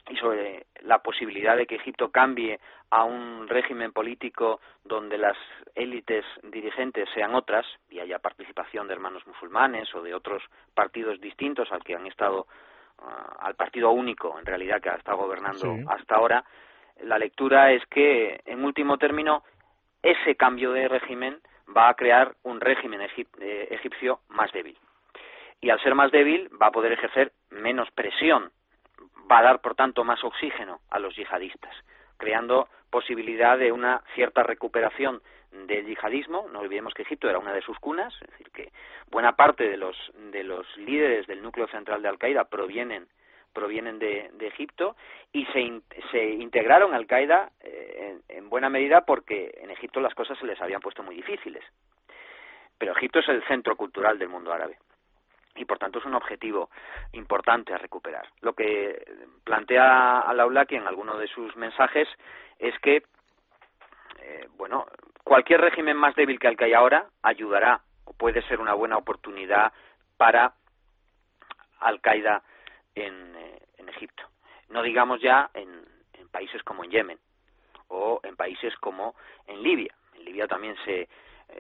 y 0.10 0.16
sobre 0.16 0.66
la 0.82 1.00
posibilidad 1.00 1.56
de 1.56 1.66
que 1.66 1.76
Egipto 1.76 2.10
cambie 2.10 2.60
a 2.90 3.04
un 3.04 3.48
régimen 3.48 3.92
político 3.92 4.62
donde 4.84 5.18
las 5.18 5.38
élites 5.76 6.26
dirigentes 6.44 7.10
sean 7.14 7.36
otras 7.36 7.66
y 7.90 8.00
haya 8.00 8.20
participación 8.20 8.88
de 8.88 8.94
hermanos 8.94 9.28
musulmanes 9.28 9.94
o 9.94 10.02
de 10.02 10.14
otros 10.14 10.42
partidos 10.74 11.20
distintos 11.20 11.72
al 11.72 11.84
que 11.84 11.96
han 11.96 12.08
estado 12.08 12.48
ah, 13.00 13.36
al 13.40 13.56
partido 13.56 13.92
único 13.92 14.40
en 14.40 14.46
realidad 14.46 14.82
que 14.82 14.90
ha 14.90 14.96
estado 14.96 15.18
gobernando 15.18 15.76
hasta 15.90 16.16
ahora 16.16 16.46
la 17.04 17.20
lectura 17.20 17.72
es 17.74 17.86
que 17.88 18.40
en 18.46 18.64
último 18.64 18.98
término 18.98 19.44
ese 20.12 20.36
cambio 20.36 20.72
de 20.72 20.88
régimen 20.88 21.40
va 21.76 21.90
a 21.90 21.94
crear 21.96 22.36
un 22.44 22.62
régimen 22.62 23.02
eh, 23.02 23.68
egipcio 23.72 24.22
más 24.30 24.52
débil. 24.54 24.78
Y 25.60 25.70
al 25.70 25.82
ser 25.82 25.96
más 25.96 26.12
débil 26.12 26.50
va 26.62 26.68
a 26.68 26.72
poder 26.72 26.94
ejercer 26.94 27.34
menos 27.50 27.92
presión, 27.92 28.52
va 29.30 29.40
a 29.40 29.44
dar 29.44 29.60
por 29.60 29.76
tanto 29.76 30.06
más 30.06 30.24
oxígeno 30.24 30.80
a 30.90 31.00
los 31.00 31.14
yihadistas, 31.16 31.76
creando 32.16 32.70
posibilidad 32.90 33.58
de 33.58 33.74
una 33.74 34.02
cierta 34.16 34.44
recuperación 34.44 35.22
del 35.52 35.86
yihadismo. 35.86 36.48
No 36.54 36.60
olvidemos 36.60 36.94
que 36.94 37.02
Egipto 37.02 37.30
era 37.30 37.40
una 37.40 37.54
de 37.54 37.62
sus 37.62 37.78
cunas, 37.80 38.14
es 38.22 38.30
decir, 38.30 38.50
que 38.52 38.72
buena 39.12 39.36
parte 39.36 39.68
de 39.68 39.76
los, 39.76 39.98
de 40.32 40.44
los 40.44 40.66
líderes 40.78 41.28
del 41.28 41.42
núcleo 41.42 41.68
central 41.68 42.02
de 42.02 42.08
Al-Qaeda 42.08 42.46
provienen 42.46 43.08
provienen 43.58 43.98
de, 43.98 44.30
Egipto 44.40 44.96
y 45.34 45.46
se, 45.48 45.82
se 46.12 46.24
integraron 46.24 46.94
Al 46.94 47.08
Qaeda 47.08 47.50
eh, 47.62 48.20
en, 48.30 48.50
buena 48.50 48.70
medida 48.70 49.02
porque 49.02 49.52
en 49.58 49.72
Egipto 49.72 50.00
las 50.00 50.14
cosas 50.14 50.38
se 50.38 50.46
les 50.46 50.62
habían 50.62 50.80
puesto 50.80 51.02
muy 51.02 51.16
difíciles. 51.16 51.64
Pero 52.78 52.92
Egipto 52.96 53.18
es 53.18 53.28
el 53.30 53.44
centro 53.48 53.76
cultural 53.76 54.20
del 54.20 54.30
mundo 54.30 54.54
árabe 54.54 54.78
y 55.56 55.66
por 55.66 55.80
tanto 55.80 55.98
es 55.98 56.06
un 56.06 56.14
objetivo 56.14 56.70
importante 57.14 57.74
a 57.74 57.80
recuperar. 57.80 58.28
Lo 58.42 58.54
que 58.54 59.04
plantea 59.44 60.20
Al-Awlaki 60.20 60.76
en 60.76 60.86
alguno 60.86 61.18
de 61.18 61.28
sus 61.28 61.56
mensajes 61.56 62.08
es 62.60 62.78
que, 62.78 62.98
eh, 64.20 64.48
bueno, 64.56 64.86
cualquier 65.24 65.62
régimen 65.62 65.98
más 65.98 66.14
débil 66.14 66.38
que 66.38 66.48
el 66.48 66.58
que 66.58 66.66
hay 66.66 66.74
ahora 66.74 67.08
ayudará 67.24 67.82
o 68.06 68.14
puede 68.14 68.44
ser 68.44 68.60
una 68.60 68.76
buena 68.76 68.98
oportunidad 68.98 69.74
para 70.16 70.54
Al-Qaeda 71.80 72.44
en, 73.02 73.36
eh, 73.36 73.60
en, 73.78 73.90
Egipto. 73.90 74.24
No 74.70 74.82
digamos 74.84 75.22
ya 75.22 75.50
en, 75.54 75.86
países 76.32 76.62
como 76.64 76.84
en 76.84 76.92
Yemen 76.92 77.18
o 77.88 78.20
en 78.24 78.36
países 78.36 78.76
como 78.80 79.16
en 79.48 79.64
Libia. 79.64 79.96
En 80.16 80.26
Libia 80.26 80.46
también 80.46 80.76
se 80.86 81.02
eh, 81.02 81.08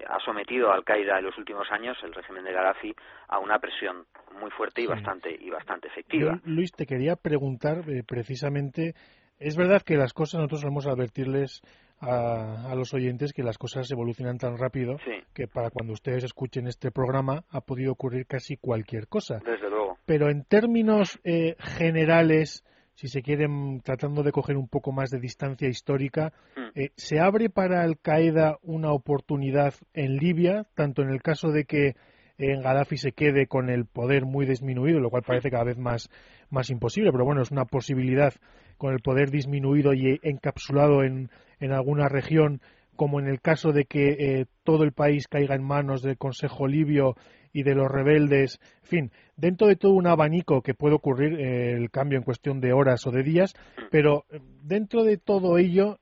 ha 0.08 0.20
sometido 0.20 0.70
a 0.70 0.76
Al-Qaeda 0.76 1.18
en 1.18 1.26
los 1.26 1.38
últimos 1.38 1.72
años, 1.72 1.98
el 2.04 2.14
régimen 2.14 2.44
de 2.44 2.52
Gaddafi, 2.52 2.94
a 3.30 3.40
una 3.40 3.60
presión 3.60 4.06
muy 4.40 4.52
fuerte 4.52 4.82
y 4.82 4.86
bastante 4.86 5.36
y 5.40 5.50
bastante 5.50 5.88
efectiva. 5.88 6.40
Luis, 6.44 6.72
te 6.74 6.86
quería 6.86 7.16
preguntar 7.16 7.78
eh, 7.90 8.04
precisamente, 8.06 8.94
es 9.40 9.56
verdad 9.56 9.82
que 9.82 9.96
las 9.96 10.14
cosas 10.14 10.40
nosotros 10.40 10.62
solemos 10.62 10.86
advertirles 10.86 11.62
a, 12.00 12.74
los 12.76 12.94
oyentes 12.94 13.34
que 13.34 13.44
las 13.44 13.58
cosas 13.58 13.90
evolucionan 13.92 14.38
tan 14.38 14.58
rápido 14.58 14.98
que 15.34 15.48
para 15.48 15.70
cuando 15.70 15.94
ustedes 15.94 16.24
escuchen 16.24 16.68
este 16.68 16.92
programa 16.92 17.44
ha 17.50 17.62
podido 17.62 17.92
ocurrir 17.92 18.26
casi 18.26 18.58
cualquier 18.58 19.08
cosa. 19.08 19.40
Desde 19.46 19.70
luego. 19.70 19.98
Pero 20.06 20.30
en 20.30 20.44
términos 20.44 21.20
eh, 21.24 21.56
generales, 21.60 22.64
si 22.94 23.08
se 23.08 23.22
quieren, 23.22 23.82
tratando 23.82 24.24
de 24.24 24.32
coger 24.32 24.58
un 24.58 24.68
poco 24.68 24.92
más 24.92 25.10
de 25.10 25.20
distancia 25.20 25.68
histórica, 25.68 26.34
hmm. 26.56 26.80
eh, 26.80 26.90
¿se 26.96 27.20
abre 27.20 27.50
para 27.50 27.82
Al 27.82 27.98
Qaeda 28.00 28.58
una 28.62 28.92
oportunidad 28.92 29.74
en 29.94 30.18
Libia, 30.18 30.66
tanto 30.76 31.02
en 31.02 31.10
el 31.10 31.22
caso 31.22 31.50
de 31.50 31.66
que 31.66 31.96
en 32.38 32.62
Gaddafi 32.62 32.98
se 32.98 33.14
quede 33.14 33.48
con 33.48 33.70
el 33.70 33.86
poder 33.86 34.26
muy 34.26 34.46
disminuido, 34.46 35.00
lo 35.00 35.10
cual 35.10 35.24
parece 35.24 35.50
cada 35.50 35.64
vez 35.64 35.78
más, 35.78 36.10
más 36.52 36.70
imposible, 36.70 37.12
pero 37.12 37.26
bueno, 37.26 37.42
es 37.42 37.50
una 37.50 37.66
posibilidad 37.66 38.34
con 38.78 38.94
el 38.94 39.00
poder 39.00 39.32
disminuido 39.32 39.96
y 39.96 40.20
encapsulado 40.22 41.04
en, 41.04 41.32
en 41.60 41.72
alguna 41.72 42.08
región, 42.08 42.62
como 42.96 43.20
en 43.20 43.28
el 43.28 43.40
caso 43.40 43.72
de 43.72 43.86
que 43.86 44.10
eh, 44.10 44.46
todo 44.64 44.84
el 44.84 44.92
país 44.92 45.28
caiga 45.28 45.56
en 45.56 45.64
manos 45.64 46.02
del 46.02 46.18
Consejo 46.18 46.68
Libio 46.68 47.16
y 47.54 47.64
de 47.64 47.76
los 47.76 47.90
rebeldes, 47.90 48.60
en 48.84 48.88
fin, 48.88 49.12
dentro 49.38 49.68
de 49.68 49.76
todo 49.76 49.94
un 49.94 50.08
abanico 50.08 50.62
que 50.62 50.74
puede 50.74 50.96
ocurrir 50.96 51.40
eh, 51.40 51.74
el 51.74 51.90
cambio 51.90 52.18
en 52.18 52.24
cuestión 52.24 52.60
de 52.60 52.74
horas 52.74 53.06
o 53.08 53.12
de 53.12 53.24
días, 53.24 53.54
pero 53.92 54.26
eh, 54.30 54.40
dentro 54.64 55.04
de 55.04 55.18
todo 55.18 55.58
ello, 55.58 56.00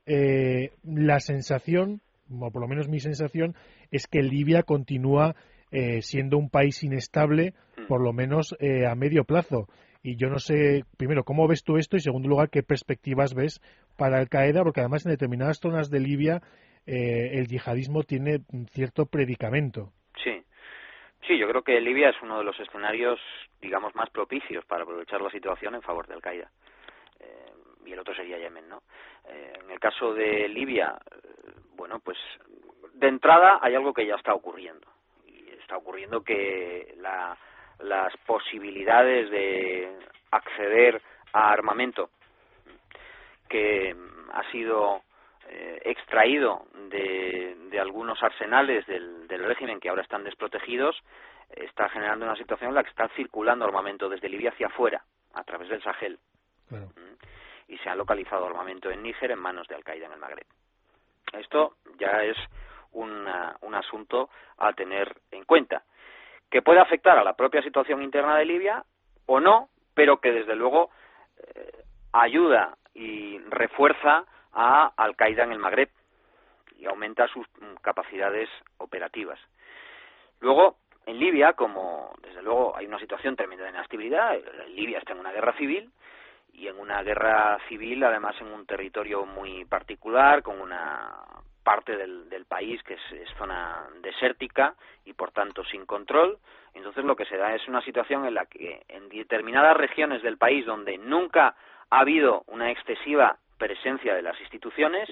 la 0.83 1.19
sensación, 1.19 2.01
o 2.29 2.49
por 2.49 2.61
lo 2.61 2.67
menos 2.67 2.89
mi 2.89 2.99
sensación, 2.99 3.55
es 3.91 4.07
que 4.07 4.23
Libia 4.23 4.63
continúa 4.63 5.35
siendo 5.99 6.37
un 6.37 6.49
país 6.49 6.83
inestable, 6.83 7.53
por 7.89 8.01
lo 8.01 8.13
menos 8.13 8.55
a 8.89 8.95
medio 8.95 9.25
plazo. 9.25 9.67
Y 10.01 10.15
yo 10.15 10.29
no 10.29 10.39
sé, 10.39 10.85
primero, 10.97 11.23
¿cómo 11.23 11.47
ves 11.47 11.63
tú 11.63 11.77
esto? 11.77 11.97
Y 11.97 11.99
segundo 11.99 12.29
lugar, 12.29 12.49
¿qué 12.49 12.63
perspectivas 12.63 13.33
ves 13.33 13.59
para 13.97 14.17
Al 14.17 14.29
Qaeda? 14.29 14.63
Porque 14.63 14.81
además 14.81 15.05
en 15.05 15.11
determinadas 15.11 15.59
zonas 15.59 15.89
de 15.89 15.99
Libia 15.99 16.41
eh, 16.85 17.31
el 17.33 17.47
yihadismo 17.47 18.03
tiene 18.03 18.39
cierto 18.71 19.05
predicamento. 19.05 19.91
Sí. 20.23 20.43
Sí, 21.27 21.37
yo 21.37 21.47
creo 21.47 21.63
que 21.63 21.81
Libia 21.81 22.09
es 22.09 22.21
uno 22.21 22.37
de 22.37 22.43
los 22.43 22.59
escenarios, 22.59 23.19
digamos, 23.61 23.95
más 23.95 24.09
propicios 24.11 24.63
para 24.65 24.83
aprovechar 24.83 25.21
la 25.21 25.31
situación 25.31 25.75
en 25.75 25.81
favor 25.81 26.07
de 26.07 26.13
Al 26.13 26.21
Qaeda. 26.21 26.51
Eh, 27.19 27.53
y 27.85 27.93
el 27.93 27.99
otro 27.99 28.13
sería 28.13 28.37
Yemen, 28.37 28.69
¿no? 28.69 28.83
Eh, 29.27 29.53
en 29.63 29.71
el 29.71 29.79
caso 29.79 30.13
de 30.13 30.47
Libia, 30.47 30.97
bueno, 31.75 31.99
pues 31.99 32.17
de 32.93 33.07
entrada 33.07 33.59
hay 33.61 33.75
algo 33.75 33.93
que 33.93 34.05
ya 34.05 34.15
está 34.15 34.33
ocurriendo. 34.33 34.87
Y 35.27 35.49
está 35.59 35.77
ocurriendo 35.77 36.23
que 36.23 36.93
la 36.97 37.37
las 37.79 38.15
posibilidades 38.25 39.29
de 39.29 39.91
acceder 40.31 41.01
a 41.33 41.51
armamento 41.51 42.09
que 43.47 43.95
ha 44.33 44.51
sido 44.51 45.01
eh, 45.47 45.81
extraído 45.85 46.65
de, 46.89 47.55
de, 47.69 47.79
algunos 47.79 48.21
arsenales 48.21 48.85
del, 48.87 49.27
del, 49.27 49.43
régimen 49.43 49.79
que 49.79 49.89
ahora 49.89 50.01
están 50.01 50.23
desprotegidos 50.23 50.95
está 51.49 51.87
generando 51.89 52.25
una 52.25 52.35
situación 52.35 52.69
en 52.69 52.75
la 52.75 52.83
que 52.83 52.89
está 52.89 53.07
circulando 53.09 53.65
armamento 53.65 54.09
desde 54.09 54.29
Libia 54.29 54.49
hacia 54.49 54.67
afuera 54.67 55.03
a 55.33 55.43
través 55.43 55.69
del 55.69 55.83
Sahel. 55.83 56.17
Mm. 56.69 57.05
y 57.67 57.77
se 57.77 57.89
ha 57.89 57.95
localizado 57.95 58.47
armamento 58.47 58.89
en 58.89 59.03
Níger 59.03 59.31
en 59.31 59.39
manos 59.39 59.67
de 59.67 59.75
Al 59.75 59.83
Qaeda 59.83 60.07
en 60.07 60.13
el 60.13 60.19
Magreb. 60.19 60.47
Esto 61.33 61.75
ya 61.99 62.23
es 62.23 62.37
un 62.91 63.75
asunto 63.75 64.29
a 64.57 64.71
tener 64.71 65.15
en 65.31 65.43
cuenta 65.43 65.83
que 66.49 66.61
puede 66.61 66.79
afectar 66.79 67.17
a 67.17 67.23
la 67.23 67.35
propia 67.35 67.61
situación 67.61 68.01
interna 68.01 68.37
de 68.37 68.45
Libia 68.45 68.83
o 69.25 69.39
no, 69.39 69.69
pero 69.93 70.17
que 70.21 70.31
desde 70.31 70.55
luego 70.55 70.89
eh, 71.37 71.83
ayuda 72.13 72.77
y 72.95 73.37
refuerza 73.49 74.25
a 74.53 74.91
Al 74.97 75.15
Qaeda 75.15 75.43
en 75.43 75.51
el 75.51 75.59
Magreb 75.59 75.89
y 76.77 76.85
aumenta 76.85 77.27
sus 77.27 77.45
capacidades 77.81 78.49
operativas. 78.77 79.39
Luego, 80.39 80.77
en 81.05 81.19
Libia, 81.19 81.53
como 81.53 82.15
desde 82.21 82.41
luego 82.41 82.75
hay 82.75 82.87
una 82.87 82.99
situación 82.99 83.35
tremenda 83.35 83.65
de 83.65 83.71
inestabilidad, 83.71 84.37
Libia 84.69 84.97
está 84.97 85.13
en 85.13 85.19
una 85.19 85.31
guerra 85.31 85.53
civil 85.53 85.91
y 86.53 86.67
en 86.67 86.79
una 86.79 87.03
guerra 87.03 87.59
civil, 87.67 88.03
además 88.03 88.35
en 88.39 88.47
un 88.47 88.65
territorio 88.65 89.25
muy 89.25 89.65
particular, 89.65 90.41
con 90.41 90.59
una 90.59 91.13
parte 91.63 91.97
del 91.97 92.45
país 92.45 92.81
que 92.83 92.93
es, 92.93 93.29
zona 93.37 93.87
desértica 94.01 94.75
y 95.03 95.13
por 95.13 95.31
tanto 95.31 95.63
sin 95.65 95.85
control. 95.85 96.37
Entonces 96.73 97.03
lo 97.03 97.15
que 97.15 97.25
se 97.25 97.37
da 97.37 97.55
es 97.55 97.67
una 97.67 97.81
situación 97.81 98.25
en 98.25 98.35
la 98.35 98.45
que 98.45 98.83
en 98.87 99.09
determinadas 99.09 99.75
regiones 99.75 100.21
del 100.21 100.37
país 100.37 100.65
donde 100.65 100.97
nunca 100.97 101.55
ha 101.89 101.99
habido 101.99 102.43
una 102.47 102.71
excesiva 102.71 103.37
presencia 103.57 104.15
de 104.15 104.21
las 104.21 104.39
instituciones 104.41 105.09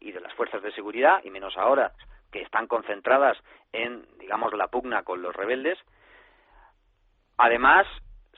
y 0.00 0.12
de 0.12 0.20
las 0.20 0.32
fuerzas 0.34 0.62
de 0.62 0.72
seguridad, 0.72 1.20
y 1.24 1.30
menos 1.30 1.56
ahora 1.56 1.92
que 2.32 2.42
están 2.42 2.66
concentradas 2.66 3.36
en, 3.72 4.06
digamos, 4.18 4.52
la 4.54 4.68
pugna 4.68 5.02
con 5.02 5.20
los 5.20 5.34
rebeldes, 5.34 5.78
además 7.36 7.86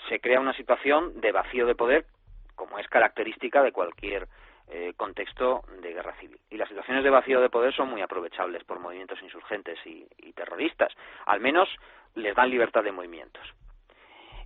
se 0.08 0.20
crea 0.20 0.40
una 0.40 0.54
situación 0.54 1.20
de 1.20 1.32
vacío 1.32 1.66
de 1.66 1.74
poder 1.74 2.06
como 2.54 2.78
es 2.78 2.88
característica 2.88 3.62
de 3.62 3.72
cualquier 3.72 4.28
eh, 4.68 4.94
contexto 4.96 5.62
de 5.80 5.92
guerra 5.92 6.14
civil. 6.20 6.38
Y 6.50 6.56
las 6.56 6.68
situaciones 6.68 7.04
de 7.04 7.10
vacío 7.10 7.40
de 7.40 7.50
poder 7.50 7.74
son 7.74 7.90
muy 7.90 8.00
aprovechables 8.00 8.64
por 8.64 8.78
movimientos 8.78 9.20
insurgentes 9.22 9.78
y, 9.84 10.06
terroristas. 10.34 10.92
Al 11.26 11.40
menos 11.40 11.68
les 12.14 12.34
dan 12.34 12.50
libertad 12.50 12.82
de 12.82 12.92
movimientos. 12.92 13.42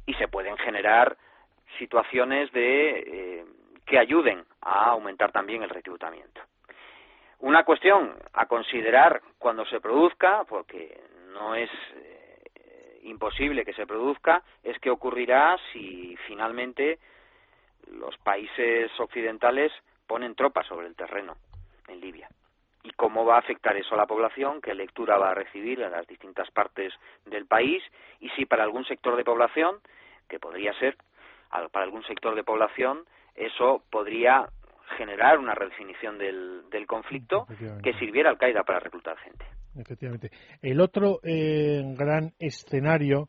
Y 0.05 0.15
se 0.15 0.29
pueden 0.29 0.57
generar 0.57 1.17
situaciones 1.79 2.51
de 2.53 2.99
eh, 2.99 3.45
que 3.85 3.99
ayuden 3.99 4.45
a 4.61 4.91
aumentar 4.91 5.33
también 5.33 5.63
el 5.63 5.71
reclutamiento. 5.71 6.41
Una 7.41 7.65
cuestión 7.65 8.15
a 8.33 8.47
considerar 8.47 9.21
cuando 9.39 9.65
se 9.67 9.81
produzca, 9.81 10.45
porque 10.49 11.01
no 11.33 11.55
es 11.55 11.71
eh, 11.95 13.01
imposible 13.05 13.65
que 13.65 13.75
se 13.75 13.87
produzca, 13.87 14.43
es 14.63 14.79
qué 14.81 14.91
ocurrirá 14.91 15.57
si 15.73 16.17
finalmente 16.27 16.99
los 17.93 18.17
países 18.19 18.91
occidentales 18.99 19.73
ponen 20.07 20.35
tropas 20.35 20.67
sobre 20.67 20.87
el 20.87 20.97
terreno 20.97 21.37
en 21.89 22.01
Libia. 22.01 22.29
¿Y 22.83 22.93
cómo 22.93 23.25
va 23.25 23.37
a 23.37 23.41
afectar 23.41 23.77
eso 23.77 23.95
a 23.95 23.99
la 23.99 24.07
población? 24.07 24.61
¿Qué 24.61 24.73
lectura 24.75 25.19
va 25.19 25.31
a 25.31 25.35
recibir 25.35 25.81
en 25.81 25.91
las 25.91 26.07
distintas 26.07 26.51
partes 26.53 26.93
del 27.25 27.47
país? 27.47 27.83
Y 28.21 28.29
si 28.31 28.47
para 28.47 28.63
algún 28.63 28.85
sector 28.85 29.17
de 29.17 29.25
población, 29.25 29.81
que 30.29 30.39
podría 30.39 30.73
ser, 30.75 30.97
para 31.73 31.85
algún 31.85 32.03
sector 32.05 32.35
de 32.35 32.45
población, 32.45 33.05
eso 33.35 33.83
podría 33.91 34.49
generar 34.97 35.39
una 35.39 35.55
redefinición 35.55 36.19
del, 36.19 36.69
del 36.71 36.87
conflicto 36.87 37.47
que 37.83 37.93
sirviera 37.95 38.31
al 38.31 38.39
Qaeda 38.39 38.63
para 38.63 38.81
reclutar 38.81 39.17
gente. 39.19 39.45
Efectivamente. 39.77 40.31
El 40.63 40.81
otro 40.81 41.21
eh, 41.23 41.83
gran 41.97 42.33
escenario, 42.39 43.29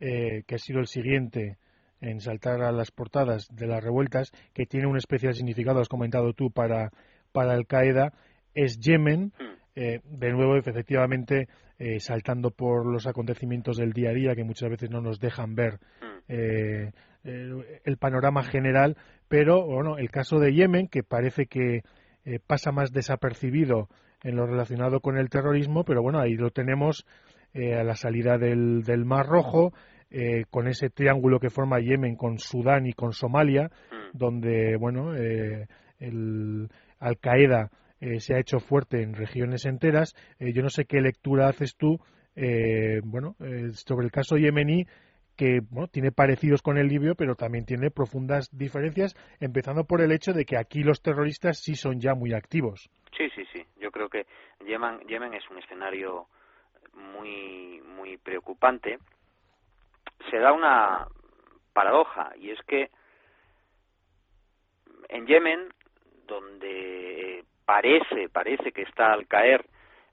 eh, 0.00 0.42
que 0.46 0.56
ha 0.56 0.58
sido 0.58 0.80
el 0.80 0.86
siguiente, 0.86 1.58
en 2.00 2.20
saltar 2.20 2.62
a 2.62 2.72
las 2.72 2.90
portadas 2.90 3.48
de 3.50 3.66
las 3.66 3.82
revueltas, 3.82 4.30
que 4.54 4.66
tiene 4.66 4.86
un 4.86 4.96
especial 4.96 5.34
significado, 5.34 5.80
has 5.80 5.88
comentado 5.88 6.32
tú, 6.32 6.50
para, 6.50 6.90
para 7.32 7.52
Al 7.52 7.66
Qaeda, 7.66 8.12
es 8.54 8.78
Yemen. 8.78 9.32
Hmm. 9.38 9.58
Eh, 9.74 10.00
de 10.04 10.32
nuevo, 10.32 10.56
efectivamente, 10.56 11.48
eh, 11.78 12.00
saltando 12.00 12.50
por 12.50 12.86
los 12.86 13.06
acontecimientos 13.06 13.76
del 13.76 13.92
día 13.92 14.10
a 14.10 14.14
día 14.14 14.34
que 14.34 14.44
muchas 14.44 14.70
veces 14.70 14.90
no 14.90 15.00
nos 15.00 15.20
dejan 15.20 15.54
ver 15.54 15.74
hmm. 16.00 16.88
Eh, 17.24 17.80
el, 17.84 17.96
panorama 17.96 18.42
general, 18.42 18.96
pero 19.28 19.64
bueno, 19.66 19.98
el 19.98 20.10
caso 20.10 20.38
de 20.38 20.52
Yemen, 20.52 20.88
que 20.88 21.02
parece 21.02 21.46
que 21.46 21.82
pasa 22.46 22.72
más 22.72 22.92
desapercibido 22.92 23.88
en 24.22 24.36
lo 24.36 24.46
relacionado 24.46 25.00
con 25.00 25.16
el 25.16 25.30
terrorismo, 25.30 25.84
pero 25.84 26.02
bueno, 26.02 26.20
ahí 26.20 26.34
lo 26.34 26.50
tenemos 26.50 27.06
a 27.54 27.82
la 27.82 27.94
salida 27.94 28.36
del, 28.36 28.82
del 28.82 29.06
Mar 29.06 29.26
Rojo, 29.26 29.72
eh, 30.10 30.46
con 30.48 30.68
ese 30.68 30.88
triángulo 30.88 31.38
que 31.38 31.50
forma 31.50 31.80
Yemen 31.80 32.16
con 32.16 32.38
Sudán 32.38 32.86
y 32.86 32.94
con 32.94 33.12
Somalia, 33.12 33.64
mm. 33.64 34.16
donde 34.16 34.76
bueno 34.78 35.14
eh, 35.14 35.66
el 35.98 36.70
Al 36.98 37.18
Qaeda 37.18 37.70
eh, 38.00 38.18
se 38.18 38.34
ha 38.34 38.40
hecho 38.40 38.58
fuerte 38.58 39.02
en 39.02 39.12
regiones 39.12 39.66
enteras. 39.66 40.14
yo 40.40 40.62
no 40.62 40.70
sé 40.70 40.86
qué 40.86 41.02
lectura 41.02 41.48
haces 41.48 41.76
tú, 41.76 41.98
bueno, 43.02 43.34
sobre 43.72 44.06
el 44.06 44.12
caso 44.12 44.36
yemení 44.36 44.86
que 45.38 45.60
bueno, 45.70 45.88
tiene 45.88 46.12
parecidos 46.12 46.60
con 46.60 46.76
el 46.76 46.88
libio, 46.88 47.14
pero 47.14 47.34
también 47.34 47.64
tiene 47.64 47.90
profundas 47.90 48.50
diferencias, 48.52 49.14
empezando 49.40 49.84
por 49.84 50.02
el 50.02 50.12
hecho 50.12 50.34
de 50.34 50.44
que 50.44 50.58
aquí 50.58 50.82
los 50.82 51.00
terroristas 51.00 51.62
sí 51.62 51.76
son 51.76 52.00
ya 52.00 52.14
muy 52.14 52.34
activos. 52.34 52.90
Sí, 53.16 53.30
sí, 53.34 53.44
sí. 53.52 53.64
Yo 53.80 53.90
creo 53.90 54.10
que 54.10 54.26
Yemen, 54.66 55.00
Yemen 55.06 55.32
es 55.32 55.48
un 55.48 55.58
escenario 55.58 56.26
muy, 56.92 57.80
muy 57.82 58.18
preocupante 58.18 58.98
se 60.30 60.38
da 60.38 60.52
una 60.52 61.06
paradoja 61.72 62.32
y 62.36 62.50
es 62.50 62.60
que 62.62 62.90
en 65.08 65.26
Yemen, 65.26 65.72
donde 66.26 67.44
parece, 67.64 68.28
parece 68.28 68.72
que 68.72 68.82
está 68.82 69.12
al 69.12 69.26
caer 69.26 69.64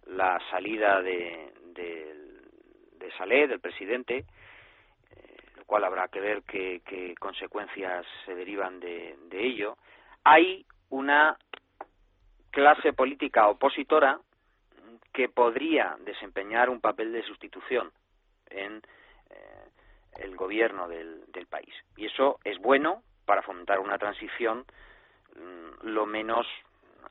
la 0.05 0.39
salida 0.51 1.01
de, 1.01 1.53
de, 1.73 2.15
de 2.99 3.11
Saleh, 3.17 3.47
del 3.47 3.59
presidente, 3.59 4.25
lo 5.65 5.67
cual 5.67 5.83
habrá 5.83 6.07
que 6.09 6.19
ver 6.19 6.43
qué, 6.43 6.81
qué 6.85 7.15
consecuencias 7.19 8.05
se 8.25 8.35
derivan 8.35 8.79
de, 8.79 9.17
de 9.29 9.43
ello, 9.43 9.77
hay 10.23 10.65
una 10.89 11.37
clase 12.51 12.93
política 12.93 13.47
opositora 13.47 14.19
que 15.11 15.27
podría 15.27 15.97
desempeñar 16.01 16.69
un 16.69 16.81
papel 16.81 17.11
de 17.11 17.23
sustitución 17.23 17.91
en 18.49 18.81
eh, 19.29 19.65
el 20.19 20.35
gobierno 20.35 20.87
del, 20.87 21.23
país. 21.49 21.73
Y 21.95 22.05
eso 22.07 22.39
es 22.43 22.57
bueno 22.59 23.03
para 23.25 23.41
fomentar 23.41 23.79
una 23.79 23.97
transición 23.97 24.65
mm, 25.35 25.87
lo 25.87 26.05
menos 26.05 26.47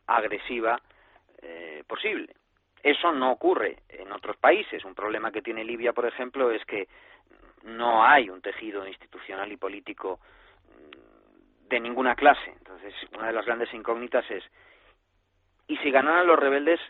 agresiva 0.07 0.80
eh, 1.40 1.82
posible. 1.86 2.34
Eso 2.82 3.12
no 3.12 3.32
ocurre 3.32 3.78
en 3.88 4.12
otros 4.12 4.36
países. 4.36 4.84
Un 4.84 4.94
problema 4.94 5.32
que 5.32 5.40
tiene 5.40 5.64
Libia, 5.64 5.92
por 5.92 6.05
ejemplo, 6.05 6.50
es 6.50 6.64
que 6.66 6.88
no 7.64 8.04
hay 8.04 8.30
un 8.30 8.40
tejido 8.40 8.86
institucional 8.86 9.50
y 9.50 9.56
político 9.56 10.20
mm, 10.68 11.68
de 11.68 11.80
ninguna 11.80 12.14
clase. 12.14 12.52
Entonces, 12.58 12.94
una 13.16 13.28
de 13.28 13.32
las 13.32 13.46
grandes 13.46 13.72
incógnitas 13.74 14.24
es, 14.30 14.44
¿y 15.66 15.76
si 15.78 15.90
ganaran 15.90 16.26
los 16.26 16.38
rebeldes, 16.38 16.80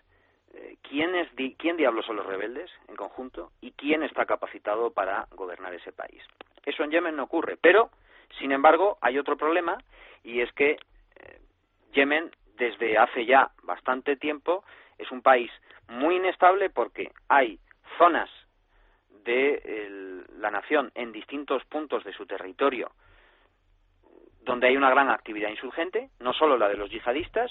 eh, 0.52 0.76
¿quién, 0.82 1.14
es 1.14 1.28
¿quién 1.58 1.76
diablos 1.76 2.06
son 2.06 2.16
los 2.16 2.26
rebeldes 2.26 2.70
en 2.88 2.96
conjunto? 2.96 3.52
¿Y 3.60 3.72
quién 3.72 4.02
está 4.02 4.26
capacitado 4.26 4.92
para 4.92 5.26
gobernar 5.32 5.74
ese 5.74 5.92
país? 5.92 6.22
Eso 6.64 6.82
en 6.82 6.90
Yemen 6.90 7.16
no 7.16 7.24
ocurre. 7.24 7.56
Pero, 7.60 7.90
sin 8.38 8.52
embargo, 8.52 8.98
hay 9.00 9.18
otro 9.18 9.36
problema 9.36 9.78
y 10.22 10.40
es 10.40 10.52
que 10.52 10.72
eh, 11.16 11.40
Yemen, 11.92 12.30
desde 12.56 12.98
hace 12.98 13.26
ya 13.26 13.50
bastante 13.62 14.16
tiempo, 14.16 14.64
es 14.98 15.10
un 15.10 15.22
país 15.22 15.50
muy 15.88 16.16
inestable 16.16 16.70
porque 16.70 17.12
hay 17.28 17.58
zonas 17.98 18.30
de 19.24 20.24
la 20.38 20.50
nación 20.50 20.92
en 20.94 21.12
distintos 21.12 21.64
puntos 21.64 22.04
de 22.04 22.12
su 22.12 22.26
territorio 22.26 22.90
donde 24.44 24.68
hay 24.68 24.76
una 24.76 24.90
gran 24.90 25.10
actividad 25.10 25.48
insurgente, 25.48 26.10
no 26.20 26.32
solo 26.32 26.56
la 26.56 26.68
de 26.68 26.76
los 26.76 26.90
yihadistas, 26.90 27.50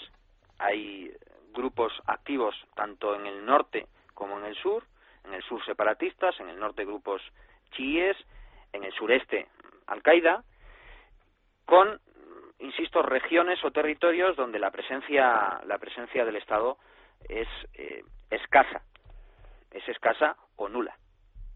hay 0.60 1.12
grupos 1.52 1.92
activos 2.06 2.56
tanto 2.76 3.16
en 3.16 3.26
el 3.26 3.46
norte 3.46 3.88
como 4.14 4.38
en 4.40 4.46
el 4.46 4.56
sur, 4.56 4.84
en 5.26 5.34
el 5.34 5.44
sur 5.44 5.64
separatistas, 5.66 6.40
en 6.40 6.50
el 6.50 6.60
norte 6.60 6.86
grupos 6.86 7.22
chiíes, 7.72 8.18
en 8.72 8.84
el 8.84 8.94
sureste 8.94 9.48
Al-Qaeda, 9.88 10.44
con, 11.66 12.00
insisto, 12.60 13.02
regiones 13.02 13.64
o 13.64 13.72
territorios 13.72 14.36
donde 14.36 14.60
la 14.60 14.72
presencia, 14.72 15.62
la 15.66 15.78
presencia 15.80 16.26
del 16.26 16.36
Estado 16.36 16.78
es 17.28 17.48
eh, 17.74 18.04
escasa, 18.30 18.84
es 19.72 19.88
escasa 19.88 20.36
o 20.58 20.70
nula 20.70 20.96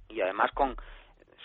y 0.10 0.22
además 0.22 0.52
con, 0.52 0.76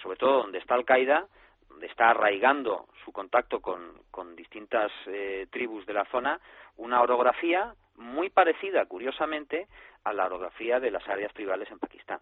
sobre 0.03 0.17
todo 0.17 0.43
donde 0.43 0.59
está 0.59 0.75
Al-Qaeda, 0.75 1.27
donde 1.69 1.87
está 1.87 2.11
arraigando 2.11 2.89
su 3.05 3.13
contacto 3.13 3.61
con, 3.61 4.03
con 4.11 4.37
distintas 4.37 4.91
eh, 5.07 5.47
tribus 5.51 5.87
de 5.87 5.95
la 5.95 6.05
zona, 6.07 6.41
una 6.77 7.01
orografía 7.01 7.75
muy 7.97 8.31
parecida, 8.31 8.87
curiosamente, 8.87 9.69
a 10.05 10.13
la 10.13 10.27
orografía 10.27 10.81
de 10.81 10.91
las 10.91 11.07
áreas 11.09 11.33
tribales 11.33 11.71
en 11.71 11.79
Pakistán. 11.79 12.21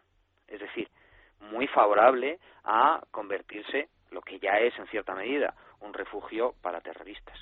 Es 0.49 0.61
decir, 0.61 0.89
muy 1.41 1.67
favorable 1.69 2.39
a 2.65 3.03
convertirse, 3.11 3.89
lo 4.11 4.23
que 4.23 4.39
ya 4.39 4.59
es 4.59 4.77
en 4.79 4.87
cierta 4.89 5.15
medida, 5.15 5.55
un 5.81 5.95
refugio 5.95 6.55
para 6.63 6.81
terroristas. 6.81 7.39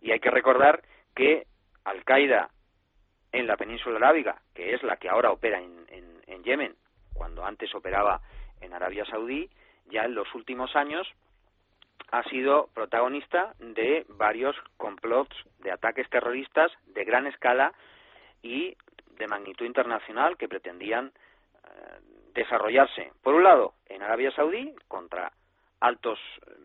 Y 0.00 0.12
hay 0.12 0.20
que 0.20 0.30
recordar 0.30 0.82
que 1.14 1.46
Al-Qaeda 1.84 2.50
en 3.32 3.46
la 3.46 3.56
península 3.56 3.96
arábiga, 3.96 4.40
que 4.54 4.74
es 4.74 4.82
la 4.82 4.96
que 4.96 5.08
ahora 5.08 5.30
opera 5.30 5.58
en, 5.58 5.86
en 6.26 6.44
Yemen, 6.44 6.74
cuando 7.18 7.44
antes 7.44 7.74
operaba 7.74 8.20
en 8.60 8.72
Arabia 8.72 9.04
Saudí, 9.04 9.50
ya 9.90 10.04
en 10.04 10.14
los 10.14 10.32
últimos 10.34 10.74
años 10.76 11.06
ha 12.10 12.22
sido 12.30 12.68
protagonista 12.72 13.54
de 13.58 14.06
varios 14.08 14.56
complots 14.76 15.36
de 15.58 15.72
ataques 15.72 16.08
terroristas 16.08 16.70
de 16.86 17.04
gran 17.04 17.26
escala 17.26 17.72
y 18.42 18.76
de 19.18 19.26
magnitud 19.26 19.66
internacional 19.66 20.38
que 20.38 20.48
pretendían 20.48 21.08
eh, 21.08 21.98
desarrollarse, 22.34 23.12
por 23.22 23.34
un 23.34 23.42
lado, 23.42 23.74
en 23.86 24.02
Arabia 24.02 24.30
Saudí 24.30 24.74
contra 24.86 25.32
altos 25.80 26.18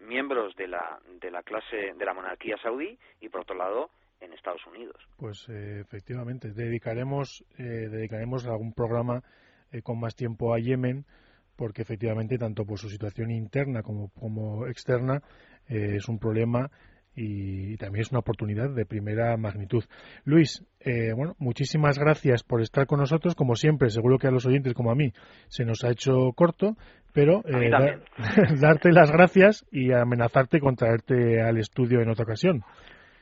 miembros 0.07 0.55
de 0.55 0.67
la, 0.67 0.99
de 1.19 1.31
la 1.31 1.43
clase 1.43 1.93
de 1.97 2.05
la 2.05 2.13
monarquía 2.13 2.57
saudí 2.61 2.97
y 3.21 3.29
por 3.29 3.41
otro 3.41 3.55
lado 3.55 3.89
en 4.19 4.33
Estados 4.33 4.65
Unidos. 4.67 4.95
Pues 5.17 5.47
eh, 5.49 5.81
efectivamente 5.81 6.51
dedicaremos 6.51 7.43
eh, 7.57 7.63
dedicaremos 7.89 8.45
algún 8.47 8.73
programa 8.73 9.21
eh, 9.73 9.81
con 9.81 9.99
más 9.99 10.15
tiempo 10.15 10.53
a 10.53 10.59
Yemen, 10.59 11.05
porque 11.55 11.81
efectivamente, 11.81 12.37
tanto 12.37 12.65
por 12.65 12.79
su 12.79 12.89
situación 12.89 13.31
interna 13.31 13.81
como, 13.83 14.09
como 14.09 14.67
externa, 14.67 15.21
eh, 15.67 15.95
es 15.95 16.07
un 16.07 16.19
problema 16.19 16.71
y, 17.15 17.77
también 17.77 18.01
es 18.01 18.11
una 18.11 18.19
oportunidad 18.19 18.69
de 18.69 18.85
primera 18.85 19.35
magnitud. 19.37 19.83
Luis, 20.25 20.63
eh, 20.79 21.13
bueno, 21.15 21.35
muchísimas 21.37 21.99
gracias 21.99 22.43
por 22.43 22.61
estar 22.61 22.87
con 22.87 22.99
nosotros. 22.99 23.35
Como 23.35 23.55
siempre, 23.55 23.89
seguro 23.89 24.17
que 24.17 24.27
a 24.27 24.31
los 24.31 24.45
oyentes 24.45 24.73
como 24.73 24.91
a 24.91 24.95
mí 24.95 25.11
se 25.47 25.65
nos 25.65 25.83
ha 25.83 25.91
hecho 25.91 26.31
corto, 26.35 26.75
pero 27.13 27.41
darte 28.61 28.91
las 28.91 29.11
gracias 29.11 29.65
y 29.71 29.91
amenazarte 29.91 30.59
con 30.59 30.75
traerte 30.75 31.41
al 31.41 31.57
estudio 31.57 32.01
en 32.01 32.09
otra 32.09 32.23
ocasión. 32.23 32.63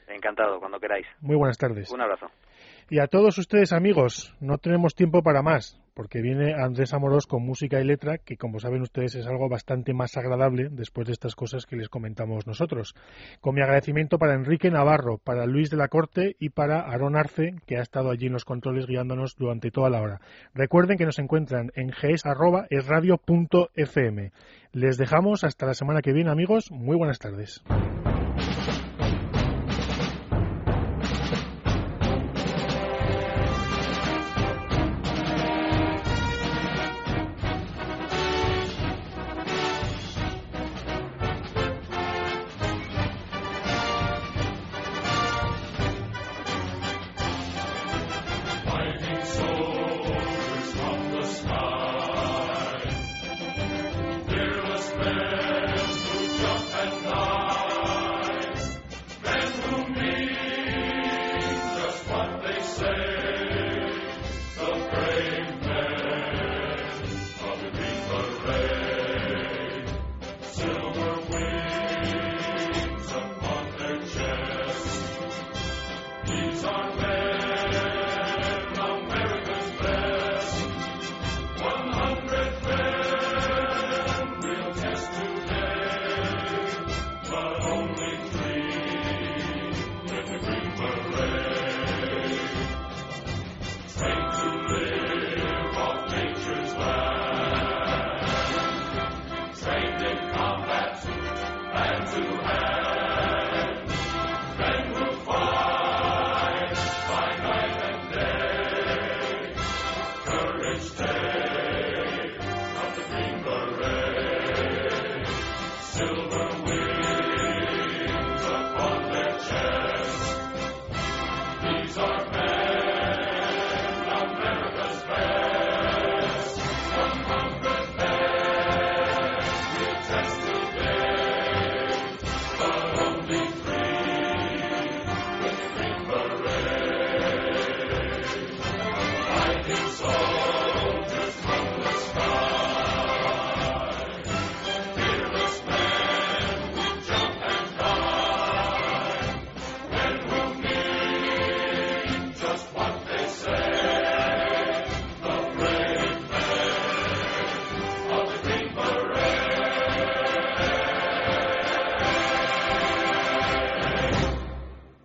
Encantado, 0.07 0.59
cuando 0.59 0.79
queráis. 0.79 1.07
Muy 1.21 1.35
buenas 1.35 1.57
tardes. 1.57 1.91
Un 1.91 2.01
abrazo. 2.01 2.27
Y 2.89 2.99
a 2.99 3.07
todos 3.07 3.37
ustedes, 3.37 3.71
amigos, 3.71 4.35
no 4.41 4.57
tenemos 4.57 4.95
tiempo 4.95 5.23
para 5.23 5.41
más, 5.41 5.80
porque 5.93 6.21
viene 6.21 6.53
Andrés 6.53 6.93
Amorós 6.93 7.27
con 7.27 7.43
música 7.43 7.79
y 7.79 7.83
letra, 7.83 8.17
que 8.17 8.37
como 8.37 8.59
saben 8.59 8.81
ustedes 8.81 9.15
es 9.15 9.27
algo 9.27 9.49
bastante 9.49 9.93
más 9.93 10.17
agradable 10.17 10.69
después 10.71 11.07
de 11.07 11.13
estas 11.13 11.35
cosas 11.35 11.65
que 11.65 11.75
les 11.75 11.89
comentamos 11.89 12.47
nosotros. 12.47 12.95
Con 13.39 13.55
mi 13.55 13.61
agradecimiento 13.61 14.17
para 14.17 14.35
Enrique 14.35 14.71
Navarro, 14.71 15.17
para 15.17 15.45
Luis 15.45 15.69
de 15.69 15.77
la 15.77 15.87
Corte 15.87 16.35
y 16.39 16.49
para 16.49 16.81
Aaron 16.81 17.15
Arce, 17.15 17.55
que 17.65 17.77
ha 17.77 17.81
estado 17.81 18.11
allí 18.11 18.27
en 18.27 18.33
los 18.33 18.45
controles 18.45 18.87
guiándonos 18.87 19.35
durante 19.35 19.71
toda 19.71 19.89
la 19.89 20.01
hora. 20.01 20.21
Recuerden 20.53 20.97
que 20.97 21.05
nos 21.05 21.19
encuentran 21.19 21.71
en 21.75 21.87
gs.esradio.fm. 21.87 24.31
Les 24.73 24.97
dejamos 24.97 25.43
hasta 25.43 25.65
la 25.65 25.73
semana 25.73 26.01
que 26.01 26.13
viene, 26.13 26.31
amigos. 26.31 26.71
Muy 26.71 26.95
buenas 26.95 27.19
tardes. 27.19 27.61